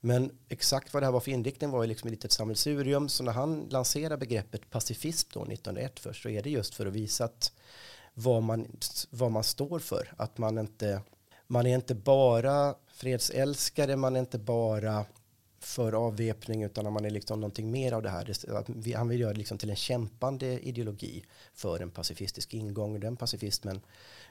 Men 0.00 0.38
exakt 0.48 0.94
vad 0.94 1.02
det 1.02 1.06
här 1.06 1.12
var 1.12 1.20
för 1.20 1.30
inriktning 1.30 1.70
var 1.70 1.82
ju 1.82 1.88
liksom 1.88 2.08
ett 2.08 2.12
litet 2.12 2.32
sammelsurium. 2.32 3.08
Så 3.08 3.24
när 3.24 3.32
han 3.32 3.66
lanserar 3.70 4.16
begreppet 4.16 4.70
pacifism 4.70 5.28
då 5.32 5.40
1901 5.40 6.00
först 6.00 6.22
så 6.22 6.28
är 6.28 6.42
det 6.42 6.50
just 6.50 6.74
för 6.74 6.86
att 6.86 6.92
visa 6.92 7.24
att 7.24 7.52
vad 8.14 8.42
man, 8.42 8.66
vad 9.10 9.30
man 9.30 9.44
står 9.44 9.78
för. 9.78 10.12
Att 10.16 10.38
man 10.38 10.58
inte, 10.58 11.02
man 11.46 11.66
är 11.66 11.74
inte 11.74 11.94
bara 11.94 12.74
fredsälskare, 12.92 13.96
man 13.96 14.16
är 14.16 14.20
inte 14.20 14.38
bara 14.38 15.04
för 15.60 15.92
avväpning 15.92 16.62
utan 16.62 16.92
man 16.92 17.04
är 17.04 17.10
liksom 17.10 17.40
någonting 17.40 17.70
mer 17.70 17.92
av 17.92 18.02
det 18.02 18.10
här. 18.10 18.96
han 18.96 19.08
vill 19.08 19.20
göra 19.20 19.32
det 19.32 19.38
liksom 19.38 19.58
till 19.58 19.70
en 19.70 19.76
kämpande 19.76 20.60
ideologi 20.60 21.24
för 21.54 21.80
en 21.80 21.90
pacifistisk 21.90 22.54
ingång. 22.54 23.00
Den 23.00 23.16
pacifismen 23.16 23.80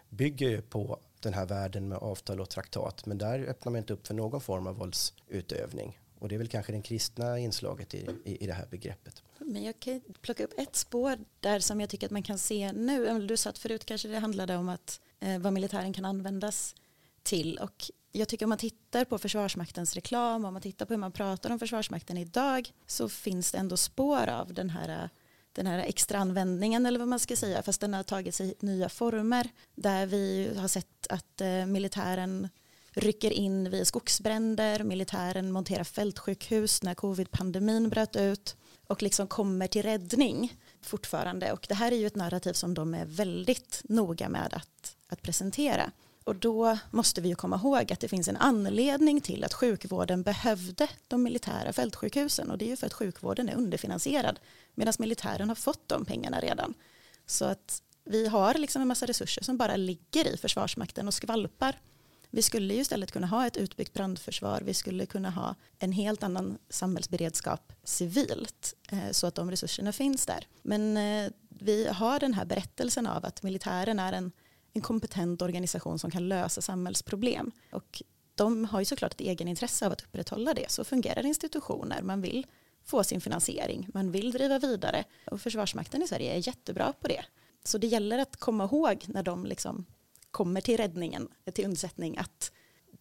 bygger 0.09 0.49
ju 0.49 0.61
på 0.61 0.99
den 1.19 1.33
här 1.33 1.45
världen 1.45 1.87
med 1.87 1.97
avtal 1.97 2.41
och 2.41 2.49
traktat. 2.49 3.05
Men 3.05 3.17
där 3.17 3.39
öppnar 3.39 3.71
man 3.71 3.79
inte 3.79 3.93
upp 3.93 4.07
för 4.07 4.13
någon 4.13 4.41
form 4.41 4.67
av 4.67 4.75
våldsutövning. 4.75 5.99
Och 6.19 6.29
det 6.29 6.35
är 6.35 6.39
väl 6.39 6.47
kanske 6.47 6.71
det 6.71 6.81
kristna 6.81 7.39
inslaget 7.39 7.93
i, 7.93 8.07
i, 8.25 8.43
i 8.43 8.47
det 8.47 8.53
här 8.53 8.67
begreppet. 8.71 9.23
Men 9.37 9.63
jag 9.63 9.79
kan 9.79 10.01
plocka 10.21 10.43
upp 10.43 10.53
ett 10.59 10.75
spår 10.75 11.17
där 11.39 11.59
som 11.59 11.81
jag 11.81 11.89
tycker 11.89 12.07
att 12.07 12.11
man 12.11 12.23
kan 12.23 12.37
se 12.37 12.71
nu. 12.71 13.27
Du 13.27 13.37
sa 13.37 13.49
att 13.49 13.57
förut 13.57 13.85
kanske 13.85 14.07
det 14.07 14.19
handlade 14.19 14.55
om 14.55 14.69
att 14.69 15.01
eh, 15.19 15.39
vad 15.39 15.53
militären 15.53 15.93
kan 15.93 16.05
användas 16.05 16.75
till. 17.23 17.57
Och 17.57 17.91
jag 18.11 18.27
tycker 18.27 18.45
om 18.45 18.49
man 18.49 18.57
tittar 18.57 19.05
på 19.05 19.17
Försvarsmaktens 19.17 19.95
reklam, 19.95 20.45
om 20.45 20.53
man 20.53 20.61
tittar 20.61 20.85
på 20.85 20.93
hur 20.93 20.99
man 20.99 21.11
pratar 21.11 21.49
om 21.49 21.59
Försvarsmakten 21.59 22.17
idag 22.17 22.71
så 22.87 23.09
finns 23.09 23.51
det 23.51 23.57
ändå 23.57 23.77
spår 23.77 24.27
av 24.27 24.53
den 24.53 24.69
här, 24.69 25.09
den 25.53 25.67
här 25.67 25.79
extra 25.79 26.17
användningen 26.17 26.85
eller 26.85 26.99
vad 26.99 27.07
man 27.07 27.19
ska 27.19 27.35
säga, 27.35 27.63
fast 27.63 27.81
den 27.81 27.93
har 27.93 28.03
tagit 28.03 28.35
sig 28.35 28.53
nya 28.59 28.89
former 28.89 29.49
där 29.75 30.05
vi 30.05 30.53
har 30.57 30.67
sett 30.67 31.07
att 31.09 31.41
eh, 31.41 31.65
militären 31.65 32.49
rycker 32.91 33.31
in 33.31 33.69
vid 33.69 33.87
skogsbränder, 33.87 34.83
militären 34.83 35.51
monterar 35.51 35.83
fältsjukhus 35.83 36.83
när 36.83 36.93
covid-pandemin 36.93 37.89
bröt 37.89 38.15
ut 38.15 38.55
och 38.87 39.03
liksom 39.03 39.27
kommer 39.27 39.67
till 39.67 39.83
räddning 39.83 40.53
fortfarande. 40.81 41.51
Och 41.51 41.65
det 41.69 41.75
här 41.75 41.91
är 41.91 41.95
ju 41.95 42.07
ett 42.07 42.15
narrativ 42.15 42.53
som 42.53 42.73
de 42.73 42.93
är 42.93 43.05
väldigt 43.05 43.81
noga 43.83 44.29
med 44.29 44.53
att, 44.53 44.95
att 45.07 45.21
presentera. 45.21 45.91
Och 46.29 46.35
då 46.35 46.77
måste 46.91 47.21
vi 47.21 47.29
ju 47.29 47.35
komma 47.35 47.55
ihåg 47.55 47.93
att 47.93 47.99
det 47.99 48.07
finns 48.07 48.27
en 48.27 48.37
anledning 48.37 49.21
till 49.21 49.43
att 49.43 49.53
sjukvården 49.53 50.23
behövde 50.23 50.87
de 51.07 51.23
militära 51.23 51.73
fältsjukhusen 51.73 52.51
och 52.51 52.57
det 52.57 52.65
är 52.65 52.69
ju 52.69 52.75
för 52.75 52.87
att 52.87 52.93
sjukvården 52.93 53.49
är 53.49 53.55
underfinansierad 53.55 54.39
medan 54.75 54.93
militären 54.99 55.49
har 55.49 55.55
fått 55.55 55.87
de 55.87 56.05
pengarna 56.05 56.39
redan. 56.39 56.73
Så 57.25 57.45
att 57.45 57.81
vi 58.03 58.27
har 58.27 58.53
liksom 58.53 58.81
en 58.81 58.87
massa 58.87 59.05
resurser 59.05 59.43
som 59.43 59.57
bara 59.57 59.75
ligger 59.75 60.27
i 60.27 60.37
Försvarsmakten 60.37 61.07
och 61.07 61.13
skvalpar. 61.13 61.79
Vi 62.29 62.41
skulle 62.41 62.73
ju 62.73 62.81
istället 62.81 63.11
kunna 63.11 63.27
ha 63.27 63.47
ett 63.47 63.57
utbyggt 63.57 63.93
brandförsvar, 63.93 64.61
vi 64.65 64.73
skulle 64.73 65.05
kunna 65.05 65.29
ha 65.29 65.55
en 65.79 65.91
helt 65.91 66.23
annan 66.23 66.57
samhällsberedskap 66.69 67.73
civilt 67.83 68.75
eh, 68.91 69.11
så 69.11 69.27
att 69.27 69.35
de 69.35 69.51
resurserna 69.51 69.91
finns 69.91 70.25
där. 70.25 70.47
Men 70.61 70.97
eh, 70.97 71.31
vi 71.49 71.87
har 71.87 72.19
den 72.19 72.33
här 72.33 72.45
berättelsen 72.45 73.07
av 73.07 73.25
att 73.25 73.43
militären 73.43 73.99
är 73.99 74.13
en, 74.13 74.31
en 74.73 74.81
kompetent 74.81 75.41
organisation 75.41 75.99
som 75.99 76.11
kan 76.11 76.29
lösa 76.29 76.61
samhällsproblem. 76.61 77.51
Och 77.71 78.03
de 78.35 78.65
har 78.65 78.79
ju 78.79 78.85
såklart 78.85 79.13
ett 79.13 79.21
egenintresse 79.21 79.85
av 79.85 79.91
att 79.91 80.01
upprätthålla 80.01 80.53
det. 80.53 80.71
Så 80.71 80.83
fungerar 80.83 81.25
institutioner. 81.25 82.01
Man 82.01 82.21
vill 82.21 82.47
få 82.83 83.03
sin 83.03 83.21
finansiering, 83.21 83.87
man 83.93 84.11
vill 84.11 84.31
driva 84.31 84.59
vidare. 84.59 85.03
Och 85.31 85.41
Försvarsmakten 85.41 86.01
i 86.01 86.07
Sverige 86.07 86.33
är 86.33 86.47
jättebra 86.47 86.93
på 87.01 87.07
det. 87.07 87.25
Så 87.63 87.77
det 87.77 87.87
gäller 87.87 88.19
att 88.19 88.37
komma 88.37 88.63
ihåg 88.63 89.03
när 89.07 89.23
de 89.23 89.45
liksom 89.45 89.85
kommer 90.31 90.61
till 90.61 90.77
räddningen, 90.77 91.27
till 91.53 91.65
undsättning, 91.65 92.17
att 92.17 92.51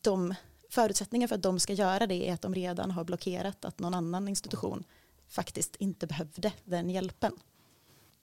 de 0.01 0.35
förutsättningen 0.71 1.29
för 1.29 1.37
att 1.37 1.43
de 1.43 1.61
ska 1.61 1.73
göra 1.73 2.07
det 2.07 2.29
är 2.29 2.35
att 2.35 2.43
de 2.43 2.55
redan 2.55 2.91
har 2.91 3.05
blockerat 3.05 3.65
att 3.65 3.79
någon 3.79 3.95
annan 3.95 4.29
institution 4.29 4.85
faktiskt 5.29 5.77
inte 5.77 6.07
behövde 6.07 6.53
den 6.65 6.91
hjälpen. 6.91 7.33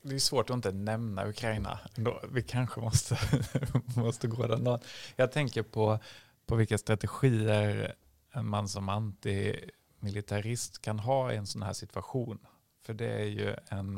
Det 0.07 0.15
är 0.15 0.19
svårt 0.19 0.49
att 0.49 0.55
inte 0.55 0.71
nämna 0.71 1.27
Ukraina. 1.27 1.79
Vi 2.31 2.41
kanske 2.41 2.81
måste, 2.81 3.17
måste 3.95 4.27
gå 4.27 4.47
den 4.47 4.63
dagen. 4.63 4.79
Jag 5.15 5.31
tänker 5.31 5.63
på, 5.63 5.99
på 6.45 6.55
vilka 6.55 6.77
strategier 6.77 7.95
man 8.41 8.69
som 8.69 8.89
antimilitarist 8.89 10.81
kan 10.81 10.99
ha 10.99 11.33
i 11.33 11.35
en 11.35 11.47
sån 11.47 11.61
här 11.61 11.73
situation. 11.73 12.39
För 12.85 12.93
det 12.93 13.09
är 13.09 13.25
ju 13.25 13.55
en, 13.67 13.97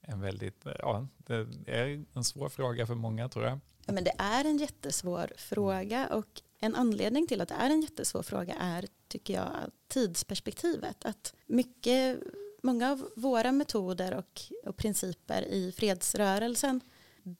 en 0.00 0.20
väldigt, 0.20 0.66
ja, 0.78 1.06
det 1.16 1.34
är 1.66 2.04
en 2.12 2.24
svår 2.24 2.48
fråga 2.48 2.86
för 2.86 2.94
många 2.94 3.28
tror 3.28 3.44
jag. 3.44 3.60
Ja, 3.86 3.92
men 3.92 4.04
det 4.04 4.14
är 4.18 4.44
en 4.44 4.58
jättesvår 4.58 5.32
fråga 5.36 6.08
och 6.08 6.42
en 6.58 6.74
anledning 6.74 7.26
till 7.26 7.40
att 7.40 7.48
det 7.48 7.54
är 7.54 7.70
en 7.70 7.80
jättesvår 7.80 8.22
fråga 8.22 8.54
är, 8.54 8.86
tycker 9.08 9.34
jag, 9.34 9.50
tidsperspektivet. 9.88 11.04
Att 11.04 11.34
mycket, 11.46 12.20
många 12.66 12.90
av 12.90 13.10
våra 13.16 13.52
metoder 13.52 14.14
och, 14.14 14.42
och 14.64 14.76
principer 14.76 15.42
i 15.42 15.72
fredsrörelsen 15.72 16.80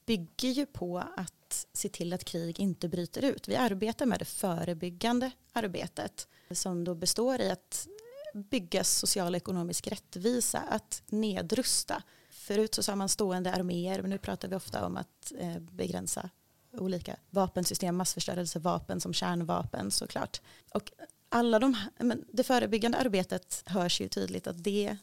bygger 0.06 0.48
ju 0.48 0.66
på 0.66 0.98
att 0.98 1.66
se 1.72 1.88
till 1.88 2.12
att 2.12 2.24
krig 2.24 2.60
inte 2.60 2.88
bryter 2.88 3.24
ut. 3.24 3.48
Vi 3.48 3.56
arbetar 3.56 4.06
med 4.06 4.18
det 4.18 4.24
förebyggande 4.24 5.30
arbetet 5.52 6.28
som 6.50 6.84
då 6.84 6.94
består 6.94 7.40
i 7.40 7.50
att 7.50 7.88
bygga 8.34 8.84
social 8.84 9.32
och 9.32 9.36
ekonomisk 9.36 9.86
rättvisa, 9.86 10.58
att 10.58 11.02
nedrusta. 11.06 12.02
Förut 12.30 12.74
så 12.74 12.82
sa 12.82 12.96
man 12.96 13.08
stående 13.08 13.52
arméer, 13.52 14.00
men 14.02 14.10
nu 14.10 14.18
pratar 14.18 14.48
vi 14.48 14.56
ofta 14.56 14.86
om 14.86 14.96
att 14.96 15.32
eh, 15.38 15.58
begränsa 15.58 16.30
olika 16.72 17.16
vapensystem, 17.30 17.96
massförstörelsevapen 17.96 19.00
som 19.00 19.12
kärnvapen 19.12 19.90
såklart. 19.90 20.40
Och 20.74 20.92
alla 21.28 21.58
de, 21.58 21.76
men 21.98 22.24
det 22.32 22.44
förebyggande 22.44 22.98
arbetet 22.98 23.62
hörs 23.66 24.00
ju 24.00 24.08
tydligt 24.08 24.46
att 24.46 24.64
det, 24.64 24.96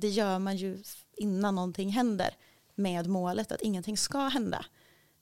det 0.00 0.08
gör 0.08 0.38
man 0.38 0.56
ju 0.56 0.82
innan 1.16 1.54
någonting 1.54 1.90
händer 1.90 2.36
med 2.74 3.06
målet 3.06 3.52
att 3.52 3.60
ingenting 3.60 3.96
ska 3.96 4.18
hända. 4.18 4.64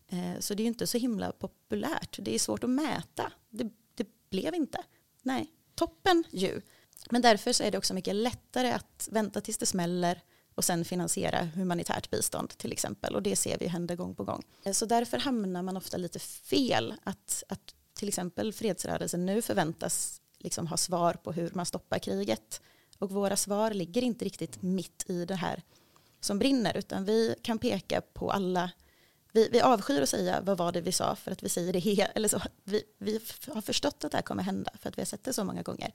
Eh, 0.09 0.41
så 0.41 0.55
det 0.55 0.61
är 0.61 0.65
ju 0.65 0.69
inte 0.69 0.87
så 0.87 0.99
himla 0.99 1.33
populärt. 1.33 2.19
Det 2.23 2.35
är 2.35 2.39
svårt 2.39 2.65
att 2.65 2.71
mäta. 2.71 3.33
Det, 3.51 3.71
det 3.95 4.07
blev 4.31 4.55
inte. 4.55 4.79
Nej, 5.23 5.51
toppen 5.75 6.25
ju. 6.31 6.61
Men 7.11 7.23
därför 7.23 7.53
så 7.53 7.63
är 7.63 7.71
det 7.71 7.79
också 7.79 7.95
mycket 7.95 8.15
lättare 8.15 8.71
att 8.71 9.09
vänta 9.13 9.41
tills 9.41 9.59
det 9.59 9.67
smäller 9.67 10.21
och 10.55 10.65
sen 10.65 10.85
finansiera 10.85 11.45
humanitärt 11.45 12.11
bistånd 12.11 12.49
till 12.49 12.73
exempel. 12.73 13.15
Och 13.15 13.23
det 13.23 13.37
ser 13.37 13.59
vi 13.59 13.67
hända 13.67 13.95
gång 13.95 14.15
på 14.15 14.25
gång. 14.25 14.43
Eh, 14.65 14.73
så 14.73 14.87
därför 14.87 15.19
hamnar 15.19 15.63
man 15.63 15.77
ofta 15.77 15.97
lite 15.97 16.19
fel. 16.19 16.95
Att, 17.05 17.45
att 17.49 17.75
till 17.95 18.09
exempel 18.09 18.53
fredsrörelsen 18.53 19.27
nu 19.27 19.43
förväntas 19.43 20.21
liksom 20.39 20.67
ha 20.67 20.77
svar 20.77 21.15
på 21.15 21.33
hur 21.33 21.51
man 21.55 21.67
stoppar 21.67 21.99
kriget. 21.99 22.61
Och 22.99 23.11
våra 23.11 23.37
svar 23.37 23.71
ligger 23.71 24.03
inte 24.03 24.25
riktigt 24.25 24.63
mitt 24.63 25.05
i 25.11 25.25
det 25.25 25.35
här 25.35 25.63
som 26.21 26.39
brinner, 26.39 26.77
utan 26.77 27.05
vi 27.05 27.35
kan 27.43 27.59
peka 27.59 28.01
på 28.01 28.31
alla 28.31 28.71
vi, 29.33 29.49
vi 29.53 29.61
avskyr 29.61 30.03
att 30.03 30.09
säga 30.09 30.41
vad 30.41 30.59
var 30.59 30.73
det 30.73 30.81
vi 30.81 30.93
sa 30.93 31.17
för 31.17 31.31
att 31.31 31.43
vi 31.43 31.49
säger 31.49 31.73
det 31.73 31.79
hela. 31.91 32.07
eller 32.07 32.29
så, 32.29 32.41
vi, 32.65 32.83
vi 32.99 33.21
har 33.55 33.61
förstått 33.61 34.05
att 34.05 34.11
det 34.11 34.17
här 34.19 34.23
kommer 34.23 34.43
hända 34.43 34.71
för 34.79 34.89
att 34.89 34.99
vi 34.99 35.03
har 35.03 35.07
sett 35.07 35.25
det 35.25 35.33
så 35.33 35.45
många 35.45 35.63
gånger. 35.63 35.93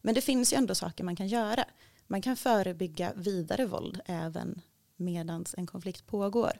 Men 0.00 0.14
det 0.14 0.20
finns 0.20 0.52
ju 0.52 0.56
ändå 0.56 0.74
saker 0.74 1.04
man 1.04 1.16
kan 1.16 1.26
göra 1.28 1.64
man 2.12 2.22
kan 2.22 2.36
förebygga 2.36 3.12
vidare 3.16 3.66
våld 3.66 4.00
även 4.06 4.60
medan 4.96 5.44
en 5.56 5.66
konflikt 5.66 6.06
pågår. 6.06 6.52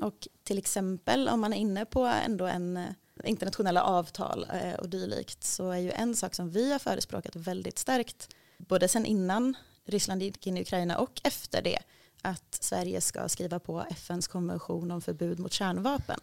Och 0.00 0.28
till 0.44 0.58
exempel 0.58 1.28
om 1.28 1.40
man 1.40 1.52
är 1.52 1.56
inne 1.56 1.84
på 1.84 2.04
ändå 2.04 2.46
en 2.46 2.76
eh, 2.76 2.84
internationella 3.24 3.82
avtal 3.82 4.46
eh, 4.52 4.74
och 4.74 4.88
dylikt 4.88 5.44
så 5.44 5.70
är 5.70 5.78
ju 5.78 5.90
en 5.90 6.16
sak 6.16 6.34
som 6.34 6.50
vi 6.50 6.72
har 6.72 6.78
förespråkat 6.78 7.36
väldigt 7.36 7.78
starkt 7.78 8.35
både 8.58 8.88
sen 8.88 9.06
innan 9.06 9.56
Ryssland 9.84 10.22
gick 10.22 10.46
in 10.46 10.56
i 10.56 10.60
Ukraina 10.60 10.98
och 10.98 11.20
efter 11.24 11.62
det 11.62 11.78
att 12.22 12.58
Sverige 12.60 13.00
ska 13.00 13.28
skriva 13.28 13.58
på 13.58 13.80
FNs 13.90 14.26
konvention 14.28 14.90
om 14.90 15.00
förbud 15.00 15.38
mot 15.38 15.52
kärnvapen 15.52 16.20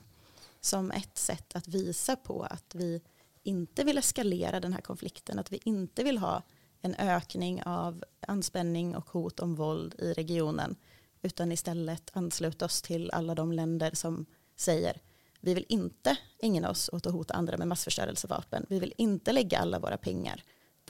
som 0.62 0.92
ett 0.92 1.18
sätt 1.18 1.56
att 1.56 1.68
visa 1.68 2.16
på 2.16 2.44
att 2.44 2.76
vi 2.76 3.02
inte 3.44 3.84
vill 3.84 3.98
eskalera 3.98 4.60
den 4.60 4.74
här 4.74 4.82
konflikten, 4.82 5.40
att 5.40 5.52
vi 5.52 5.60
inte 5.64 6.04
vill 6.04 6.18
ha 6.18 6.42
en 6.82 6.96
ökning 6.96 7.64
av 7.64 8.04
anspänning 8.28 8.96
och 8.96 9.10
hot 9.10 9.40
om 9.40 9.56
våld 9.56 9.96
i 10.00 10.14
regionen 10.14 10.76
utan 11.22 11.52
istället 11.52 12.10
ansluta 12.14 12.66
oss 12.66 12.82
till 12.82 13.12
alla 13.12 13.36
de 13.36 13.52
länder 13.52 13.92
som 13.94 14.26
säger 14.56 15.02
vi 15.40 15.54
vill 15.54 15.66
inte 15.70 16.18
ägna 16.40 16.70
oss 16.70 16.90
åt 16.94 17.06
att 17.06 17.14
hota 17.14 17.34
andra 17.34 17.58
med 17.58 17.68
massförstörelsevapen. 17.68 18.66
Vi 18.70 18.80
vill 18.80 18.94
inte 18.98 19.32
lägga 19.32 19.60
alla 19.60 19.80
våra 19.80 19.98
pengar 19.98 20.44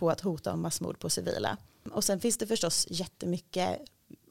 på 0.03 0.09
att 0.09 0.21
hota 0.21 0.53
om 0.53 0.61
massmord 0.61 0.99
på 0.99 1.09
civila. 1.09 1.57
Och 1.91 2.03
sen 2.03 2.19
finns 2.19 2.37
det 2.37 2.47
förstås 2.47 2.87
jättemycket 2.89 3.79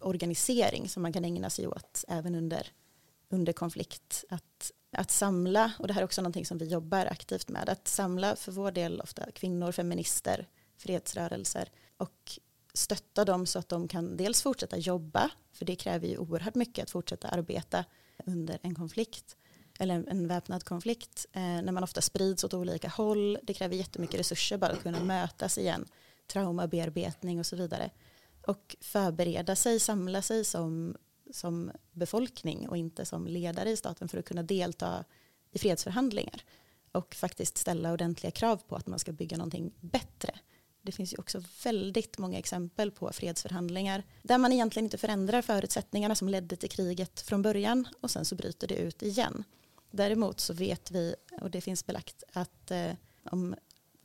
organisering 0.01 0.89
som 0.89 1.03
man 1.03 1.13
kan 1.13 1.25
ägna 1.25 1.51
sig 1.51 1.67
åt 1.67 2.05
även 2.09 2.35
under, 2.35 2.67
under 3.29 3.53
konflikt. 3.53 4.25
Att, 4.29 4.73
att 4.93 5.11
samla, 5.11 5.73
och 5.79 5.87
det 5.87 5.93
här 5.93 6.01
är 6.01 6.05
också 6.05 6.23
någonting 6.23 6.47
som 6.47 6.59
vi 6.59 6.65
jobbar 6.65 7.07
aktivt 7.07 7.49
med, 7.49 7.69
att 7.69 7.89
samla 7.89 8.37
för 8.37 8.53
vår 8.53 8.71
del 8.71 9.01
ofta 9.01 9.31
kvinnor, 9.31 9.73
feminister, 9.73 10.49
fredsrörelser 10.77 11.69
och 11.97 12.39
stötta 12.75 13.25
dem 13.25 13.47
så 13.47 13.59
att 13.59 13.69
de 13.69 13.89
kan 13.89 14.17
dels 14.17 14.43
fortsätta 14.43 14.77
jobba, 14.77 15.31
för 15.53 15.65
det 15.65 15.77
kräver 15.77 16.09
ju 16.09 16.19
oerhört 16.19 16.55
mycket 16.55 16.83
att 16.83 16.91
fortsätta 16.91 17.29
arbeta 17.29 17.85
under 18.27 18.59
en 18.63 18.75
konflikt 18.75 19.37
eller 19.83 20.05
en 20.09 20.29
väpnad 20.29 20.65
konflikt 20.65 21.27
eh, 21.33 21.43
när 21.43 21.73
man 21.73 21.85
ofta 21.85 22.01
sprids 22.01 22.45
åt 22.45 22.55
olika 22.55 22.89
håll. 22.89 23.39
Det 23.43 23.55
kräver 23.55 23.77
jättemycket 23.77 24.21
resurser 24.21 24.59
bara 24.59 24.73
att 24.73 24.83
kunna 24.83 25.05
mötas 25.05 25.59
igen, 25.59 25.87
traumabearbetning 26.33 27.39
och 27.39 27.47
så 27.47 27.57
vidare. 27.57 27.91
Och 28.47 28.77
förbereda 28.81 29.57
sig, 29.57 29.81
samla 29.81 30.23
sig 30.23 30.45
som, 30.45 30.97
som 31.31 31.73
befolkning 31.93 32.69
och 32.69 32.77
inte 32.77 33.05
som 33.05 33.27
ledare 33.27 33.71
i 33.71 33.77
staten 33.77 34.09
för 34.09 34.19
att 34.19 34.25
kunna 34.25 34.43
delta 34.43 35.05
i 35.51 35.59
fredsförhandlingar 35.59 36.45
och 36.93 37.15
faktiskt 37.15 37.59
ställa 37.59 37.93
ordentliga 37.93 38.31
krav 38.31 38.57
på 38.57 38.77
att 38.77 38.87
man 38.87 38.99
ska 38.99 39.13
bygga 39.13 39.37
någonting 39.37 39.73
bättre 39.81 40.33
det 40.83 40.93
finns 40.93 41.13
ju 41.13 41.17
också 41.19 41.43
väldigt 41.65 42.19
många 42.19 42.39
exempel 42.39 42.91
på 42.91 43.13
fredsförhandlingar 43.13 44.03
där 44.23 44.39
man 44.39 44.53
egentligen 44.53 44.87
inte 44.87 44.99
förändrar 44.99 45.43
förutsättningarna 45.43 46.15
som 46.15 46.29
ledde 46.29 46.57
till 46.57 46.71
kriget 46.71 47.21
från 47.21 47.43
början 47.43 47.89
och 48.01 48.11
sen 48.11 48.25
så 48.25 48.35
bryter 48.35 48.67
det 48.67 48.75
ut 48.75 49.03
igen. 49.03 49.45
Däremot 49.93 50.41
så 50.41 50.53
vet 50.55 50.91
vi, 50.91 51.15
och 51.41 51.51
det 51.51 51.61
finns 51.61 51.87
belagt, 51.87 52.25
att 52.33 52.71
eh, 52.71 52.93
om 53.31 53.55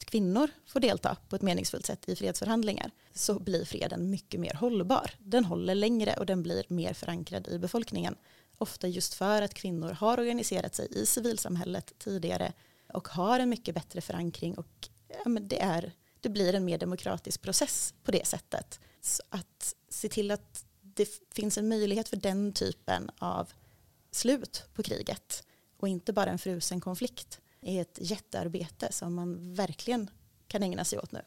kvinnor 0.06 0.50
får 0.66 0.80
delta 0.80 1.18
på 1.30 1.36
ett 1.36 1.42
meningsfullt 1.42 1.86
sätt 1.86 2.10
i 2.10 2.16
fredsförhandlingar 2.16 2.92
så 3.14 3.40
blir 3.40 3.66
freden 3.66 4.10
mycket 4.10 4.40
mer 4.40 4.54
hållbar. 4.54 5.12
Den 5.20 5.46
håller 5.46 5.76
längre 5.76 6.14
och 6.14 6.26
den 6.26 6.44
blir 6.44 6.66
mer 6.68 6.94
förankrad 6.94 7.48
i 7.48 7.60
befolkningen. 7.60 8.16
Ofta 8.58 8.88
just 8.88 9.14
för 9.14 9.42
att 9.42 9.54
kvinnor 9.54 9.92
har 9.92 10.20
organiserat 10.20 10.76
sig 10.76 10.88
i 10.92 11.06
civilsamhället 11.06 11.94
tidigare 12.00 12.54
och 12.94 13.08
har 13.08 13.40
en 13.40 13.50
mycket 13.50 13.76
bättre 13.76 14.02
förankring 14.02 14.58
och 14.58 14.90
ja, 15.08 15.30
men 15.30 15.48
det 15.48 15.62
är 15.62 15.94
det 16.22 16.30
blir 16.30 16.54
en 16.54 16.66
mer 16.66 16.78
demokratisk 16.78 17.42
process 17.42 17.94
på 18.04 18.12
det 18.12 18.28
sättet. 18.28 18.80
Så 19.02 19.24
att 19.30 19.76
se 19.90 20.10
till 20.10 20.32
att 20.32 20.66
det 20.82 21.10
finns 21.32 21.58
en 21.58 21.70
möjlighet 21.70 22.10
för 22.10 22.18
den 22.18 22.54
typen 22.54 23.10
av 23.20 23.52
slut 24.12 24.64
på 24.74 24.84
kriget 24.84 25.47
och 25.78 25.88
inte 25.88 26.14
bara 26.14 26.30
en 26.30 26.40
frusen 26.40 26.82
konflikt 26.82 27.42
är 27.62 27.82
ett 27.82 27.98
jättearbete 28.02 28.88
som 28.92 29.16
man 29.16 29.54
verkligen 29.54 30.10
kan 30.48 30.64
ägna 30.64 30.84
sig 30.84 31.00
åt 31.00 31.12
nu. 31.12 31.22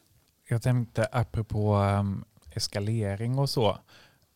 Jag 0.47 0.61
tänkte 0.61 1.07
apropå 1.11 1.75
um, 1.75 2.25
eskalering 2.53 3.39
och 3.39 3.49
så. 3.49 3.77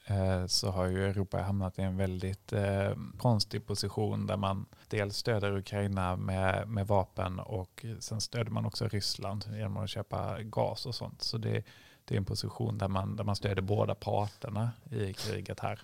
Eh, 0.08 0.45
så 0.45 0.71
har 0.71 0.86
ju 0.86 1.06
Europa 1.06 1.41
hamnat 1.41 1.80
i 1.80 1.82
en 1.82 1.97
väldigt 1.97 2.54
eh, 2.54 2.91
konstig 3.17 3.65
position 3.65 4.28
där 4.28 4.38
man 4.38 4.65
dels 4.88 5.17
stöder 5.17 5.58
Ukraina 5.58 6.15
med, 6.15 6.67
med 6.67 6.88
vapen 6.88 7.39
och 7.39 7.86
sen 7.99 8.21
stöder 8.21 8.51
man 8.51 8.65
också 8.65 8.88
Ryssland 8.88 9.45
genom 9.54 9.78
att 9.78 9.89
köpa 9.89 10.41
gas 10.41 10.86
och 10.86 10.95
sånt. 10.95 11.21
Så 11.21 11.38
det, 11.38 11.63
det 12.06 12.15
är 12.15 12.17
en 12.17 12.25
position 12.25 12.78
där 12.78 12.88
man, 12.88 13.15
där 13.15 13.23
man 13.23 13.36
stöder 13.36 13.62
båda 13.62 13.95
parterna 13.95 14.71
i 14.91 15.13
kriget 15.13 15.60
här. 15.60 15.82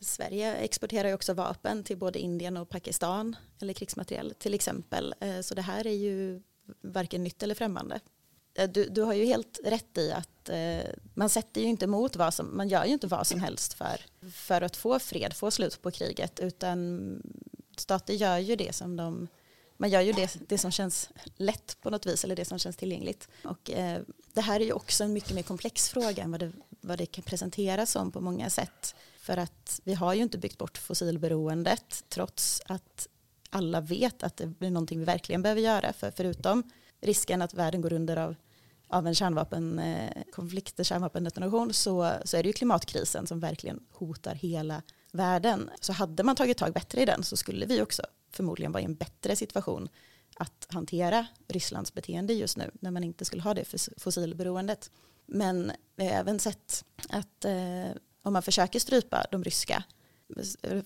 Sverige 0.00 0.54
exporterar 0.54 1.08
ju 1.08 1.14
också 1.14 1.34
vapen 1.34 1.84
till 1.84 1.96
både 1.96 2.18
Indien 2.18 2.56
och 2.56 2.68
Pakistan 2.68 3.36
eller 3.60 3.72
krigsmateriel 3.72 4.34
till 4.38 4.54
exempel. 4.54 5.14
Eh, 5.20 5.40
så 5.40 5.54
det 5.54 5.62
här 5.62 5.86
är 5.86 5.94
ju 5.94 6.42
varken 6.80 7.24
nytt 7.24 7.42
eller 7.42 7.54
främmande. 7.54 8.00
Eh, 8.54 8.70
du, 8.70 8.88
du 8.88 9.02
har 9.02 9.14
ju 9.14 9.24
helt 9.24 9.60
rätt 9.64 9.98
i 9.98 10.12
att 10.12 10.48
eh, 10.48 10.94
man 11.14 11.28
sätter 11.28 11.60
ju 11.60 11.66
inte 11.66 11.84
emot 11.84 12.16
vad 12.16 12.34
som, 12.34 12.56
man 12.56 12.68
gör 12.68 12.84
ju 12.84 12.92
inte 12.92 13.06
vad 13.06 13.26
som 13.26 13.40
helst 13.40 13.74
för, 13.74 14.00
för 14.32 14.62
att 14.62 14.76
få 14.76 14.98
fred, 14.98 15.34
få 15.34 15.50
slut 15.50 15.82
på 15.82 15.90
kriget, 15.90 16.40
utan 16.40 17.22
stater 17.76 18.14
gör 18.14 18.38
ju 18.38 18.56
det 18.56 18.74
som 18.74 18.96
de, 18.96 19.28
man 19.76 19.90
gör 19.90 20.00
ju 20.00 20.12
det, 20.12 20.36
det 20.48 20.58
som 20.58 20.70
känns 20.70 21.10
lätt 21.36 21.76
på 21.80 21.90
något 21.90 22.06
vis, 22.06 22.24
eller 22.24 22.36
det 22.36 22.44
som 22.44 22.58
känns 22.58 22.76
tillgängligt. 22.76 23.28
Och 23.44 23.70
eh, 23.70 24.00
det 24.32 24.40
här 24.40 24.60
är 24.60 24.64
ju 24.64 24.72
också 24.72 25.04
en 25.04 25.12
mycket 25.12 25.34
mer 25.34 25.42
komplex 25.42 25.88
fråga 25.88 26.22
än 26.22 26.30
vad 26.30 26.40
det, 26.40 26.52
vad 26.80 26.98
det 26.98 27.06
kan 27.06 27.24
presenteras 27.24 27.90
som 27.90 28.12
på 28.12 28.20
många 28.20 28.50
sätt. 28.50 28.94
För 29.28 29.36
att 29.36 29.80
vi 29.84 29.94
har 29.94 30.14
ju 30.14 30.22
inte 30.22 30.38
byggt 30.38 30.58
bort 30.58 30.78
fossilberoendet, 30.78 32.04
trots 32.08 32.62
att 32.66 33.08
alla 33.50 33.80
vet 33.80 34.22
att 34.22 34.36
det 34.36 34.66
är 34.66 34.70
någonting 34.70 34.98
vi 34.98 35.04
verkligen 35.04 35.42
behöver 35.42 35.60
göra, 35.60 35.92
för 35.92 36.10
förutom 36.10 36.70
risken 37.00 37.42
att 37.42 37.54
världen 37.54 37.80
går 37.80 37.92
under 37.92 38.16
av 38.16 38.34
av 38.90 39.06
en 39.06 39.14
kärnvapenkonflikt, 39.14 40.80
eh, 40.80 40.84
kärnvapendetonation, 40.84 41.72
så, 41.72 42.12
så 42.24 42.36
är 42.36 42.42
det 42.42 42.46
ju 42.46 42.52
klimatkrisen 42.52 43.26
som 43.26 43.40
verkligen 43.40 43.80
hotar 43.90 44.34
hela 44.34 44.82
världen. 45.12 45.70
Så 45.80 45.92
hade 45.92 46.22
man 46.22 46.36
tagit 46.36 46.58
tag 46.58 46.72
bättre 46.72 47.02
i 47.02 47.04
den 47.04 47.22
så 47.22 47.36
skulle 47.36 47.66
vi 47.66 47.82
också 47.82 48.02
förmodligen 48.32 48.72
vara 48.72 48.82
i 48.82 48.84
en 48.84 48.94
bättre 48.94 49.36
situation 49.36 49.88
att 50.36 50.66
hantera 50.68 51.26
Rysslands 51.48 51.94
beteende 51.94 52.34
just 52.34 52.56
nu 52.56 52.70
när 52.80 52.90
man 52.90 53.04
inte 53.04 53.24
skulle 53.24 53.42
ha 53.42 53.54
det 53.54 53.64
fossilberoendet. 53.96 54.90
Men 55.26 55.72
vi 55.96 56.04
har 56.04 56.12
även 56.12 56.38
sett 56.38 56.84
att 57.08 57.44
eh, 57.44 57.90
om 58.28 58.32
man 58.32 58.42
försöker 58.42 58.78
strypa 58.78 59.26
de 59.30 59.44
ryska, 59.44 59.84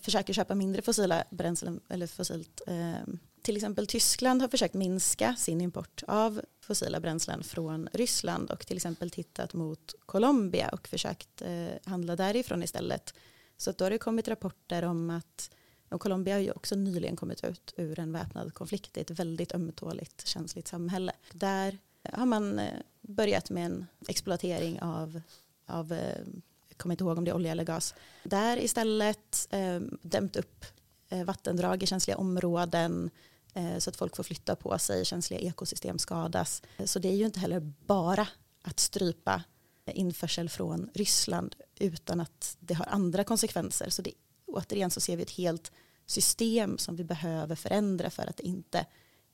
försöker 0.01 0.33
köpa 0.33 0.55
mindre 0.55 0.81
fossila 0.81 1.23
bränslen 1.29 1.79
eller 1.89 2.07
fossilt 2.07 2.61
eh, 2.67 3.13
till 3.41 3.55
exempel 3.55 3.87
Tyskland 3.87 4.41
har 4.41 4.49
försökt 4.49 4.73
minska 4.73 5.35
sin 5.35 5.61
import 5.61 6.03
av 6.07 6.41
fossila 6.61 6.99
bränslen 6.99 7.43
från 7.43 7.89
Ryssland 7.93 8.51
och 8.51 8.67
till 8.67 8.77
exempel 8.77 9.09
tittat 9.09 9.53
mot 9.53 9.95
Colombia 10.05 10.69
och 10.69 10.87
försökt 10.87 11.41
eh, 11.41 11.67
handla 11.85 12.15
därifrån 12.15 12.63
istället. 12.63 13.13
Så 13.57 13.71
då 13.71 13.85
har 13.85 13.89
det 13.89 13.97
kommit 13.97 14.27
rapporter 14.27 14.83
om 14.83 15.09
att 15.09 15.49
och 15.89 16.01
Colombia 16.01 16.33
har 16.33 16.41
ju 16.41 16.51
också 16.51 16.75
nyligen 16.75 17.15
kommit 17.15 17.43
ut 17.43 17.73
ur 17.77 17.99
en 17.99 18.11
väpnad 18.11 18.53
konflikt. 18.53 18.97
i 18.97 19.01
ett 19.01 19.11
väldigt 19.11 19.55
ömtåligt, 19.55 20.27
känsligt 20.27 20.67
samhälle. 20.67 21.11
Där 21.33 21.77
har 22.13 22.25
man 22.25 22.59
eh, 22.59 22.79
börjat 23.01 23.49
med 23.49 23.65
en 23.65 23.85
exploatering 24.07 24.81
av, 24.81 25.21
av 25.65 25.93
eh, 25.93 26.25
jag 26.73 26.77
kommer 26.77 26.93
inte 26.93 27.03
ihåg 27.03 27.17
om 27.17 27.23
det 27.23 27.31
är 27.31 27.35
olja 27.35 27.51
eller 27.51 27.63
gas. 27.63 27.95
Där 28.23 28.57
istället 28.57 29.47
eh, 29.49 29.79
dämt 30.01 30.35
upp 30.35 30.65
eh, 31.09 31.23
vattendrag 31.23 31.83
i 31.83 31.85
känsliga 31.85 32.17
områden, 32.17 33.11
Eh, 33.53 33.77
så 33.77 33.89
att 33.89 33.95
folk 33.95 34.15
får 34.15 34.23
flytta 34.23 34.55
på 34.55 34.77
sig, 34.79 35.05
känsliga 35.05 35.39
ekosystem 35.39 35.99
skadas. 35.99 36.61
Så 36.85 36.99
det 36.99 37.07
är 37.07 37.15
ju 37.15 37.25
inte 37.25 37.39
heller 37.39 37.59
bara 37.85 38.27
att 38.61 38.79
strypa 38.79 39.43
införsel 39.85 40.49
från 40.49 40.89
Ryssland 40.93 41.55
utan 41.79 42.19
att 42.19 42.57
det 42.59 42.73
har 42.73 42.85
andra 42.85 43.23
konsekvenser. 43.23 43.89
Så 43.89 44.01
det, 44.01 44.11
återigen 44.45 44.91
så 44.91 44.99
ser 44.99 45.17
vi 45.17 45.23
ett 45.23 45.31
helt 45.31 45.71
system 46.05 46.77
som 46.77 46.95
vi 46.95 47.03
behöver 47.03 47.55
förändra 47.55 48.09
för 48.09 48.29
att 48.29 48.37
det 48.37 48.43
inte 48.43 48.85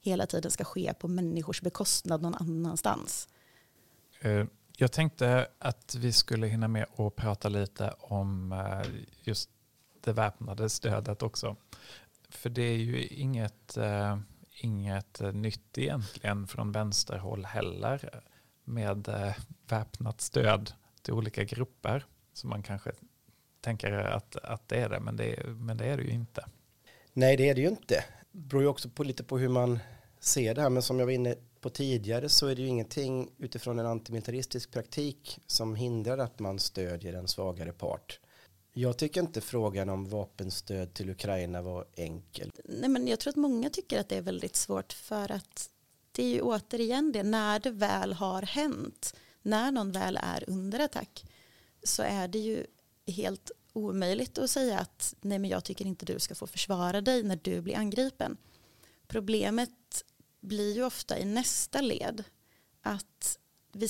hela 0.02 0.26
tiden 0.26 0.52
ska 0.52 0.64
ske 0.64 0.94
på 0.94 1.08
människors 1.08 1.62
bekostnad 1.62 2.22
någon 2.22 2.36
annanstans. 2.36 3.28
Eh, 4.22 4.46
jag 4.82 4.92
tänkte 4.92 5.48
att 5.60 5.96
vi 5.96 6.12
skulle 6.12 6.48
hinna 6.48 6.68
med 6.68 6.86
att 6.98 7.16
prata 7.16 7.50
lite 7.50 7.94
om 8.00 8.52
eh, 8.52 8.92
just 9.24 9.50
det 10.02 10.14
väpnade 10.14 10.70
stödet 10.70 11.24
också. 11.24 11.56
För 12.30 12.50
det 12.50 12.62
är 12.62 12.78
ju 12.78 13.08
inget, 13.08 13.78
eh, 13.78 14.18
inget 14.52 15.22
eh, 15.22 15.34
nytt 15.34 15.78
egentligen 15.78 16.48
från 16.48 16.72
vänsterhåll 16.72 17.46
heller 17.46 18.22
med 18.64 19.34
väpnat 19.68 20.22
stöd 20.22 20.72
till 21.02 21.14
olika 21.14 21.44
grupper. 21.44 22.06
Så 22.34 22.48
man 22.48 22.64
kanske 22.64 22.92
tänker 23.62 23.92
att, 23.92 24.36
att 24.36 24.68
det 24.68 24.78
är 24.78 24.90
det 24.90 25.00
men, 25.00 25.18
det, 25.18 25.46
men 25.46 25.78
det 25.78 25.86
är 25.86 25.98
det 25.98 26.04
ju 26.04 26.12
inte. 26.12 26.46
Nej, 27.14 27.38
det 27.38 27.50
är 27.50 27.56
det 27.56 27.62
ju 27.62 27.68
inte. 27.68 28.04
Det 28.32 28.40
beror 28.48 28.64
ju 28.64 28.70
också 28.70 28.90
på 28.90 29.04
lite 29.04 29.24
på 29.24 29.38
hur 29.38 29.50
man 29.50 29.80
ser 30.20 30.56
det 30.56 30.62
här, 30.62 30.70
men 30.70 30.84
som 30.84 31.00
jag 31.00 31.06
var 31.06 31.14
inne 31.14 31.36
på 31.62 31.70
tidigare 31.70 32.30
så 32.30 32.48
är 32.48 32.56
det 32.56 32.62
ju 32.62 32.68
ingenting 32.68 33.32
utifrån 33.38 33.80
en 33.80 33.86
antimilitaristisk 33.86 34.72
praktik 34.72 35.40
som 35.48 35.76
hindrar 35.76 36.18
att 36.18 36.40
man 36.40 36.60
stödjer 36.60 37.14
en 37.14 37.28
svagare 37.28 37.74
part. 37.74 38.20
Jag 38.74 38.98
tycker 38.98 39.22
inte 39.22 39.42
frågan 39.42 39.90
om 39.90 40.10
vapenstöd 40.10 40.94
till 40.94 41.10
Ukraina 41.10 41.62
var 41.62 41.86
enkel. 41.96 42.52
Nej, 42.66 42.90
men 42.90 43.08
jag 43.08 43.20
tror 43.20 43.32
att 43.32 43.36
många 43.36 43.70
tycker 43.70 44.00
att 44.00 44.10
det 44.10 44.16
är 44.16 44.22
väldigt 44.22 44.56
svårt 44.56 44.94
för 44.94 45.32
att 45.32 45.70
det 46.12 46.24
är 46.24 46.30
ju 46.30 46.42
återigen 46.42 47.12
det, 47.12 47.24
när 47.24 47.60
det 47.60 47.72
väl 47.72 48.14
har 48.14 48.42
hänt, 48.42 49.16
när 49.42 49.72
någon 49.72 49.92
väl 49.92 50.20
är 50.24 50.44
under 50.48 50.80
attack, 50.80 51.26
så 51.84 52.04
är 52.04 52.28
det 52.28 52.40
ju 52.40 52.66
helt 53.08 53.52
omöjligt 53.74 54.38
att 54.38 54.50
säga 54.50 54.80
att 54.80 55.16
nej 55.22 55.40
men 55.40 55.50
jag 55.50 55.64
tycker 55.64 55.86
inte 55.86 56.06
du 56.06 56.20
ska 56.20 56.36
få 56.36 56.48
försvara 56.48 57.02
dig 57.02 57.24
när 57.24 57.40
du 57.42 57.62
blir 57.62 57.78
angripen. 57.78 58.38
Problemet 59.08 60.06
blir 60.40 60.76
ju 60.76 60.84
ofta 60.84 61.20
i 61.20 61.26
nästa 61.26 61.82
led 61.82 62.24
att 62.82 63.38
vi 63.72 63.88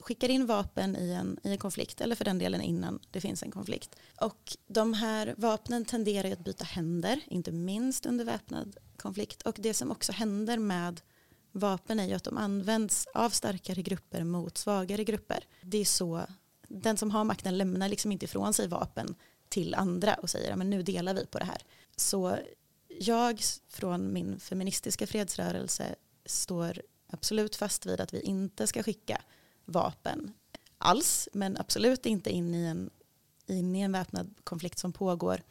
skickar 0.00 0.28
in 0.28 0.46
vapen 0.46 0.96
i 0.96 1.10
en, 1.10 1.38
i 1.42 1.50
en 1.50 1.58
konflikt 1.58 2.00
eller 2.00 2.16
för 2.16 2.24
den 2.24 2.38
delen 2.38 2.60
innan 2.60 3.00
det 3.10 3.20
finns 3.20 3.42
en 3.42 3.50
konflikt. 3.50 3.96
Och 4.20 4.56
de 4.66 4.94
här 4.94 5.34
vapnen 5.38 5.84
tenderar 5.84 6.28
ju 6.28 6.32
att 6.32 6.44
byta 6.44 6.64
händer, 6.64 7.20
inte 7.26 7.52
minst 7.52 8.06
under 8.06 8.24
väpnad 8.24 8.76
konflikt. 8.96 9.42
Och 9.42 9.56
det 9.58 9.74
som 9.74 9.90
också 9.90 10.12
händer 10.12 10.58
med 10.58 11.00
vapen 11.52 12.00
är 12.00 12.06
ju 12.06 12.14
att 12.14 12.24
de 12.24 12.38
används 12.38 13.06
av 13.14 13.30
starkare 13.30 13.82
grupper 13.82 14.24
mot 14.24 14.58
svagare 14.58 15.04
grupper. 15.04 15.44
Det 15.60 15.78
är 15.78 15.84
så, 15.84 16.22
den 16.68 16.96
som 16.96 17.10
har 17.10 17.24
makten 17.24 17.58
lämnar 17.58 17.88
liksom 17.88 18.12
inte 18.12 18.24
ifrån 18.24 18.54
sig 18.54 18.68
vapen 18.68 19.14
till 19.48 19.74
andra 19.74 20.14
och 20.14 20.30
säger 20.30 20.52
att 20.52 20.66
nu 20.66 20.82
delar 20.82 21.14
vi 21.14 21.26
på 21.26 21.38
det 21.38 21.44
här. 21.44 21.62
Så 21.96 22.38
jag 23.00 23.40
från 23.68 24.12
min 24.12 24.40
feministiska 24.40 25.06
fredsrörelse 25.06 25.94
står 26.26 26.82
absolut 27.06 27.56
fast 27.56 27.86
vid 27.86 28.00
att 28.00 28.14
vi 28.14 28.20
inte 28.20 28.66
ska 28.66 28.82
skicka 28.82 29.22
vapen 29.64 30.32
alls, 30.78 31.28
men 31.32 31.56
absolut 31.56 32.06
inte 32.06 32.30
in 32.30 32.54
i 32.54 32.64
en, 32.64 32.90
in 33.46 33.76
i 33.76 33.80
en 33.80 33.92
väpnad 33.92 34.34
konflikt 34.44 34.78
som 34.78 34.92
pågår. 34.92 35.42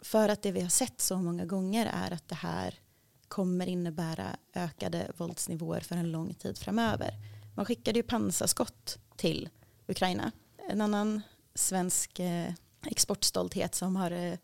För 0.00 0.28
att 0.28 0.42
det 0.42 0.52
vi 0.52 0.60
har 0.60 0.68
sett 0.68 1.00
så 1.00 1.16
många 1.16 1.44
gånger 1.44 1.90
är 1.92 2.10
att 2.10 2.28
det 2.28 2.34
här 2.34 2.80
kommer 3.28 3.66
innebära 3.66 4.36
ökade 4.54 5.12
våldsnivåer 5.16 5.80
för 5.80 5.96
en 5.96 6.12
lång 6.12 6.34
tid 6.34 6.58
framöver. 6.58 7.14
Man 7.54 7.66
skickade 7.66 7.98
ju 7.98 8.02
pansarskott 8.02 8.98
till 9.16 9.48
Ukraina. 9.86 10.32
En 10.68 10.80
annan 10.80 11.22
svensk 11.54 12.18
eh, 12.18 12.52
exportstolthet 12.86 13.74
som 13.74 13.96
har 13.96 14.10
eh, 14.10 14.34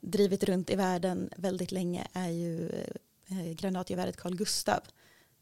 drivit 0.00 0.44
runt 0.44 0.70
i 0.70 0.76
världen 0.76 1.30
väldigt 1.36 1.72
länge 1.72 2.06
är 2.12 2.28
ju 2.28 2.68
eh, 2.68 3.38
eh, 3.38 3.52
granatgeväret 3.52 4.16
Carl 4.16 4.36
Gustav 4.36 4.80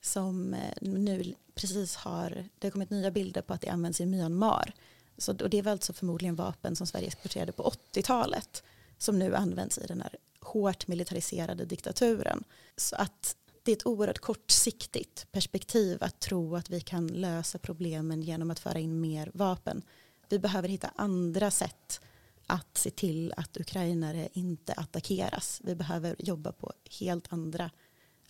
som 0.00 0.54
eh, 0.54 0.74
nu 0.80 1.34
precis 1.54 1.96
har, 1.96 2.48
det 2.58 2.66
har 2.66 2.70
kommit 2.70 2.90
nya 2.90 3.10
bilder 3.10 3.42
på 3.42 3.54
att 3.54 3.60
det 3.60 3.68
används 3.68 4.00
i 4.00 4.06
Myanmar. 4.06 4.74
Så, 5.18 5.32
och 5.32 5.50
det 5.50 5.62
var 5.62 5.72
alltså 5.72 5.92
förmodligen 5.92 6.36
vapen 6.36 6.76
som 6.76 6.86
Sverige 6.86 7.06
exporterade 7.06 7.52
på 7.52 7.72
80-talet 7.92 8.62
som 8.98 9.18
nu 9.18 9.34
används 9.34 9.78
i 9.78 9.86
den 9.86 10.00
här 10.00 10.16
hårt 10.40 10.88
militariserade 10.88 11.64
diktaturen. 11.64 12.44
Så 12.76 12.96
att 12.96 13.36
det 13.62 13.72
är 13.72 13.76
ett 13.76 13.86
oerhört 13.86 14.18
kortsiktigt 14.18 15.32
perspektiv 15.32 15.98
att 16.00 16.20
tro 16.20 16.56
att 16.56 16.70
vi 16.70 16.80
kan 16.80 17.06
lösa 17.06 17.58
problemen 17.58 18.22
genom 18.22 18.50
att 18.50 18.58
föra 18.58 18.78
in 18.78 19.00
mer 19.00 19.30
vapen. 19.34 19.82
Vi 20.28 20.38
behöver 20.38 20.68
hitta 20.68 20.90
andra 20.96 21.50
sätt 21.50 22.00
att 22.48 22.78
se 22.78 22.90
till 22.90 23.32
att 23.36 23.56
ukrainare 23.56 24.28
inte 24.32 24.72
attackeras. 24.72 25.60
Vi 25.64 25.74
behöver 25.74 26.16
jobba 26.18 26.52
på 26.52 26.72
helt 27.00 27.32
andra 27.32 27.70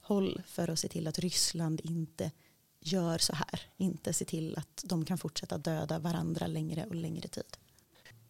håll 0.00 0.42
för 0.46 0.68
att 0.68 0.78
se 0.78 0.88
till 0.88 1.08
att 1.08 1.18
Ryssland 1.18 1.80
inte 1.84 2.30
gör 2.80 3.18
så 3.18 3.34
här. 3.34 3.60
Inte 3.76 4.12
se 4.12 4.24
till 4.24 4.56
att 4.58 4.84
de 4.84 5.04
kan 5.04 5.18
fortsätta 5.18 5.58
döda 5.58 5.98
varandra 5.98 6.46
längre 6.46 6.86
och 6.86 6.94
längre 6.94 7.28
tid. 7.28 7.56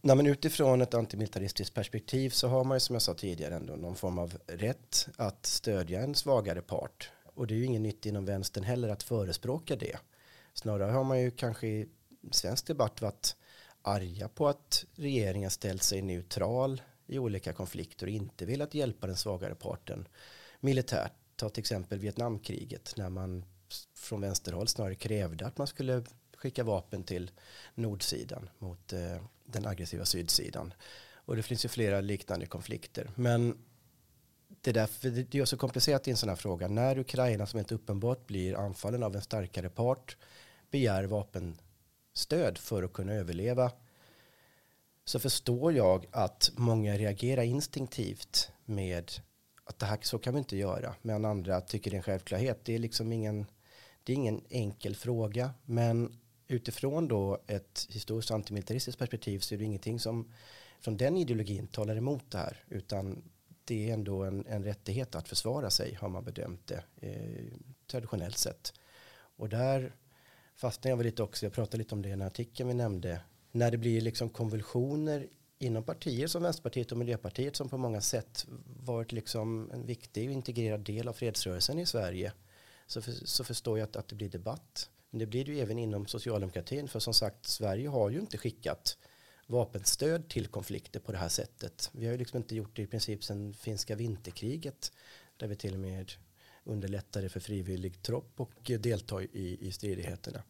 Nej, 0.01 0.16
men 0.16 0.26
utifrån 0.26 0.80
ett 0.80 0.95
antimilitaristiskt 0.95 1.74
perspektiv 1.74 2.30
så 2.30 2.49
har 2.49 2.64
man 2.64 2.76
ju 2.76 2.80
som 2.80 2.95
jag 2.95 3.03
sa 3.03 3.14
tidigare 3.14 3.55
ändå 3.55 3.76
någon 3.76 3.97
form 3.97 4.18
av 4.18 4.39
rätt 4.47 5.09
att 5.16 5.47
stödja 5.47 6.01
en 6.01 6.14
svagare 6.14 6.62
part. 6.62 7.11
Och 7.34 7.47
det 7.47 7.55
är 7.55 7.59
ju 7.59 7.64
ingen 7.64 7.82
nytt 7.82 8.07
inom 8.07 8.24
vänstern 8.24 8.64
heller 8.64 8.89
att 8.89 9.03
förespråka 9.03 9.76
det. 9.76 9.97
Snarare 10.55 10.93
har 10.93 11.05
man 11.05 11.20
ju 11.20 11.30
kanske 11.30 11.66
i 11.66 11.89
svensk 12.30 12.66
debatt 12.66 13.03
varit 13.03 13.36
arga 13.89 14.28
på 14.28 14.49
att 14.49 14.84
regeringen 14.95 15.51
ställt 15.51 15.82
sig 15.82 16.03
neutral 16.03 16.82
i 17.07 17.18
olika 17.18 17.53
konflikter 17.53 18.07
och 18.07 18.12
inte 18.12 18.47
velat 18.47 18.74
hjälpa 18.74 19.07
den 19.07 19.16
svagare 19.16 19.55
parten 19.55 20.09
militärt. 20.61 21.12
Ta 21.36 21.49
till 21.49 21.61
exempel 21.61 21.99
Vietnamkriget 21.99 22.95
när 22.97 23.09
man 23.09 23.45
från 23.95 24.20
vänsterhåll 24.20 24.68
snarare 24.68 24.95
krävde 24.95 25.47
att 25.47 25.59
man 25.59 25.66
skulle 25.66 26.05
skicka 26.36 26.64
vapen 26.64 27.05
till 27.05 27.30
nordsidan 27.74 28.49
mot 28.59 28.93
eh, 28.93 29.16
den 29.45 29.66
aggressiva 29.66 30.05
sydsidan. 30.05 30.74
Och 31.12 31.36
det 31.36 31.43
finns 31.43 31.64
ju 31.64 31.68
flera 31.68 32.01
liknande 32.01 32.47
konflikter. 32.47 33.11
Men 33.14 33.59
det 34.61 34.70
är 34.70 34.74
därför 34.74 35.11
det 35.11 35.39
är 35.39 35.45
så 35.45 35.57
komplicerat 35.57 36.09
i 36.09 36.11
en 36.11 36.16
sån 36.16 36.28
här 36.28 36.36
fråga. 36.36 36.68
När 36.68 36.99
Ukraina 36.99 37.47
som 37.47 37.59
inte 37.59 37.74
uppenbart 37.74 38.26
blir 38.26 38.55
anfallen 38.55 39.03
av 39.03 39.16
en 39.16 39.22
starkare 39.22 39.68
part 39.68 40.16
begär 40.70 41.05
vapen 41.05 41.59
stöd 42.19 42.59
för 42.59 42.83
att 42.83 42.93
kunna 42.93 43.12
överleva 43.12 43.73
så 45.05 45.19
förstår 45.19 45.73
jag 45.73 46.07
att 46.11 46.51
många 46.57 46.97
reagerar 46.97 47.43
instinktivt 47.43 48.51
med 48.64 49.12
att 49.64 49.79
det 49.79 49.87
här 49.87 49.99
så 50.03 50.19
kan 50.19 50.35
vi 50.35 50.39
inte 50.39 50.57
göra. 50.57 50.95
Medan 51.03 51.25
andra 51.25 51.61
tycker 51.61 51.91
det 51.91 51.95
är 51.95 51.99
en 51.99 52.03
självklarhet. 52.03 52.64
Det 52.64 52.75
är 52.75 52.79
liksom 52.79 53.12
ingen, 53.12 53.47
det 54.05 54.12
är 54.12 54.14
ingen 54.14 54.41
enkel 54.49 54.97
fråga. 54.97 55.51
Men 55.64 56.19
utifrån 56.49 57.09
då 57.09 57.39
ett 57.47 57.87
historiskt 57.91 58.31
antimilitaristiskt 58.31 58.99
perspektiv 58.99 59.39
så 59.39 59.55
är 59.55 59.59
det 59.59 59.64
ingenting 59.64 60.01
som 60.01 60.33
från 60.81 60.97
den 60.97 61.16
ideologin 61.16 61.66
talar 61.66 61.97
emot 61.97 62.31
det 62.31 62.39
här. 62.39 62.64
Utan 62.69 63.23
det 63.64 63.91
är 63.91 63.95
ändå 63.95 64.25
en, 64.25 64.47
en 64.47 64.64
rättighet 64.64 65.14
att 65.14 65.29
försvara 65.29 65.71
sig 65.71 65.95
har 65.95 66.09
man 66.09 66.25
bedömt 66.25 66.66
det 66.66 66.85
eh, 66.97 67.45
traditionellt 67.87 68.39
sett. 68.39 68.73
Och 69.37 69.49
där 69.49 69.93
fastnade 70.59 70.89
jag 70.89 70.97
väl 70.97 71.07
lite 71.07 71.23
också, 71.23 71.47
jag 71.47 71.53
pratade 71.53 71.77
lite 71.77 71.95
om 71.95 72.03
det 72.03 72.09
i 72.09 72.11
den 72.11 72.23
artikeln 72.23 72.69
vi 72.69 72.75
nämnde, 72.75 73.21
när 73.53 73.71
det 73.71 73.79
blir 73.79 74.01
liksom 74.01 74.29
konvulsioner 74.29 75.27
inom 75.59 75.83
partier 75.83 76.27
som 76.27 76.43
Vänsterpartiet 76.43 76.93
och 76.93 76.99
Miljöpartiet 76.99 77.57
som 77.57 77.69
på 77.69 77.79
många 77.79 78.01
sätt 78.01 78.47
varit 78.85 79.13
liksom 79.13 79.71
en 79.73 79.87
viktig 79.87 80.29
och 80.29 80.35
integrerad 80.35 80.81
del 80.81 81.09
av 81.09 81.13
fredsrörelsen 81.13 81.79
i 81.79 81.87
Sverige 81.87 82.33
så, 82.87 83.03
för, 83.03 83.13
så 83.13 83.45
förstår 83.45 83.79
jag 83.79 83.89
att, 83.89 83.97
att 83.97 84.09
det 84.09 84.15
blir 84.15 84.29
debatt. 84.29 84.91
Men 85.11 85.19
det 85.19 85.27
blir 85.27 85.45
det 85.45 85.53
ju 85.53 85.61
även 85.61 85.79
inom 85.79 86.07
socialdemokratin 86.07 86.89
för 86.89 87.01
som 87.01 87.15
sagt 87.15 87.47
Sverige 87.47 87.89
har 87.89 88.11
ju 88.11 88.21
inte 88.21 88.39
skickat 88.39 88.99
vapenstöd 89.47 90.29
till 90.29 90.47
konflikter 90.47 91.01
på 91.01 91.13
det 91.13 91.19
här 91.19 91.29
sättet. 91.29 91.91
Vi 91.93 92.07
har 92.07 92.13
ju 92.13 92.19
liksom 92.19 92.37
inte 92.37 92.57
gjort 92.57 92.77
det 92.77 92.83
i 92.83 92.87
princip 92.87 93.25
sedan 93.25 93.55
finska 93.55 93.97
vinterkriget 93.97 94.93
där 95.37 95.47
vi 95.47 95.57
till 95.57 95.75
och 95.75 95.81
med 95.81 96.13
underlättade 96.65 97.29
för 97.29 97.41
frivillig 97.41 98.03
tropp 98.03 98.41
och 98.41 98.71
delta 98.81 99.23
i, 99.23 99.59
i 99.61 99.73
stridigheterna. 99.73 100.43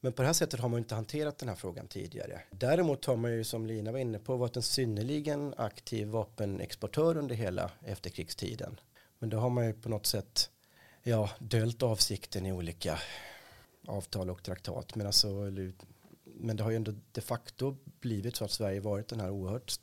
Men 0.00 0.12
på 0.12 0.22
det 0.22 0.28
här 0.28 0.32
sättet 0.32 0.60
har 0.60 0.68
man 0.68 0.78
inte 0.78 0.94
hanterat 0.94 1.38
den 1.38 1.48
här 1.48 1.56
frågan 1.56 1.88
tidigare. 1.88 2.42
Däremot 2.50 3.04
har 3.04 3.16
man 3.16 3.32
ju 3.32 3.44
som 3.44 3.66
Lina 3.66 3.92
var 3.92 3.98
inne 3.98 4.18
på 4.18 4.36
varit 4.36 4.56
en 4.56 4.62
synnerligen 4.62 5.54
aktiv 5.56 6.08
vapenexportör 6.08 7.16
under 7.16 7.34
hela 7.34 7.70
efterkrigstiden. 7.84 8.80
Men 9.18 9.30
då 9.30 9.38
har 9.38 9.50
man 9.50 9.66
ju 9.66 9.72
på 9.72 9.88
något 9.88 10.06
sätt 10.06 10.50
ja, 11.02 11.30
dölt 11.38 11.82
avsikten 11.82 12.46
i 12.46 12.52
olika 12.52 12.98
avtal 13.86 14.30
och 14.30 14.42
traktat. 14.42 14.94
Men, 14.94 15.06
alltså, 15.06 15.28
men 16.24 16.56
det 16.56 16.62
har 16.62 16.70
ju 16.70 16.76
ändå 16.76 16.94
de 17.12 17.20
facto 17.20 17.76
blivit 18.00 18.36
så 18.36 18.44
att 18.44 18.50
Sverige 18.50 18.80
varit 18.80 19.08
den 19.08 19.20
här 19.20 19.30
oerhört 19.30 19.80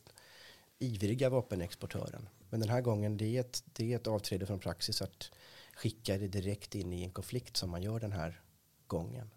ivriga 0.80 1.30
vapenexportören. 1.30 2.30
Men 2.56 2.60
den 2.60 2.70
här 2.70 2.82
gången 2.82 3.18
det 3.18 3.38
är 3.38 3.42
ett, 3.42 3.64
det 3.74 3.94
är 3.94 3.96
ett 3.96 4.08
avträde 4.08 4.46
från 4.46 4.60
praxis 4.60 5.02
att 5.02 5.32
skicka 5.74 6.18
det 6.18 6.28
direkt 6.28 6.76
in 6.76 6.94
i 6.94 7.04
en 7.04 7.12
konflikt 7.12 7.58
som 7.58 7.70
man 7.70 7.84
gör 7.84 8.00
den 8.00 8.12
här 8.12 8.42
gången. 8.88 9.30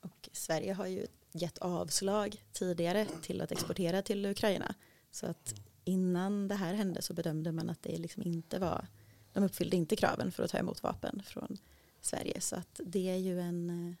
Och 0.00 0.28
Sverige 0.32 0.72
har 0.72 0.86
ju 0.86 1.06
gett 1.32 1.58
avslag 1.58 2.44
tidigare 2.52 3.06
till 3.22 3.40
att 3.40 3.52
exportera 3.52 4.02
till 4.02 4.26
Ukraina. 4.26 4.74
Så 5.10 5.26
att 5.26 5.54
innan 5.84 6.48
det 6.48 6.54
här 6.54 6.74
hände 6.74 7.02
så 7.02 7.14
bedömde 7.14 7.52
man 7.52 7.70
att 7.70 7.82
det 7.82 7.96
liksom 7.96 8.22
inte 8.22 8.58
var, 8.58 8.86
de 9.32 9.44
uppfyllde 9.44 9.76
inte 9.76 9.96
kraven 9.96 10.32
för 10.32 10.42
att 10.42 10.50
ta 10.50 10.58
emot 10.58 10.82
vapen 10.82 11.22
från 11.26 11.58
Sverige. 12.00 12.40
Så 12.40 12.56
att 12.56 12.80
det 12.84 13.10
är 13.10 13.16
ju 13.16 13.40
en, 13.40 13.96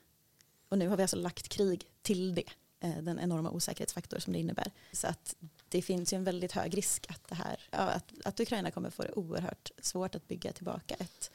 och 0.68 0.78
nu 0.78 0.88
har 0.88 0.96
vi 0.96 1.02
alltså 1.02 1.16
lagt 1.16 1.48
krig 1.48 1.84
till 2.02 2.34
det, 2.34 2.50
Eh, 2.82 3.02
den 3.02 3.18
enorma 3.18 3.50
osäkerhetsfaktor 3.50 4.18
som 4.18 4.32
det 4.32 4.38
innebär. 4.38 4.72
Så 4.92 5.06
att 5.06 5.36
det 5.68 5.82
finns 5.82 6.12
ju 6.12 6.16
en 6.16 6.24
väldigt 6.24 6.52
hög 6.52 6.76
risk 6.76 7.06
att, 7.08 7.28
det 7.28 7.34
här, 7.34 7.60
att, 7.70 8.12
att 8.24 8.40
Ukraina 8.40 8.70
kommer 8.70 8.90
få 8.90 9.02
det 9.02 9.12
oerhört 9.12 9.70
svårt 9.78 10.14
att 10.14 10.28
bygga 10.28 10.52
tillbaka 10.52 10.94
ett 10.94 11.30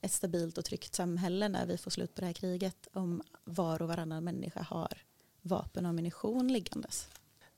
ett 0.00 0.12
stabilt 0.12 0.58
och 0.58 0.64
tryggt 0.64 0.94
samhälle 0.94 1.48
när 1.48 1.66
vi 1.66 1.78
får 1.78 1.90
slut 1.90 2.14
på 2.14 2.20
det 2.20 2.26
här 2.26 2.32
kriget 2.32 2.88
om 2.92 3.22
var 3.44 3.82
och 3.82 3.88
varannan 3.88 4.24
människa 4.24 4.62
har 4.62 4.98
vapen 5.42 5.84
och 5.84 5.90
ammunition 5.90 6.52
liggandes. 6.52 7.08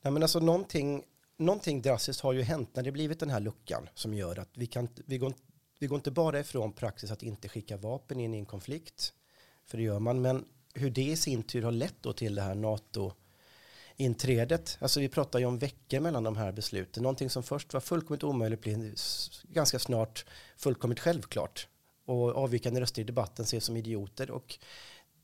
Nej, 0.02 0.12
men 0.12 0.22
alltså 0.22 0.40
någonting, 0.40 1.04
någonting 1.36 1.82
drastiskt 1.82 2.20
har 2.20 2.32
ju 2.32 2.42
hänt 2.42 2.76
när 2.76 2.82
det 2.82 2.92
blivit 2.92 3.20
den 3.20 3.30
här 3.30 3.40
luckan 3.40 3.88
som 3.94 4.14
gör 4.14 4.38
att 4.38 4.50
vi, 4.54 4.66
kan, 4.66 4.88
vi, 5.06 5.18
går, 5.18 5.34
vi 5.78 5.86
går 5.86 5.96
inte 5.96 6.10
bara 6.10 6.40
ifrån 6.40 6.72
praxis 6.72 7.10
att 7.10 7.22
inte 7.22 7.48
skicka 7.48 7.76
vapen 7.76 8.20
in 8.20 8.34
i 8.34 8.38
en 8.38 8.46
konflikt, 8.46 9.12
för 9.64 9.78
det 9.78 9.84
gör 9.84 9.98
man, 9.98 10.22
men 10.22 10.44
hur 10.78 10.90
det 10.90 11.04
i 11.04 11.16
sin 11.16 11.42
tur 11.42 11.62
har 11.62 11.72
lett 11.72 11.96
då 12.00 12.12
till 12.12 12.34
det 12.34 12.42
här 12.42 12.54
NATO 12.54 13.12
inträdet. 13.96 14.78
Alltså 14.80 15.00
vi 15.00 15.08
pratar 15.08 15.38
ju 15.38 15.44
om 15.44 15.58
veckor 15.58 16.00
mellan 16.00 16.24
de 16.24 16.36
här 16.36 16.52
besluten. 16.52 17.02
Någonting 17.02 17.30
som 17.30 17.42
först 17.42 17.72
var 17.72 17.80
fullkomligt 17.80 18.24
omöjligt 18.24 18.60
blir 18.60 18.94
ganska 19.42 19.78
snart 19.78 20.24
fullkomligt 20.56 21.00
självklart 21.00 21.68
och 22.04 22.36
avvikande 22.36 22.80
röster 22.80 23.02
i 23.02 23.04
debatten 23.04 23.44
ses 23.44 23.64
som 23.64 23.76
idioter. 23.76 24.30
Och 24.30 24.58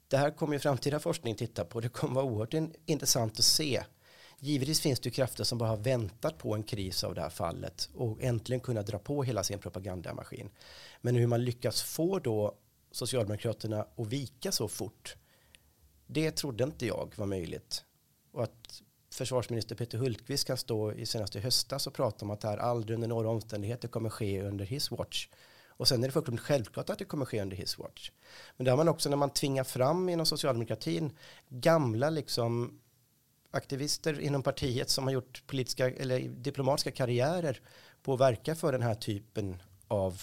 det 0.09 0.17
här 0.17 0.31
kommer 0.31 0.53
ju 0.53 0.59
framtida 0.59 1.01
forskning 1.01 1.35
titta 1.35 1.65
på. 1.65 1.81
Det 1.81 1.89
kommer 1.89 2.15
vara 2.15 2.25
oerhört 2.25 2.55
intressant 2.87 3.39
att 3.39 3.45
se. 3.45 3.83
Givetvis 4.39 4.81
finns 4.81 5.01
det 5.01 5.07
ju 5.07 5.11
krafter 5.11 5.45
som 5.45 5.59
bara 5.59 5.69
har 5.69 5.77
väntat 5.77 6.39
på 6.39 6.55
en 6.55 6.63
kris 6.63 7.05
av 7.05 7.15
det 7.15 7.21
här 7.21 7.31
fallet 7.31 7.89
och 7.95 8.23
äntligen 8.23 8.61
kunna 8.61 8.83
dra 8.83 8.99
på 8.99 9.23
hela 9.23 9.45
sin 9.45 9.59
propagandamaskin. 9.59 10.51
Men 11.01 11.17
hur 11.17 11.27
man 11.27 11.45
lyckas 11.45 11.83
få 11.83 12.19
då 12.19 12.55
Socialdemokraterna 12.91 13.87
att 13.97 14.07
vika 14.07 14.53
så 14.53 14.69
fort, 14.69 15.17
det 16.07 16.31
trodde 16.31 16.65
inte 16.65 16.87
jag 16.87 17.13
var 17.17 17.27
möjligt. 17.27 17.85
Och 18.33 18.43
att 18.43 18.83
försvarsminister 19.11 19.75
Peter 19.75 19.99
Hultqvist 19.99 20.47
kan 20.47 20.57
stå 20.57 20.93
i 20.93 21.07
senaste 21.07 21.41
höstas 21.41 21.87
och 21.87 21.95
prata 21.95 22.25
om 22.25 22.31
att 22.31 22.41
det 22.41 22.49
här 22.49 22.59
aldrig 22.59 22.95
under 22.95 23.09
några 23.09 23.29
omständigheter 23.29 23.89
kommer 23.89 24.11
ske 24.11 24.43
under 24.43 24.65
his 24.65 24.91
watch. 24.91 25.29
Och 25.77 25.89
sen 25.89 26.03
är 26.05 26.09
det 26.09 26.13
fullkomligt 26.13 26.45
självklart 26.45 26.91
att 26.91 26.99
det 26.99 27.05
kommer 27.05 27.25
ske 27.25 27.43
under 27.43 27.57
his 27.57 27.79
watch. 27.79 28.11
Men 28.57 28.65
det 28.65 28.71
har 28.71 28.77
man 28.77 28.89
också 28.89 29.11
när 29.11 29.17
man 29.17 29.31
tvingar 29.31 29.65
fram 29.65 30.09
inom 30.09 30.27
socialdemokratin 30.27 31.13
gamla 31.49 32.11
liksom 32.11 32.81
aktivister 33.51 34.21
inom 34.21 34.43
partiet 34.43 34.91
som 34.91 35.05
har 35.05 35.13
gjort 35.13 35.43
politiska 35.47 35.91
eller 35.91 36.21
diplomatiska 36.21 36.91
karriärer 36.91 37.61
på 38.03 38.15
att 38.15 38.21
verka 38.21 38.55
för 38.55 38.73
den 38.73 38.83
här 38.83 38.95
typen 38.95 39.63
av 39.89 40.23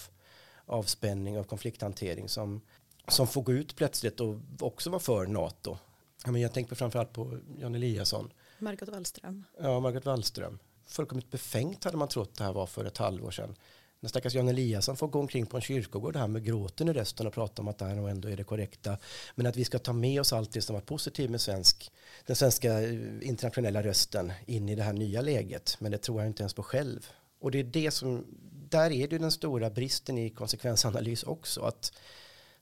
avspänning 0.66 1.38
och 1.38 1.48
konflikthantering 1.48 2.28
som, 2.28 2.60
som 3.08 3.26
får 3.26 3.42
gå 3.42 3.52
ut 3.52 3.76
plötsligt 3.76 4.20
och 4.20 4.36
också 4.60 4.90
vara 4.90 5.00
för 5.00 5.26
NATO. 5.26 5.78
Jag 6.24 6.52
tänker 6.52 6.74
framförallt 6.74 7.12
på 7.12 7.38
Jan 7.60 7.74
Eliasson. 7.74 8.32
Margot 8.58 8.88
Wallström. 8.88 9.44
Ja, 9.60 9.80
Margot 9.80 10.04
Wallström. 10.04 10.58
Fullkomligt 10.86 11.30
befängt 11.30 11.84
hade 11.84 11.96
man 11.96 12.08
trott 12.08 12.34
det 12.38 12.44
här 12.44 12.52
var 12.52 12.66
för 12.66 12.84
ett 12.84 12.98
halvår 12.98 13.30
sedan 13.30 13.56
när 14.02 14.08
stackars 14.08 14.34
Jan 14.34 14.48
Eliasson 14.48 14.96
får 14.96 15.08
gå 15.08 15.20
omkring 15.20 15.46
på 15.46 15.56
en 15.56 15.62
kyrkogård 15.62 16.16
här 16.16 16.28
med 16.28 16.44
gråten 16.44 16.88
i 16.88 16.92
rösten 16.92 17.26
och 17.26 17.32
prata 17.32 17.62
om 17.62 17.68
att 17.68 17.78
det 17.78 17.84
här 17.84 17.94
nog 17.94 18.08
ändå 18.08 18.28
är 18.28 18.36
det 18.36 18.44
korrekta. 18.44 18.98
Men 19.34 19.46
att 19.46 19.56
vi 19.56 19.64
ska 19.64 19.78
ta 19.78 19.92
med 19.92 20.20
oss 20.20 20.32
allt 20.32 20.52
det 20.52 20.62
som 20.62 20.74
var 20.74 20.80
positivt 20.80 21.30
med 21.30 21.40
svensk, 21.40 21.92
den 22.26 22.36
svenska 22.36 22.82
eh, 22.82 23.28
internationella 23.28 23.82
rösten 23.82 24.32
in 24.46 24.68
i 24.68 24.74
det 24.74 24.82
här 24.82 24.92
nya 24.92 25.20
läget. 25.20 25.76
Men 25.78 25.92
det 25.92 25.98
tror 25.98 26.20
jag 26.20 26.26
inte 26.26 26.42
ens 26.42 26.54
på 26.54 26.62
själv. 26.62 27.06
Och 27.40 27.50
det 27.50 27.58
är 27.58 27.64
det 27.64 27.90
som, 27.90 28.26
där 28.68 28.90
är 28.90 29.08
det 29.08 29.18
den 29.18 29.32
stora 29.32 29.70
bristen 29.70 30.18
i 30.18 30.30
konsekvensanalys 30.30 31.22
också. 31.22 31.60
Att 31.60 31.92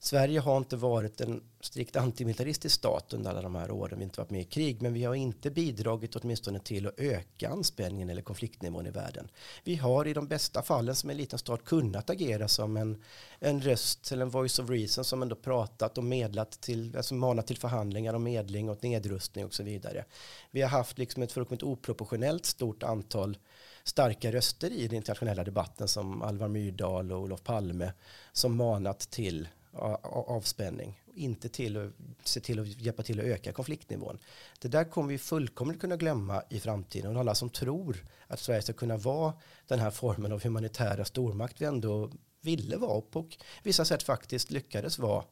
Sverige 0.03 0.40
har 0.40 0.57
inte 0.57 0.76
varit 0.76 1.20
en 1.20 1.42
strikt 1.61 1.96
antimilitaristisk 1.96 2.74
stat 2.74 3.12
under 3.12 3.30
alla 3.30 3.42
de 3.42 3.55
här 3.55 3.70
åren. 3.70 3.98
Vi 3.98 4.05
har 4.05 4.09
inte 4.09 4.20
varit 4.20 4.30
med 4.30 4.40
i 4.40 4.44
krig, 4.44 4.82
men 4.82 4.92
vi 4.92 5.05
har 5.05 5.14
inte 5.14 5.51
bidragit 5.51 6.16
åtminstone 6.16 6.59
till 6.59 6.86
att 6.86 7.01
öka 7.01 7.48
anspänningen 7.48 8.11
eller 8.11 8.22
konfliktnivån 8.22 8.86
i 8.86 8.90
världen. 8.90 9.28
Vi 9.64 9.76
har 9.76 10.07
i 10.07 10.12
de 10.12 10.28
bästa 10.28 10.62
fallen 10.62 10.94
som 10.94 11.11
en 11.11 11.16
liten 11.16 11.38
stat 11.38 11.64
kunnat 11.64 12.11
agera 12.11 12.48
som 12.48 12.76
en, 12.76 13.03
en 13.38 13.61
röst 13.61 14.12
eller 14.12 14.22
en 14.22 14.30
voice 14.30 14.59
of 14.59 14.70
reason 14.70 15.05
som 15.05 15.22
ändå 15.22 15.36
pratat 15.36 15.98
och 15.98 16.05
medlat 16.05 16.61
till, 16.61 16.96
alltså 16.96 17.14
manat 17.14 17.46
till 17.46 17.59
förhandlingar 17.59 18.14
om 18.14 18.22
medling 18.22 18.68
och 18.68 18.84
nedrustning 18.84 19.44
och 19.44 19.55
så 19.55 19.62
vidare. 19.62 20.05
Vi 20.51 20.62
har 20.62 20.68
haft 20.68 20.98
liksom 20.98 21.22
ett 21.22 21.32
fullkomligt 21.32 21.62
oproportionellt 21.62 22.46
stort 22.46 22.82
antal 22.82 23.38
starka 23.84 24.32
röster 24.32 24.70
i 24.70 24.86
den 24.86 24.96
internationella 24.96 25.44
debatten 25.44 25.88
som 25.88 26.22
Alvar 26.22 26.48
Myrdal 26.48 27.12
och 27.12 27.20
Olof 27.20 27.42
Palme 27.42 27.92
som 28.32 28.57
manat 28.57 29.01
till 29.01 29.48
avspänning. 29.72 31.02
Inte 31.14 31.48
till 31.48 31.76
att 31.76 31.92
se 32.28 32.40
till 32.40 32.60
att 32.60 32.66
hjälpa 32.66 33.02
till 33.02 33.20
att 33.20 33.26
öka 33.26 33.52
konfliktnivån. 33.52 34.18
Det 34.58 34.68
där 34.68 34.84
kommer 34.84 35.08
vi 35.08 35.18
fullkomligt 35.18 35.80
kunna 35.80 35.96
glömma 35.96 36.42
i 36.50 36.60
framtiden. 36.60 37.16
Och 37.16 37.20
alla 37.20 37.34
som 37.34 37.50
tror 37.50 38.04
att 38.26 38.40
Sverige 38.40 38.62
ska 38.62 38.72
kunna 38.72 38.96
vara 38.96 39.32
den 39.66 39.78
här 39.78 39.90
formen 39.90 40.32
av 40.32 40.42
humanitära 40.42 41.04
stormakt 41.04 41.60
vi 41.60 41.64
ändå 41.64 42.10
ville 42.40 42.76
vara 42.76 42.92
och 42.92 43.10
på 43.10 43.28
vissa 43.62 43.84
sätt 43.84 44.02
faktiskt 44.02 44.50
lyckades 44.50 44.98
vara 44.98 45.24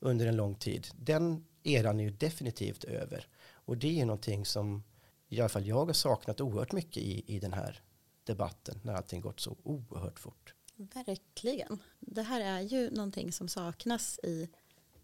under 0.00 0.26
en 0.26 0.36
lång 0.36 0.54
tid. 0.54 0.88
Den 0.96 1.44
eran 1.62 2.00
är 2.00 2.04
ju 2.04 2.10
definitivt 2.10 2.84
över. 2.84 3.26
Och 3.52 3.76
det 3.76 4.00
är 4.00 4.06
någonting 4.06 4.46
som 4.46 4.82
i 5.28 5.40
alla 5.40 5.48
fall 5.48 5.66
jag 5.66 5.86
har 5.86 5.92
saknat 5.92 6.40
oerhört 6.40 6.72
mycket 6.72 7.02
i, 7.02 7.34
i 7.36 7.38
den 7.38 7.52
här 7.52 7.82
debatten 8.24 8.80
när 8.82 8.94
allting 8.94 9.20
gått 9.20 9.40
så 9.40 9.56
oerhört 9.62 10.18
fort. 10.18 10.53
Verkligen. 10.76 11.82
Det 12.00 12.22
här 12.22 12.40
är 12.40 12.60
ju 12.60 12.90
någonting 12.90 13.32
som 13.32 13.48
saknas 13.48 14.20
i, 14.22 14.48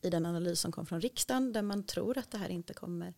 i 0.03 0.11
den 0.11 0.27
analys 0.27 0.61
som 0.61 0.73
kom 0.73 0.87
från 0.87 1.01
riksdagen 1.01 1.53
där 1.53 1.63
man 1.63 1.83
tror 1.83 2.19
att 2.19 2.31
det 2.31 2.39
här 2.39 2.49
inte 2.49 2.75
kommer 2.75 3.15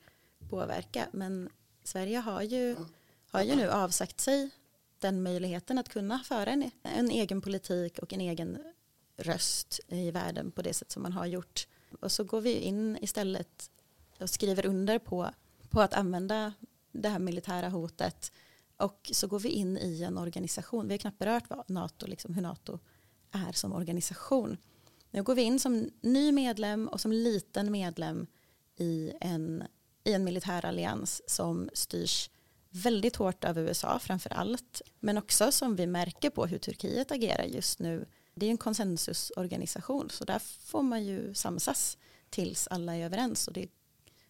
påverka. 0.50 1.08
Men 1.12 1.48
Sverige 1.84 2.18
har 2.18 2.42
ju, 2.42 2.76
har 3.30 3.42
ju 3.42 3.56
nu 3.56 3.70
avsagt 3.70 4.20
sig 4.20 4.50
den 4.98 5.22
möjligheten 5.22 5.78
att 5.78 5.88
kunna 5.88 6.18
föra 6.18 6.50
en, 6.50 6.70
en 6.82 7.10
egen 7.10 7.40
politik 7.40 7.98
och 7.98 8.12
en 8.12 8.20
egen 8.20 8.58
röst 9.16 9.80
i 9.88 10.10
världen 10.10 10.50
på 10.50 10.62
det 10.62 10.74
sätt 10.74 10.90
som 10.90 11.02
man 11.02 11.12
har 11.12 11.26
gjort. 11.26 11.66
Och 12.00 12.12
så 12.12 12.24
går 12.24 12.40
vi 12.40 12.54
in 12.54 12.98
istället 13.00 13.70
och 14.20 14.30
skriver 14.30 14.66
under 14.66 14.98
på, 14.98 15.30
på 15.70 15.80
att 15.80 15.94
använda 15.94 16.52
det 16.92 17.08
här 17.08 17.18
militära 17.18 17.68
hotet 17.68 18.32
och 18.76 19.10
så 19.12 19.26
går 19.26 19.40
vi 19.40 19.48
in 19.48 19.78
i 19.78 20.02
en 20.02 20.18
organisation. 20.18 20.88
Vi 20.88 20.94
har 20.94 20.98
knappt 20.98 21.18
berört 21.18 21.50
vad 21.50 21.70
NATO, 21.70 22.06
liksom, 22.06 22.34
hur 22.34 22.42
NATO 22.42 22.78
är 23.30 23.52
som 23.52 23.72
organisation. 23.72 24.56
Nu 25.10 25.22
går 25.22 25.34
vi 25.34 25.42
in 25.42 25.60
som 25.60 25.90
ny 26.00 26.32
medlem 26.32 26.88
och 26.88 27.00
som 27.00 27.12
liten 27.12 27.72
medlem 27.72 28.26
i 28.76 29.12
en, 29.20 29.64
i 30.04 30.12
en 30.12 30.24
militärallians 30.24 31.22
som 31.26 31.70
styrs 31.72 32.30
väldigt 32.70 33.16
hårt 33.16 33.44
av 33.44 33.58
USA 33.58 33.98
framför 33.98 34.32
allt. 34.32 34.82
Men 35.00 35.18
också 35.18 35.52
som 35.52 35.76
vi 35.76 35.86
märker 35.86 36.30
på 36.30 36.46
hur 36.46 36.58
Turkiet 36.58 37.12
agerar 37.12 37.44
just 37.44 37.78
nu. 37.78 38.06
Det 38.34 38.46
är 38.46 38.50
en 38.50 38.58
konsensusorganisation 38.58 40.10
så 40.10 40.24
där 40.24 40.38
får 40.38 40.82
man 40.82 41.04
ju 41.04 41.34
samsas 41.34 41.98
tills 42.30 42.66
alla 42.66 42.96
är 42.96 43.04
överens 43.04 43.48
och 43.48 43.54
det 43.54 43.68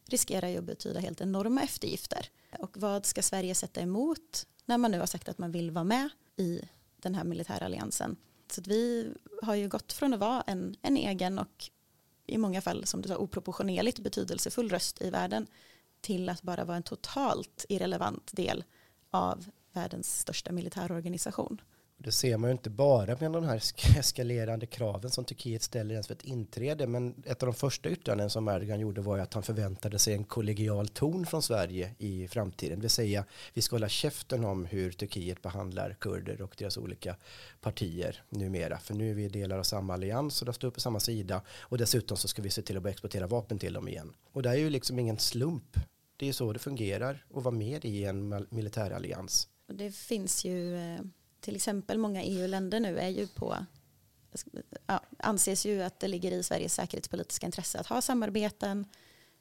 riskerar 0.09 0.49
ju 0.49 0.59
att 0.59 0.65
betyda 0.65 1.01
helt 1.01 1.21
enorma 1.21 1.63
eftergifter. 1.63 2.29
Och 2.59 2.77
vad 2.77 3.07
ska 3.07 3.23
Sverige 3.23 3.55
sätta 3.55 3.81
emot 3.81 4.47
när 4.65 4.79
man 4.79 4.91
nu 4.91 4.99
har 4.99 5.07
sagt 5.07 5.29
att 5.29 5.39
man 5.39 5.53
vill 5.53 5.71
vara 5.71 5.85
med 5.85 6.09
i 6.37 6.61
den 6.97 7.15
här 7.15 7.25
militäralliansen? 7.25 8.17
Så 8.51 8.61
att 8.61 8.67
vi 8.67 9.13
har 9.43 9.55
ju 9.55 9.69
gått 9.69 9.93
från 9.93 10.15
att 10.15 10.21
vara 10.21 10.43
en, 10.47 10.77
en 10.83 10.97
egen 10.97 11.39
och 11.39 11.71
i 12.27 12.39
många 12.39 12.61
fall 12.61 12.87
som 12.87 13.03
du 13.03 13.09
sa 13.09 13.17
oproportionerligt 13.17 13.99
betydelsefull 13.99 14.71
röst 14.71 15.03
i 15.03 15.11
världen 15.11 15.47
till 16.01 16.29
att 16.29 16.43
bara 16.43 16.65
vara 16.65 16.77
en 16.77 16.83
totalt 16.83 17.65
irrelevant 17.69 18.31
del 18.33 18.65
av 19.11 19.51
världens 19.73 20.19
största 20.19 20.53
militärorganisation. 20.53 21.61
Det 22.05 22.13
ser 22.13 22.37
man 22.37 22.51
ju 22.51 22.53
inte 22.53 22.71
bara 22.71 23.17
med 23.21 23.33
de 23.33 23.45
här 23.45 23.63
eskalerande 23.99 24.67
kraven 24.67 25.11
som 25.11 25.25
Turkiet 25.25 25.63
ställer 25.63 25.95
ens 25.95 26.07
för 26.07 26.15
ett 26.15 26.25
inträde. 26.25 26.87
Men 26.87 27.23
ett 27.27 27.43
av 27.43 27.47
de 27.47 27.55
första 27.55 27.91
yttranden 27.91 28.31
som 28.31 28.49
Erdogan 28.49 28.81
gjorde 28.81 29.01
var 29.01 29.17
ju 29.17 29.23
att 29.23 29.35
han 29.35 29.43
förväntade 29.43 29.99
sig 29.99 30.15
en 30.15 30.25
kollegial 30.25 30.89
ton 30.89 31.27
från 31.27 31.43
Sverige 31.43 31.95
i 31.99 32.29
framtiden. 32.29 32.79
Det 32.79 32.83
vill 32.83 32.91
säga 32.91 33.25
vi 33.55 33.63
ska 33.63 33.75
hålla 33.77 33.89
käften 33.89 34.45
om 34.45 34.65
hur 34.65 34.93
Turkiet 34.93 35.43
behandlar 35.43 35.97
kurder 36.01 36.43
och 36.43 36.55
deras 36.59 36.77
olika 36.77 37.17
partier 37.61 38.23
numera. 38.29 38.79
För 38.79 38.95
nu 38.95 39.11
är 39.11 39.15
vi 39.15 39.29
delar 39.29 39.59
av 39.59 39.63
samma 39.63 39.95
allians 39.95 40.43
och 40.43 40.47
de 40.47 40.55
står 40.55 40.71
på 40.71 40.81
samma 40.81 41.01
sida. 41.01 41.43
Och 41.61 41.79
dessutom 41.79 42.17
så 42.17 42.29
ska 42.29 42.43
vi 42.43 42.51
se 42.51 42.63
till 42.63 42.77
att 42.77 42.83
börja 42.83 42.93
exportera 42.93 43.27
vapen 43.27 43.59
till 43.59 43.73
dem 43.73 43.89
igen. 43.89 44.13
Och 44.33 44.43
det 44.43 44.51
är 44.51 44.55
ju 44.55 44.71
liksom 44.71 44.99
ingen 44.99 45.19
slump. 45.19 45.77
Det 46.17 46.25
är 46.25 46.27
ju 46.27 46.33
så 46.33 46.53
det 46.53 46.59
fungerar 46.59 47.25
att 47.35 47.43
vara 47.43 47.55
med 47.55 47.85
i 47.85 48.05
en 48.05 48.47
militärallians. 48.51 49.49
Det 49.67 49.95
finns 49.95 50.45
ju 50.45 50.77
eh, 50.77 51.01
till 51.43 51.57
exempel 51.57 51.99
många 51.99 52.23
EU-länder 52.23 52.81
nu 52.81 52.99
är 52.99 53.09
ju 53.09 53.27
på 53.27 53.57
ja, 54.87 55.01
anses 55.19 55.67
ju 55.67 55.83
att 55.83 56.01
det 56.01 56.09
ligger 56.09 56.33
i 56.33 56.43
Sveriges 56.43 56.75
säkerhetspolitiska 56.75 57.47
intresse 57.47 57.79
att 57.79 57.87
ha 57.87 58.03
samarbeten 58.03 58.87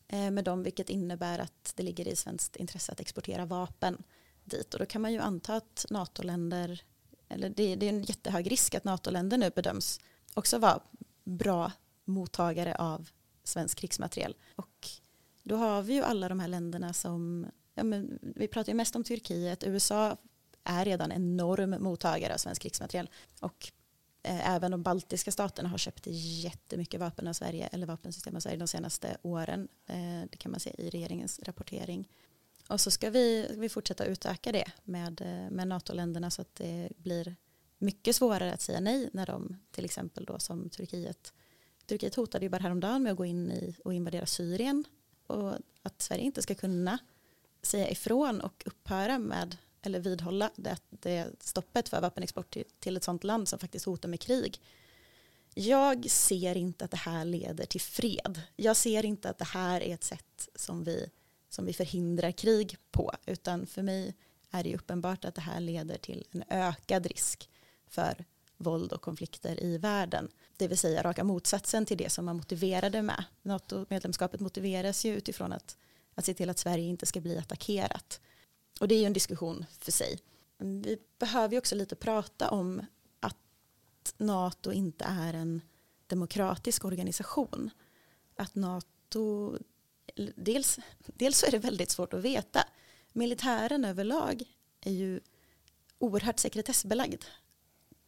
eh, 0.08 0.32
med 0.32 0.44
dem 0.44 0.64
vilket 0.64 0.90
innebär 0.90 1.40
att 1.40 1.74
det 1.76 1.84
ligger 1.84 2.08
i 2.08 2.16
svenskt 2.16 2.56
intresse 2.56 2.92
att 2.92 3.00
exportera 3.00 3.46
vapen 3.46 4.04
dit. 4.44 4.74
Och 4.74 4.80
då 4.80 4.86
kan 4.86 5.02
man 5.02 5.14
ju 5.14 5.20
anta 5.20 5.56
att 5.56 5.86
NATO-länder 5.90 6.84
eller 7.30 7.50
det, 7.50 7.76
det 7.76 7.86
är 7.86 7.90
en 7.90 8.04
jättehög 8.04 8.52
risk 8.52 8.76
att 8.76 8.84
NATO-länder 8.84 9.38
nu 9.38 9.50
bedöms 9.50 10.00
också 10.34 10.58
vara 10.58 10.82
bra 11.24 11.72
mottagare 12.06 12.76
av 12.76 13.10
svensk 13.44 13.78
krigsmateriel. 13.78 14.36
Och 14.56 14.90
då 15.44 15.56
har 15.56 15.82
vi 15.82 15.94
ju 15.94 16.04
alla 16.04 16.30
de 16.30 16.40
här 16.40 16.48
länderna 16.48 16.94
som 16.94 17.48
ja, 17.76 17.84
men 17.84 18.20
vi 18.22 18.48
pratar 18.48 18.72
ju 18.72 18.76
mest 18.76 18.96
om 18.96 19.04
Turkiet, 19.04 19.64
USA 19.64 20.18
är 20.64 20.86
redan 20.86 21.12
enorm 21.12 21.84
mottagare 21.84 22.34
av 22.34 22.38
svensk 22.38 22.62
krigsmateriel. 22.62 23.10
Och 23.40 23.72
eh, 24.24 24.50
även 24.50 24.72
de 24.72 24.84
baltiska 24.84 25.32
staterna 25.32 25.70
har 25.70 25.78
köpt 25.78 26.04
jättemycket 26.44 27.00
vapen 27.00 27.28
av 27.28 27.34
Sverige, 27.34 27.68
eller 27.68 27.88
vapensystem 27.88 28.36
av 28.36 28.40
Sverige 28.40 28.58
de 28.58 28.68
senaste 28.68 29.18
åren. 29.22 29.68
Eh, 29.88 30.22
det 30.32 30.38
kan 30.38 30.52
man 30.52 30.60
se 30.60 30.76
i 30.78 30.90
regeringens 30.90 31.40
rapportering. 31.44 32.08
Och 32.68 32.82
så 32.82 32.92
ska 32.92 33.10
vi, 33.10 33.56
vi 33.58 33.70
fortsätta 33.70 34.06
utöka 34.06 34.52
det 34.52 34.72
med, 34.84 35.22
eh, 35.22 35.52
med 35.52 35.68
NATO-länderna 35.68 36.32
så 36.32 36.42
att 36.42 36.56
det 36.56 36.90
blir 36.98 37.36
mycket 37.78 38.16
svårare 38.16 38.54
att 38.54 38.62
säga 38.62 38.80
nej 38.80 39.10
när 39.14 39.26
de 39.26 39.58
till 39.72 39.86
exempel 39.86 40.26
då 40.26 40.40
som 40.40 40.70
Turkiet 40.70 41.34
Turkiet 41.86 42.16
hotade 42.16 42.46
ju 42.46 42.50
bara 42.50 42.62
häromdagen 42.62 43.04
med 43.04 43.12
att 43.12 43.18
gå 43.18 43.26
in 43.26 43.52
i 43.52 43.76
och 43.86 43.94
invadera 43.94 44.26
Syrien 44.26 44.84
och 45.28 45.54
att 45.82 46.02
Sverige 46.02 46.24
inte 46.24 46.42
ska 46.42 46.56
kunna 46.56 47.00
säga 47.62 47.90
ifrån 47.90 48.42
och 48.42 48.64
upphöra 48.66 49.20
med 49.20 49.58
eller 49.82 50.00
vidhålla 50.00 50.52
det, 50.56 50.78
det 50.90 51.28
stoppet 51.40 51.90
för 51.90 52.02
vapenexport 52.02 52.50
till, 52.50 52.66
till 52.80 52.98
ett 52.98 53.04
sådant 53.04 53.24
land 53.24 53.48
som 53.48 53.60
faktiskt 53.60 53.86
hotar 53.86 54.10
med 54.10 54.20
krig. 54.20 54.62
Jag 55.54 56.10
ser 56.10 56.58
inte 56.58 56.86
att 56.86 56.92
det 56.92 56.98
här 56.98 57.26
leder 57.26 57.66
till 57.66 57.82
fred. 57.82 58.42
Jag 58.56 58.78
ser 58.78 59.06
inte 59.06 59.30
att 59.30 59.38
det 59.38 59.46
här 59.46 59.82
är 59.82 59.94
ett 59.94 60.04
sätt 60.04 60.50
som 60.56 60.84
vi, 60.84 61.10
som 61.50 61.66
vi 61.66 61.74
förhindrar 61.74 62.32
krig 62.32 62.78
på, 62.92 63.12
utan 63.26 63.66
för 63.66 63.82
mig 63.82 64.16
är 64.52 64.64
det 64.64 64.76
uppenbart 64.76 65.26
att 65.26 65.36
det 65.36 65.42
här 65.42 65.60
leder 65.60 65.98
till 65.98 66.26
en 66.32 66.44
ökad 66.50 67.06
risk 67.06 67.50
för 67.88 68.26
våld 68.58 68.94
och 68.94 69.02
konflikter 69.02 69.64
i 69.64 69.78
världen. 69.78 70.28
Det 70.58 70.68
vill 70.68 70.78
säga 70.78 71.04
raka 71.04 71.24
motsatsen 71.24 71.86
till 71.86 71.98
det 71.98 72.10
som 72.10 72.26
man 72.26 72.36
motiverade 72.38 73.02
med. 73.02 73.24
NATO-medlemskapet 73.42 74.40
motiveras 74.40 75.06
ju 75.06 75.16
utifrån 75.16 75.54
att, 75.54 75.78
att 76.16 76.26
se 76.26 76.34
till 76.34 76.50
att 76.50 76.60
Sverige 76.60 76.86
inte 76.86 77.06
ska 77.06 77.22
bli 77.22 77.38
attackerat. 77.38 78.20
Och 78.82 78.88
det 78.88 78.96
är 78.96 79.00
ju 79.00 79.06
en 79.06 79.14
diskussion 79.14 79.66
för 79.80 79.92
sig. 79.92 80.20
Vi 80.58 80.98
behöver 81.20 81.52
ju 81.52 81.58
också 81.58 81.76
lite 81.76 81.96
prata 81.96 82.50
om 82.50 82.86
att 83.20 84.14
NATO 84.18 84.72
inte 84.72 85.06
är 85.06 85.34
en 85.34 85.62
demokratisk 86.08 86.86
organisation. 86.86 87.70
Att 88.36 88.56
NATO, 88.56 89.58
dels, 90.36 90.80
dels 91.06 91.38
så 91.38 91.46
är 91.46 91.52
det 91.52 91.58
väldigt 91.58 91.90
svårt 91.90 92.14
att 92.14 92.22
veta. 92.22 92.68
Militären 93.14 93.86
överlag 93.86 94.44
är 94.82 94.92
ju 94.92 95.20
oerhört 95.98 96.40
sekretessbelagd. 96.40 97.24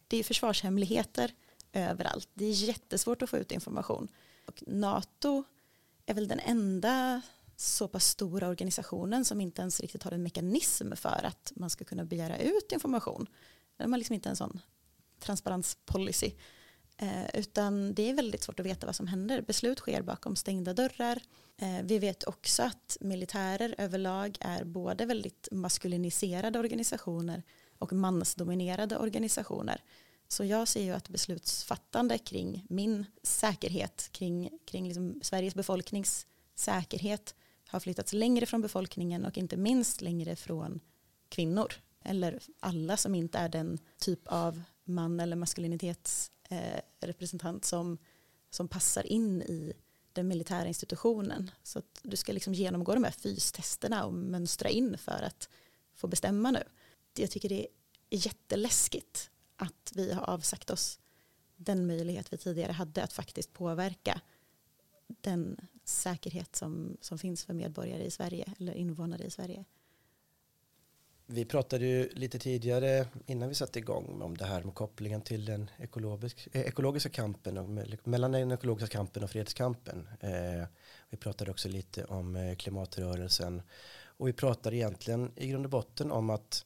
Det 0.06 0.16
är 0.16 0.24
försvarshemligheter 0.24 1.34
överallt. 1.72 2.28
Det 2.34 2.44
är 2.44 2.52
jättesvårt 2.52 3.22
att 3.22 3.30
få 3.30 3.36
ut 3.36 3.52
information. 3.52 4.08
Och 4.46 4.62
NATO 4.66 5.44
är 6.06 6.14
väl 6.14 6.28
den 6.28 6.40
enda 6.40 7.22
så 7.56 7.88
pass 7.88 8.06
stora 8.06 8.48
organisationen 8.48 9.24
som 9.24 9.40
inte 9.40 9.62
ens 9.62 9.80
riktigt 9.80 10.02
har 10.02 10.12
en 10.12 10.22
mekanism 10.22 10.92
för 10.96 11.24
att 11.24 11.52
man 11.56 11.70
ska 11.70 11.84
kunna 11.84 12.04
begära 12.04 12.38
ut 12.38 12.72
information. 12.72 13.26
De 13.76 13.92
har 13.92 13.98
liksom 13.98 14.14
inte 14.14 14.28
en 14.28 14.36
sån 14.36 14.60
transparenspolicy. 15.20 16.32
Eh, 16.96 17.26
utan 17.34 17.94
det 17.94 18.10
är 18.10 18.14
väldigt 18.14 18.42
svårt 18.42 18.60
att 18.60 18.66
veta 18.66 18.86
vad 18.86 18.96
som 18.96 19.06
händer. 19.06 19.42
Beslut 19.42 19.78
sker 19.78 20.02
bakom 20.02 20.36
stängda 20.36 20.74
dörrar. 20.74 21.22
Eh, 21.56 21.82
vi 21.82 21.98
vet 21.98 22.24
också 22.24 22.62
att 22.62 22.96
militärer 23.00 23.74
överlag 23.78 24.36
är 24.40 24.64
både 24.64 25.06
väldigt 25.06 25.48
maskuliniserade 25.52 26.58
organisationer 26.58 27.42
och 27.78 27.92
mansdominerade 27.92 28.98
organisationer. 28.98 29.82
Så 30.28 30.44
jag 30.44 30.68
ser 30.68 30.82
ju 30.82 30.92
att 30.92 31.08
beslutsfattande 31.08 32.18
kring 32.18 32.66
min 32.68 33.06
säkerhet, 33.22 34.08
kring, 34.12 34.58
kring 34.64 34.88
liksom 34.88 35.20
Sveriges 35.22 35.54
befolknings 35.54 36.26
säkerhet 36.54 37.34
har 37.68 37.80
flyttats 37.80 38.12
längre 38.12 38.46
från 38.46 38.62
befolkningen 38.62 39.24
och 39.24 39.38
inte 39.38 39.56
minst 39.56 40.00
längre 40.00 40.36
från 40.36 40.80
kvinnor. 41.28 41.74
Eller 42.04 42.42
alla 42.60 42.96
som 42.96 43.14
inte 43.14 43.38
är 43.38 43.48
den 43.48 43.78
typ 43.98 44.20
av 44.24 44.62
man 44.84 45.20
eller 45.20 45.36
maskulinitetsrepresentant 45.36 47.64
eh, 47.64 47.68
som, 47.68 47.98
som 48.50 48.68
passar 48.68 49.06
in 49.06 49.42
i 49.42 49.72
den 50.12 50.28
militära 50.28 50.68
institutionen. 50.68 51.50
Så 51.62 51.78
att 51.78 52.00
du 52.02 52.16
ska 52.16 52.32
liksom 52.32 52.54
genomgå 52.54 52.94
de 52.94 53.04
här 53.04 53.10
fystesterna 53.10 54.04
och 54.04 54.14
mönstra 54.14 54.68
in 54.68 54.98
för 54.98 55.22
att 55.22 55.48
få 55.94 56.06
bestämma 56.06 56.50
nu. 56.50 56.62
Jag 57.16 57.30
tycker 57.30 57.48
det 57.48 57.66
är 58.10 58.26
jätteläskigt 58.26 59.30
att 59.56 59.92
vi 59.94 60.12
har 60.12 60.30
avsagt 60.30 60.70
oss 60.70 60.98
den 61.56 61.86
möjlighet 61.86 62.32
vi 62.32 62.36
tidigare 62.36 62.72
hade 62.72 63.02
att 63.02 63.12
faktiskt 63.12 63.52
påverka 63.52 64.20
den 65.06 65.68
säkerhet 65.88 66.56
som, 66.56 66.96
som 67.00 67.18
finns 67.18 67.44
för 67.44 67.54
medborgare 67.54 68.04
i 68.04 68.10
Sverige 68.10 68.54
eller 68.58 68.74
invånare 68.74 69.24
i 69.24 69.30
Sverige. 69.30 69.64
Vi 71.26 71.44
pratade 71.44 71.86
ju 71.86 72.08
lite 72.08 72.38
tidigare 72.38 73.06
innan 73.26 73.48
vi 73.48 73.54
satte 73.54 73.78
igång 73.78 74.22
om 74.22 74.36
det 74.36 74.44
här 74.44 74.62
med 74.62 74.74
kopplingen 74.74 75.22
till 75.22 75.44
den 75.44 75.70
ekologisk, 75.78 76.48
eh, 76.52 76.60
ekologiska 76.60 77.08
kampen 77.08 77.58
och 77.58 77.68
mellan 78.08 78.32
den 78.32 78.52
ekologiska 78.52 78.96
kampen 78.96 79.24
och 79.24 79.30
fredskampen. 79.30 80.08
Eh, 80.20 80.66
vi 81.10 81.16
pratade 81.16 81.50
också 81.50 81.68
lite 81.68 82.04
om 82.04 82.36
eh, 82.36 82.56
klimatrörelsen 82.56 83.62
Och 84.16 84.28
vi 84.28 84.32
pratade 84.32 84.76
egentligen 84.76 85.32
i 85.36 85.48
grund 85.48 85.64
och 85.64 85.70
botten 85.70 86.12
om 86.12 86.30
att 86.30 86.64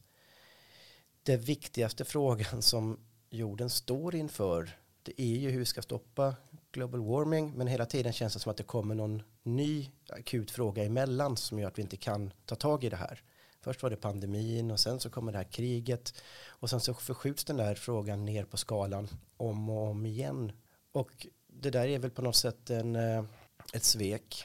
den 1.22 1.40
viktigaste 1.40 2.04
frågan 2.04 2.62
som 2.62 2.98
jorden 3.30 3.70
står 3.70 4.14
inför 4.14 4.70
det 5.02 5.22
är 5.22 5.36
ju 5.36 5.50
hur 5.50 5.58
vi 5.58 5.64
ska 5.64 5.82
stoppa 5.82 6.34
global 6.72 7.00
warming 7.00 7.52
men 7.56 7.66
hela 7.66 7.86
tiden 7.86 8.12
känns 8.12 8.34
det 8.34 8.40
som 8.40 8.50
att 8.50 8.56
det 8.56 8.62
kommer 8.62 8.94
någon 8.94 9.22
ny 9.42 9.90
akut 10.08 10.50
fråga 10.50 10.84
emellan 10.84 11.36
som 11.36 11.58
gör 11.58 11.68
att 11.68 11.78
vi 11.78 11.82
inte 11.82 11.96
kan 11.96 12.32
ta 12.44 12.54
tag 12.54 12.84
i 12.84 12.88
det 12.88 12.96
här. 12.96 13.22
Först 13.60 13.82
var 13.82 13.90
det 13.90 13.96
pandemin 13.96 14.70
och 14.70 14.80
sen 14.80 15.00
så 15.00 15.10
kommer 15.10 15.32
det 15.32 15.38
här 15.38 15.44
kriget 15.44 16.14
och 16.46 16.70
sen 16.70 16.80
så 16.80 16.94
förskjuts 16.94 17.44
den 17.44 17.56
där 17.56 17.74
frågan 17.74 18.24
ner 18.24 18.44
på 18.44 18.56
skalan 18.56 19.08
om 19.36 19.70
och 19.70 19.88
om 19.88 20.06
igen. 20.06 20.52
Och 20.92 21.26
det 21.46 21.70
där 21.70 21.88
är 21.88 21.98
väl 21.98 22.10
på 22.10 22.22
något 22.22 22.36
sätt 22.36 22.70
en, 22.70 22.96
eh, 22.96 23.24
ett 23.72 23.84
svek 23.84 24.44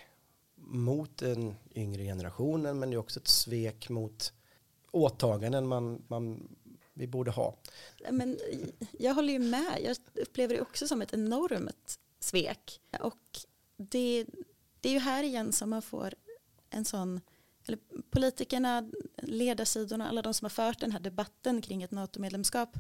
mot 0.55 1.17
den 1.17 1.55
yngre 1.75 2.03
generationen 2.03 2.79
men 2.79 2.89
det 2.89 2.95
är 2.95 2.97
också 2.97 3.19
ett 3.19 3.27
svek 3.27 3.89
mot 3.89 4.33
åtaganden 4.91 5.67
man, 5.67 6.03
man 6.07 6.55
vi 6.93 7.07
borde 7.07 7.31
ha. 7.31 7.57
Men 8.11 8.39
jag 8.91 9.13
håller 9.13 9.33
ju 9.33 9.39
med. 9.39 9.79
Jag 9.83 9.97
upplever 10.13 10.55
det 10.55 10.61
också 10.61 10.87
som 10.87 11.01
ett 11.01 11.13
enormt 11.13 11.99
svek. 12.23 12.81
Och 12.99 13.39
det, 13.77 14.25
det 14.81 14.89
är 14.89 14.93
ju 14.93 14.99
här 14.99 15.23
igen 15.23 15.51
som 15.51 15.69
man 15.69 15.81
får 15.81 16.13
en 16.69 16.85
sån 16.85 17.21
eller 17.65 17.79
politikerna, 18.09 18.89
ledarsidorna, 19.17 20.09
alla 20.09 20.21
de 20.21 20.33
som 20.33 20.45
har 20.45 20.49
fört 20.49 20.79
den 20.79 20.91
här 20.91 20.99
debatten 20.99 21.61
kring 21.61 21.83
ett 21.83 21.91
NATO-medlemskap 21.91 22.77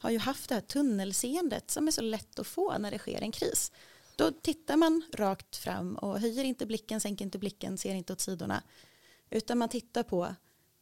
har 0.00 0.10
ju 0.10 0.18
haft 0.18 0.48
det 0.48 0.54
här 0.54 0.62
tunnelseendet 0.62 1.70
som 1.70 1.88
är 1.88 1.92
så 1.92 2.00
lätt 2.00 2.38
att 2.38 2.46
få 2.46 2.78
när 2.78 2.90
det 2.90 2.98
sker 2.98 3.22
en 3.22 3.32
kris. 3.32 3.72
Då 4.16 4.30
tittar 4.30 4.76
man 4.76 5.02
rakt 5.14 5.56
fram 5.56 5.96
och 5.96 6.20
höjer 6.20 6.44
inte 6.44 6.66
blicken, 6.66 7.00
sänker 7.00 7.24
inte 7.24 7.38
blicken, 7.38 7.78
ser 7.78 7.94
inte 7.94 8.12
åt 8.12 8.20
sidorna. 8.20 8.62
Utan 9.30 9.58
man 9.58 9.68
tittar 9.68 10.02
på, 10.02 10.34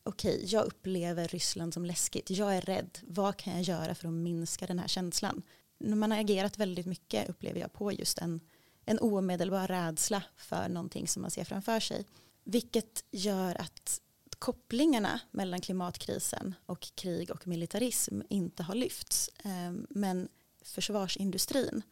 okej, 0.02 0.34
okay, 0.34 0.46
jag 0.48 0.64
upplever 0.64 1.28
Ryssland 1.28 1.74
som 1.74 1.84
läskigt, 1.84 2.30
jag 2.30 2.56
är 2.56 2.60
rädd, 2.60 2.98
vad 3.02 3.36
kan 3.36 3.52
jag 3.52 3.62
göra 3.62 3.94
för 3.94 4.08
att 4.08 4.14
minska 4.14 4.66
den 4.66 4.78
här 4.78 4.88
känslan? 4.88 5.42
Man 5.84 6.10
har 6.10 6.18
agerat 6.18 6.58
väldigt 6.58 6.86
mycket, 6.86 7.28
upplever 7.28 7.60
jag, 7.60 7.72
på 7.72 7.92
just 7.92 8.18
en, 8.18 8.40
en 8.84 8.98
omedelbar 8.98 9.66
rädsla 9.66 10.22
för 10.36 10.68
någonting 10.68 11.08
som 11.08 11.22
man 11.22 11.30
ser 11.30 11.44
framför 11.44 11.80
sig. 11.80 12.04
Vilket 12.44 13.04
gör 13.10 13.60
att 13.60 14.00
kopplingarna 14.38 15.20
mellan 15.30 15.60
klimatkrisen 15.60 16.54
och 16.66 16.80
krig 16.80 17.30
och 17.30 17.46
militarism 17.46 18.20
inte 18.28 18.62
har 18.62 18.74
lyfts. 18.74 19.30
Ehm, 19.44 19.86
men 19.90 20.28
försvarsindustrin, 20.62 21.82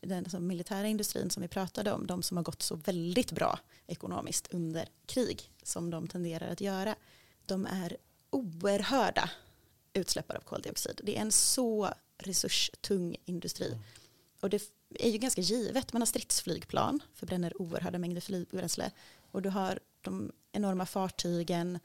den 0.00 0.18
alltså 0.18 0.40
militära 0.40 0.86
industrin 0.86 1.30
som 1.30 1.42
vi 1.42 1.48
pratade 1.48 1.92
om, 1.92 2.06
de 2.06 2.22
som 2.22 2.36
har 2.36 2.44
gått 2.44 2.62
så 2.62 2.76
väldigt 2.76 3.32
bra 3.32 3.58
ekonomiskt 3.86 4.54
under 4.54 4.88
krig 5.06 5.50
som 5.62 5.90
de 5.90 6.08
tenderar 6.08 6.48
att 6.48 6.60
göra, 6.60 6.96
de 7.46 7.66
är 7.66 7.96
oerhörda 8.30 9.30
utsläppare 9.92 10.38
av 10.38 10.42
koldioxid. 10.42 11.00
Det 11.04 11.16
är 11.16 11.20
en 11.20 11.32
så 11.32 11.94
resurstung 12.22 13.16
industri. 13.24 13.66
Mm. 13.66 13.78
Och 14.40 14.50
det 14.50 14.62
är 14.94 15.10
ju 15.10 15.18
ganska 15.18 15.40
givet, 15.40 15.92
man 15.92 16.02
har 16.02 16.06
stridsflygplan, 16.06 17.02
förbränner 17.14 17.62
oerhörda 17.62 17.98
mängder 17.98 18.20
flygbränsle 18.20 18.90
och 19.30 19.42
du 19.42 19.48
har 19.48 19.78
de 20.00 20.32
enorma 20.52 20.86
fartygen, 20.86 21.78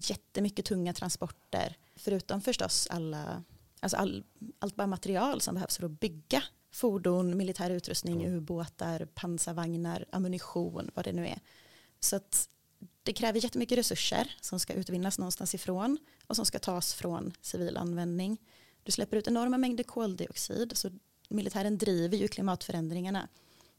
jättemycket 0.00 0.64
tunga 0.64 0.92
transporter, 0.92 1.76
förutom 1.96 2.40
förstås 2.40 2.88
alla, 2.90 3.44
alltså 3.80 3.96
all, 3.96 4.24
allt 4.58 4.76
bara 4.76 4.86
material 4.86 5.40
som 5.40 5.54
behövs 5.54 5.76
för 5.76 5.84
att 5.84 6.00
bygga 6.00 6.42
fordon, 6.70 7.36
militär 7.36 7.70
utrustning, 7.70 8.24
mm. 8.24 8.36
ubåtar, 8.36 9.04
pansarvagnar, 9.14 10.04
ammunition, 10.12 10.90
vad 10.94 11.04
det 11.04 11.12
nu 11.12 11.26
är. 11.26 11.40
Så 12.00 12.16
att 12.16 12.48
det 13.02 13.12
kräver 13.12 13.44
jättemycket 13.44 13.78
resurser 13.78 14.36
som 14.40 14.60
ska 14.60 14.72
utvinnas 14.72 15.18
någonstans 15.18 15.54
ifrån 15.54 15.98
och 16.26 16.36
som 16.36 16.46
ska 16.46 16.58
tas 16.58 16.94
från 16.94 17.32
civil 17.40 17.76
användning. 17.76 18.38
Du 18.88 18.92
släpper 18.92 19.16
ut 19.16 19.28
enorma 19.28 19.58
mängder 19.58 19.84
koldioxid 19.84 20.76
så 20.76 20.90
militären 21.28 21.78
driver 21.78 22.16
ju 22.16 22.28
klimatförändringarna 22.28 23.28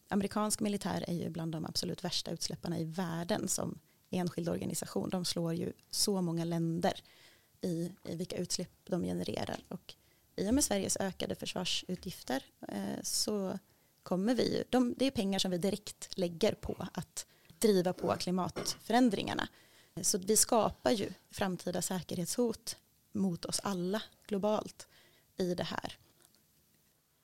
amerikansk 0.08 0.60
militär 0.60 1.06
är 1.08 1.14
ju 1.14 1.30
bland 1.30 1.52
de 1.52 1.66
absolut 1.66 2.04
värsta 2.04 2.32
utsläpparna 2.32 2.80
i 2.80 2.84
världen 2.84 3.48
som 3.48 3.80
enskild 4.10 4.50
organisation. 4.50 5.10
De 5.10 5.26
slår 5.26 5.54
ju 5.54 5.74
så 5.90 6.22
många 6.22 6.46
länder 6.46 7.04
i, 7.62 7.92
i 8.04 8.16
vilka 8.16 8.38
utsläpp 8.38 8.72
de 8.84 9.04
genererar. 9.04 9.64
Och 9.68 9.94
i 10.36 10.50
och 10.50 10.54
med 10.54 10.64
Sveriges 10.64 10.98
ökade 10.98 11.36
försvarsutgifter 11.36 12.44
eh, 12.68 13.02
så 13.04 13.60
kommer 14.04 14.36
vi 14.36 14.58
ju, 14.58 14.64
de, 14.70 14.94
det 14.98 15.06
är 15.06 15.12
pengar 15.12 15.40
som 15.40 15.52
vi 15.52 15.58
direkt 15.58 16.18
lägger 16.18 16.54
på 16.54 16.88
att 16.94 17.26
driva 17.60 17.94
på 17.94 18.16
klimatförändringarna. 18.20 19.48
Så 20.02 20.18
vi 20.18 20.38
skapar 20.38 20.92
ju 20.92 21.10
framtida 21.32 21.82
säkerhetshot 21.82 22.78
mot 23.12 23.46
oss 23.46 23.60
alla 23.64 24.02
globalt 24.28 24.88
i 25.40 25.54
det 25.56 25.64
här. 25.64 25.98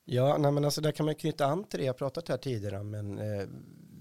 Ja, 0.05 0.38
nej, 0.38 0.51
men 0.51 0.66
alltså 0.66 0.82
där 0.82 0.91
kan 0.91 1.05
man 1.05 1.16
knyta 1.16 1.45
an 1.45 1.63
till 1.63 1.80
det 1.80 1.86
jag 1.86 1.97
pratat 1.97 2.30
här 2.30 2.38
tidigare 2.38 2.80
om 2.80 2.93
en 2.93 3.20
eh, 3.20 3.47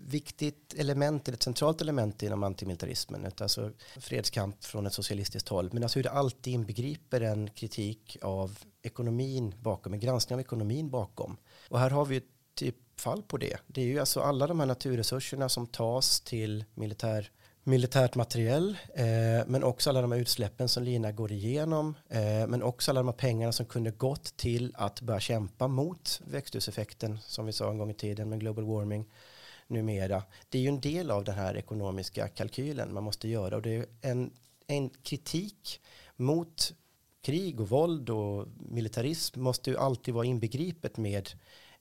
viktigt 0.06 0.74
element, 0.74 1.28
eller 1.28 1.36
ett 1.36 1.42
centralt 1.42 1.80
element 1.80 2.22
inom 2.22 2.42
antimilitarismen, 2.42 3.24
ett, 3.24 3.40
alltså 3.40 3.70
fredskamp 3.96 4.64
från 4.64 4.86
ett 4.86 4.92
socialistiskt 4.92 5.48
håll, 5.48 5.70
men 5.72 5.82
alltså 5.82 5.98
hur 5.98 6.04
det 6.04 6.10
alltid 6.10 6.54
inbegriper 6.54 7.20
en 7.20 7.50
kritik 7.50 8.16
av 8.22 8.58
ekonomin 8.82 9.54
bakom, 9.60 9.92
en 9.92 10.00
granskning 10.00 10.34
av 10.34 10.40
ekonomin 10.40 10.90
bakom. 10.90 11.36
Och 11.68 11.78
här 11.78 11.90
har 11.90 12.04
vi 12.04 12.16
ett 12.16 12.24
typfall 12.54 13.22
på 13.22 13.36
det. 13.36 13.56
Det 13.66 13.80
är 13.80 13.86
ju 13.86 13.98
alltså 13.98 14.20
alla 14.20 14.46
de 14.46 14.60
här 14.60 14.66
naturresurserna 14.66 15.48
som 15.48 15.66
tas 15.66 16.20
till 16.20 16.64
militär 16.74 17.30
militärt 17.64 18.14
materiell, 18.14 18.76
eh, 18.94 19.46
men 19.46 19.64
också 19.64 19.90
alla 19.90 20.00
de 20.00 20.12
här 20.12 20.18
utsläppen 20.18 20.68
som 20.68 20.82
Lina 20.82 21.12
går 21.12 21.32
igenom, 21.32 21.94
eh, 22.08 22.46
men 22.46 22.62
också 22.62 22.90
alla 22.90 23.00
de 23.00 23.08
här 23.08 23.12
pengarna 23.12 23.52
som 23.52 23.66
kunde 23.66 23.90
gått 23.90 24.36
till 24.36 24.72
att 24.74 25.00
börja 25.00 25.20
kämpa 25.20 25.68
mot 25.68 26.20
växthuseffekten, 26.24 27.18
som 27.18 27.46
vi 27.46 27.52
sa 27.52 27.70
en 27.70 27.78
gång 27.78 27.90
i 27.90 27.94
tiden 27.94 28.28
med 28.28 28.40
global 28.40 28.64
warming 28.64 29.06
numera. 29.66 30.22
Det 30.48 30.58
är 30.58 30.62
ju 30.62 30.68
en 30.68 30.80
del 30.80 31.10
av 31.10 31.24
den 31.24 31.34
här 31.34 31.56
ekonomiska 31.56 32.28
kalkylen 32.28 32.94
man 32.94 33.02
måste 33.02 33.28
göra 33.28 33.56
och 33.56 33.62
det 33.62 33.70
är 33.70 33.86
en, 34.00 34.30
en 34.66 34.90
kritik 34.90 35.80
mot 36.16 36.72
krig 37.22 37.60
och 37.60 37.68
våld 37.68 38.10
och 38.10 38.48
militarism 38.70 39.40
måste 39.40 39.70
ju 39.70 39.78
alltid 39.78 40.14
vara 40.14 40.26
inbegripet 40.26 40.96
med 40.96 41.30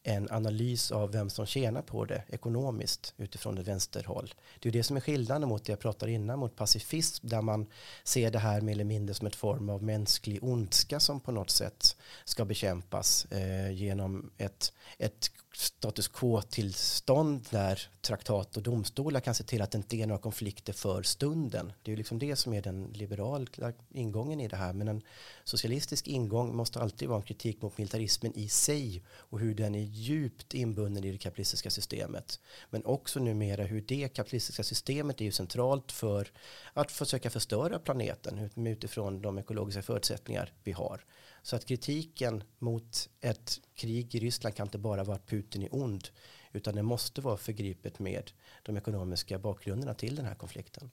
en 0.03 0.31
analys 0.31 0.91
av 0.91 1.11
vem 1.11 1.29
som 1.29 1.45
tjänar 1.45 1.81
på 1.81 2.05
det 2.05 2.23
ekonomiskt 2.29 3.13
utifrån 3.17 3.57
ett 3.57 3.67
vänsterhåll. 3.67 4.33
Det 4.59 4.69
är 4.69 4.73
det 4.73 4.83
som 4.83 4.97
är 4.97 5.01
skillnaden 5.01 5.49
mot 5.49 5.65
det 5.65 5.71
jag 5.71 5.79
pratade 5.79 6.11
innan 6.11 6.39
mot 6.39 6.55
pacifism 6.55 7.27
där 7.27 7.41
man 7.41 7.65
ser 8.03 8.31
det 8.31 8.39
här 8.39 8.61
mer 8.61 8.73
eller 8.73 8.83
mindre 8.83 9.13
som 9.13 9.27
ett 9.27 9.35
form 9.35 9.69
av 9.69 9.83
mänsklig 9.83 10.43
ondska 10.43 10.99
som 10.99 11.19
på 11.19 11.31
något 11.31 11.49
sätt 11.49 11.97
ska 12.25 12.45
bekämpas 12.45 13.25
eh, 13.25 13.71
genom 13.71 14.31
ett, 14.37 14.73
ett 14.97 15.31
status 15.55 16.07
quo-tillstånd 16.07 17.47
där 17.49 17.81
traktat 18.01 18.57
och 18.57 18.63
domstolar 18.63 19.19
kan 19.19 19.35
se 19.35 19.43
till 19.43 19.61
att 19.61 19.71
det 19.71 19.77
inte 19.77 19.95
är 19.95 20.07
några 20.07 20.21
konflikter 20.21 20.73
för 20.73 21.03
stunden. 21.03 21.73
Det 21.81 21.91
är 21.91 21.93
ju 21.93 21.97
liksom 21.97 22.19
det 22.19 22.35
som 22.35 22.53
är 22.53 22.61
den 22.61 22.83
liberala 22.83 23.73
ingången 23.89 24.41
i 24.41 24.47
det 24.47 24.55
här. 24.55 24.73
Men 24.73 24.87
en 24.87 25.01
socialistisk 25.43 26.07
ingång 26.07 26.55
måste 26.55 26.79
alltid 26.79 27.07
vara 27.07 27.19
en 27.19 27.25
kritik 27.25 27.61
mot 27.61 27.77
militarismen 27.77 28.33
i 28.35 28.49
sig 28.49 29.03
och 29.09 29.39
hur 29.39 29.55
den 29.55 29.75
är 29.75 29.83
djupt 29.83 30.53
inbunden 30.53 31.03
i 31.03 31.11
det 31.11 31.17
kapitalistiska 31.17 31.69
systemet. 31.69 32.39
Men 32.69 32.85
också 32.85 33.19
numera 33.19 33.63
hur 33.63 33.81
det 33.81 34.07
kapitalistiska 34.07 34.63
systemet 34.63 35.21
är 35.21 35.25
ju 35.25 35.31
centralt 35.31 35.91
för 35.91 36.31
att 36.73 36.91
försöka 36.91 37.29
förstöra 37.29 37.79
planeten 37.79 38.49
utifrån 38.67 39.21
de 39.21 39.37
ekologiska 39.37 39.81
förutsättningar 39.81 40.53
vi 40.63 40.71
har. 40.71 41.05
Så 41.43 41.55
att 41.55 41.65
kritiken 41.65 42.43
mot 42.59 43.09
ett 43.21 43.59
krig 43.73 44.15
i 44.15 44.19
Ryssland 44.19 44.55
kan 44.55 44.67
inte 44.67 44.77
bara 44.77 45.03
vara 45.03 45.15
att 45.15 45.27
Putin 45.27 45.63
är 45.63 45.75
ond 45.75 46.07
utan 46.51 46.75
det 46.75 46.83
måste 46.83 47.21
vara 47.21 47.37
förgripet 47.37 47.99
med 47.99 48.31
de 48.63 48.77
ekonomiska 48.77 49.39
bakgrunderna 49.39 49.93
till 49.93 50.15
den 50.15 50.25
här 50.25 50.35
konflikten. 50.35 50.91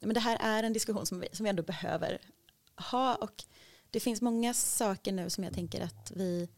Men 0.00 0.14
det 0.14 0.20
här 0.20 0.38
är 0.40 0.62
en 0.62 0.72
diskussion 0.72 1.06
som 1.06 1.20
vi, 1.20 1.28
som 1.32 1.44
vi 1.44 1.50
ändå 1.50 1.62
behöver 1.62 2.18
ha 2.76 3.14
och 3.14 3.44
det 3.90 4.00
finns 4.00 4.20
många 4.20 4.54
saker 4.54 5.12
nu 5.12 5.30
som 5.30 5.44
jag 5.44 5.54
tänker 5.54 5.80
att 5.80 6.12
vi 6.14 6.48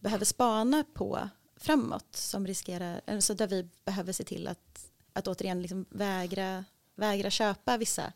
behöver 0.00 0.24
spana 0.24 0.84
på 0.94 1.28
framåt 1.56 2.16
som 2.16 2.46
riskerar, 2.46 3.00
alltså 3.06 3.34
där 3.34 3.46
vi 3.46 3.68
behöver 3.84 4.12
se 4.12 4.24
till 4.24 4.48
att, 4.48 4.90
att 5.12 5.28
återigen 5.28 5.62
liksom 5.62 5.86
vägra, 5.90 6.64
vägra 6.94 7.30
köpa 7.30 7.76
vissa 7.76 8.12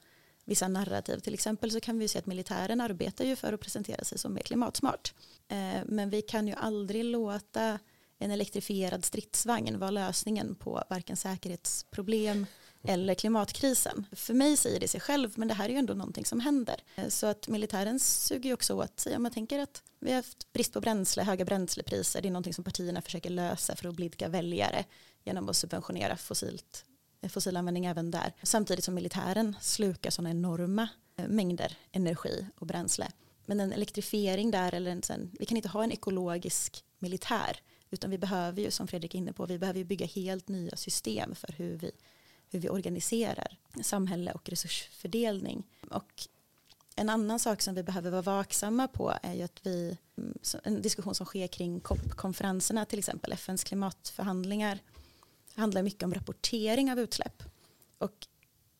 vissa 0.50 0.68
narrativ. 0.68 1.18
Till 1.18 1.34
exempel 1.34 1.70
så 1.70 1.80
kan 1.80 1.98
vi 1.98 2.08
se 2.08 2.18
att 2.18 2.26
militären 2.26 2.80
arbetar 2.80 3.24
ju 3.24 3.36
för 3.36 3.52
att 3.52 3.60
presentera 3.60 4.04
sig 4.04 4.18
som 4.18 4.34
mer 4.34 4.42
klimatsmart. 4.42 5.14
Eh, 5.48 5.80
men 5.86 6.10
vi 6.10 6.22
kan 6.22 6.48
ju 6.48 6.54
aldrig 6.54 7.04
låta 7.04 7.78
en 8.18 8.30
elektrifierad 8.30 9.04
stridsvagn 9.04 9.78
vara 9.78 9.90
lösningen 9.90 10.54
på 10.54 10.82
varken 10.90 11.16
säkerhetsproblem 11.16 12.46
eller 12.82 13.14
klimatkrisen. 13.14 14.06
För 14.12 14.34
mig 14.34 14.56
säger 14.56 14.80
det 14.80 14.88
sig 14.88 15.00
själv, 15.00 15.32
men 15.36 15.48
det 15.48 15.54
här 15.54 15.64
är 15.64 15.68
ju 15.72 15.78
ändå 15.78 15.94
någonting 15.94 16.24
som 16.24 16.40
händer. 16.40 16.82
Eh, 16.94 17.08
så 17.08 17.26
att 17.26 17.48
militären 17.48 17.98
suger 17.98 18.48
ju 18.48 18.54
också 18.54 18.74
åt 18.74 19.00
sig. 19.00 19.16
Om 19.16 19.22
Man 19.22 19.32
tänker 19.32 19.58
att 19.58 19.82
vi 20.00 20.10
har 20.10 20.16
haft 20.16 20.52
brist 20.52 20.72
på 20.72 20.80
bränsle, 20.80 21.22
höga 21.22 21.44
bränslepriser. 21.44 22.22
Det 22.22 22.28
är 22.28 22.32
någonting 22.32 22.54
som 22.54 22.64
partierna 22.64 23.02
försöker 23.02 23.30
lösa 23.30 23.76
för 23.76 23.88
att 23.88 23.94
blidka 23.94 24.28
väljare 24.28 24.84
genom 25.24 25.48
att 25.48 25.56
subventionera 25.56 26.16
fossilt 26.16 26.84
fossilanvändning 27.28 27.86
även 27.86 28.10
där. 28.10 28.32
Samtidigt 28.42 28.84
som 28.84 28.94
militären 28.94 29.56
slukar 29.60 30.10
sådana 30.10 30.30
enorma 30.30 30.88
eh, 31.16 31.28
mängder 31.28 31.76
energi 31.92 32.46
och 32.58 32.66
bränsle. 32.66 33.08
Men 33.46 33.60
en 33.60 33.72
elektrifiering 33.72 34.50
där, 34.50 34.74
eller 34.74 34.90
en, 34.90 35.02
sen, 35.02 35.30
vi 35.38 35.46
kan 35.46 35.56
inte 35.56 35.68
ha 35.68 35.84
en 35.84 35.92
ekologisk 35.92 36.84
militär, 36.98 37.60
utan 37.90 38.10
vi 38.10 38.18
behöver 38.18 38.62
ju, 38.62 38.70
som 38.70 38.88
Fredrik 38.88 39.14
är 39.14 39.18
inne 39.18 39.32
på, 39.32 39.46
vi 39.46 39.58
behöver 39.58 39.78
ju 39.78 39.84
bygga 39.84 40.06
helt 40.06 40.48
nya 40.48 40.76
system 40.76 41.34
för 41.34 41.54
hur 41.56 41.76
vi, 41.76 41.90
hur 42.50 42.58
vi 42.58 42.68
organiserar 42.68 43.58
samhälle 43.82 44.32
och 44.32 44.48
resursfördelning. 44.48 45.66
Och 45.90 46.28
en 46.96 47.08
annan 47.08 47.38
sak 47.38 47.62
som 47.62 47.74
vi 47.74 47.82
behöver 47.82 48.10
vara 48.10 48.22
vaksamma 48.22 48.88
på 48.88 49.14
är 49.22 49.34
ju 49.34 49.42
att 49.42 49.66
vi, 49.66 49.96
mm, 50.18 50.38
en 50.62 50.82
diskussion 50.82 51.14
som 51.14 51.26
sker 51.26 51.46
kring 51.46 51.80
COP-konferenserna, 51.80 52.84
till 52.84 52.98
exempel 52.98 53.32
FNs 53.32 53.64
klimatförhandlingar, 53.64 54.78
handlar 55.54 55.82
mycket 55.82 56.02
om 56.02 56.14
rapportering 56.14 56.92
av 56.92 57.00
utsläpp. 57.00 57.42
Och 57.98 58.26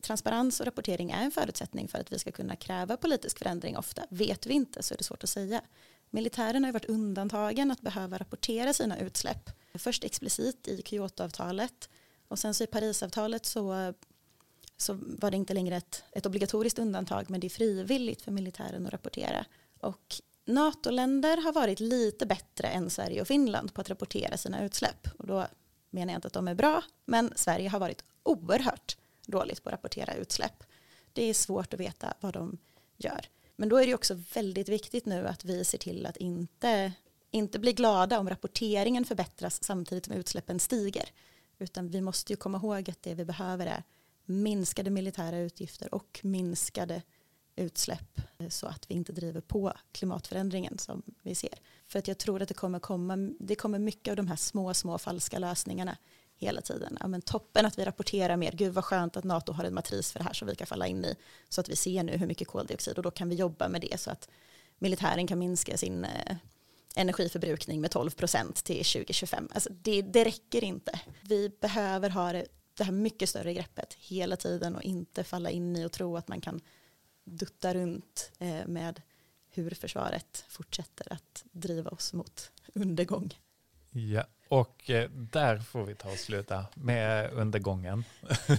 transparens 0.01 0.59
och 0.59 0.65
rapportering 0.65 1.11
är 1.11 1.23
en 1.23 1.31
förutsättning 1.31 1.87
för 1.87 1.99
att 1.99 2.11
vi 2.11 2.19
ska 2.19 2.31
kunna 2.31 2.55
kräva 2.55 2.97
politisk 2.97 3.39
förändring 3.39 3.77
ofta. 3.77 4.05
Vet 4.09 4.45
vi 4.45 4.53
inte 4.53 4.83
så 4.83 4.93
är 4.93 4.97
det 4.97 5.03
svårt 5.03 5.23
att 5.23 5.29
säga. 5.29 5.61
Militären 6.09 6.63
har 6.63 6.69
ju 6.69 6.73
varit 6.73 6.85
undantagen 6.89 7.71
att 7.71 7.81
behöva 7.81 8.17
rapportera 8.17 8.73
sina 8.73 8.99
utsläpp. 8.99 9.49
Först 9.73 10.03
explicit 10.03 10.67
i 10.67 10.81
Kyotoavtalet 10.85 11.89
och 12.27 12.39
sen 12.39 12.53
så 12.53 12.63
i 12.63 12.67
Parisavtalet 12.67 13.45
så, 13.45 13.93
så 14.77 14.99
var 15.01 15.31
det 15.31 15.37
inte 15.37 15.53
längre 15.53 15.75
ett, 15.75 16.03
ett 16.11 16.25
obligatoriskt 16.25 16.79
undantag 16.79 17.29
men 17.29 17.39
det 17.39 17.47
är 17.47 17.49
frivilligt 17.49 18.21
för 18.21 18.31
militären 18.31 18.85
att 18.85 18.93
rapportera. 18.93 19.45
Och 19.79 20.15
NATO-länder 20.45 21.37
har 21.37 21.53
varit 21.53 21.79
lite 21.79 22.25
bättre 22.25 22.67
än 22.67 22.89
Sverige 22.89 23.21
och 23.21 23.27
Finland 23.27 23.73
på 23.73 23.81
att 23.81 23.89
rapportera 23.89 24.37
sina 24.37 24.65
utsläpp. 24.65 25.07
Och 25.17 25.27
då 25.27 25.47
menar 25.91 26.13
jag 26.13 26.17
inte 26.17 26.27
att 26.27 26.33
de 26.33 26.47
är 26.47 26.55
bra, 26.55 26.83
men 27.05 27.33
Sverige 27.35 27.69
har 27.69 27.79
varit 27.79 28.03
oerhört 28.23 28.97
dåligt 29.25 29.63
på 29.63 29.69
att 29.69 29.73
rapportera 29.73 30.13
utsläpp. 30.13 30.63
Det 31.13 31.23
är 31.23 31.33
svårt 31.33 31.73
att 31.73 31.79
veta 31.79 32.13
vad 32.19 32.33
de 32.33 32.57
gör. 32.97 33.25
Men 33.55 33.69
då 33.69 33.77
är 33.77 33.85
det 33.85 33.95
också 33.95 34.17
väldigt 34.33 34.69
viktigt 34.69 35.05
nu 35.05 35.27
att 35.27 35.45
vi 35.45 35.65
ser 35.65 35.77
till 35.77 36.05
att 36.05 36.17
inte, 36.17 36.91
inte 37.31 37.59
bli 37.59 37.73
glada 37.73 38.19
om 38.19 38.29
rapporteringen 38.29 39.05
förbättras 39.05 39.63
samtidigt 39.63 40.05
som 40.05 40.13
utsläppen 40.13 40.59
stiger. 40.59 41.09
Utan 41.59 41.89
vi 41.89 42.01
måste 42.01 42.33
ju 42.33 42.37
komma 42.37 42.57
ihåg 42.57 42.89
att 42.89 43.03
det 43.03 43.13
vi 43.13 43.25
behöver 43.25 43.65
är 43.65 43.83
minskade 44.25 44.89
militära 44.89 45.37
utgifter 45.37 45.93
och 45.95 46.19
minskade 46.23 47.01
utsläpp 47.55 48.19
eh, 48.37 48.49
så 48.49 48.67
att 48.67 48.85
vi 48.89 48.95
inte 48.95 49.11
driver 49.11 49.41
på 49.41 49.73
klimatförändringen 49.91 50.77
som 50.77 51.01
vi 51.21 51.35
ser. 51.35 51.53
För 51.87 51.99
att 51.99 52.07
jag 52.07 52.17
tror 52.17 52.41
att 52.41 52.47
det 52.47 52.53
kommer 52.53 52.79
komma, 52.79 53.17
det 53.39 53.55
kommer 53.55 53.79
mycket 53.79 54.11
av 54.11 54.15
de 54.15 54.27
här 54.27 54.35
små, 54.35 54.73
små 54.73 54.97
falska 54.97 55.39
lösningarna 55.39 55.97
hela 56.35 56.61
tiden. 56.61 56.97
Ja, 56.99 57.07
men 57.07 57.21
toppen 57.21 57.65
att 57.65 57.79
vi 57.79 57.85
rapporterar 57.85 58.37
mer, 58.37 58.51
gud 58.51 58.73
vad 58.73 58.85
skönt 58.85 59.17
att 59.17 59.23
NATO 59.23 59.51
har 59.53 59.63
en 59.63 59.73
matris 59.73 60.11
för 60.11 60.19
det 60.19 60.25
här 60.25 60.33
som 60.33 60.47
vi 60.47 60.55
kan 60.55 60.67
falla 60.67 60.87
in 60.87 61.05
i, 61.05 61.15
så 61.49 61.61
att 61.61 61.69
vi 61.69 61.75
ser 61.75 62.03
nu 62.03 62.17
hur 62.17 62.27
mycket 62.27 62.47
koldioxid 62.47 62.97
och 62.97 63.03
då 63.03 63.11
kan 63.11 63.29
vi 63.29 63.35
jobba 63.35 63.69
med 63.69 63.81
det 63.81 63.99
så 63.99 64.11
att 64.11 64.29
militären 64.79 65.27
kan 65.27 65.39
minska 65.39 65.77
sin 65.77 66.05
eh, 66.05 66.35
energiförbrukning 66.95 67.81
med 67.81 67.91
12 67.91 68.09
procent 68.09 68.63
till 68.63 68.85
2025. 68.85 69.47
Alltså 69.53 69.69
det, 69.73 70.01
det 70.01 70.25
räcker 70.25 70.63
inte. 70.63 70.99
Vi 71.21 71.49
behöver 71.61 72.09
ha 72.09 72.31
det, 72.31 72.47
det 72.77 72.83
här 72.83 72.91
mycket 72.91 73.29
större 73.29 73.53
greppet 73.53 73.93
hela 73.93 74.35
tiden 74.35 74.75
och 74.75 74.83
inte 74.83 75.23
falla 75.23 75.49
in 75.49 75.75
i 75.75 75.85
och 75.85 75.91
tro 75.91 76.17
att 76.17 76.27
man 76.27 76.41
kan 76.41 76.61
dutta 77.23 77.73
runt 77.73 78.31
eh, 78.39 78.67
med 78.67 79.01
hur 79.49 79.71
försvaret 79.71 80.45
fortsätter 80.47 81.13
att 81.13 81.43
driva 81.51 81.89
oss 81.89 82.13
mot 82.13 82.51
undergång. 82.73 83.33
Ja, 83.89 84.25
och 84.47 84.89
eh, 84.89 85.09
där 85.09 85.59
får 85.59 85.85
vi 85.85 85.95
ta 85.95 86.11
och 86.11 86.17
sluta 86.17 86.65
med 86.73 87.31
undergången. 87.33 88.03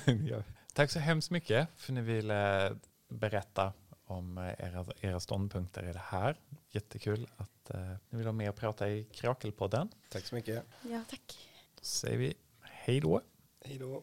Tack 0.73 0.91
så 0.91 0.99
hemskt 0.99 1.31
mycket 1.31 1.69
för 1.77 1.93
att 1.93 1.95
ni 1.95 2.01
ville 2.01 2.77
berätta 3.09 3.73
om 4.05 4.39
eh, 4.39 4.45
era, 4.59 4.87
era 5.01 5.21
ståndpunkter 5.21 5.89
i 5.91 5.93
det 5.93 6.03
här. 6.05 6.37
Jättekul 6.71 7.29
att 7.37 7.71
uh, 7.75 7.95
ni 8.11 8.19
vill 8.19 8.27
ha 8.27 8.33
med 8.33 8.49
och 8.49 8.57
prata 8.57 8.91
i 8.91 9.05
Krakelpodden. 9.05 9.89
Tack 10.09 10.25
så 10.25 10.35
mycket. 10.35 10.65
Ja, 10.83 11.05
tack. 11.11 11.49
Då 11.75 11.85
säger 11.85 12.19
vi 12.19 12.35
hej 12.61 13.01
då. 13.01 13.21
Hej 13.65 13.79
då. 13.79 14.03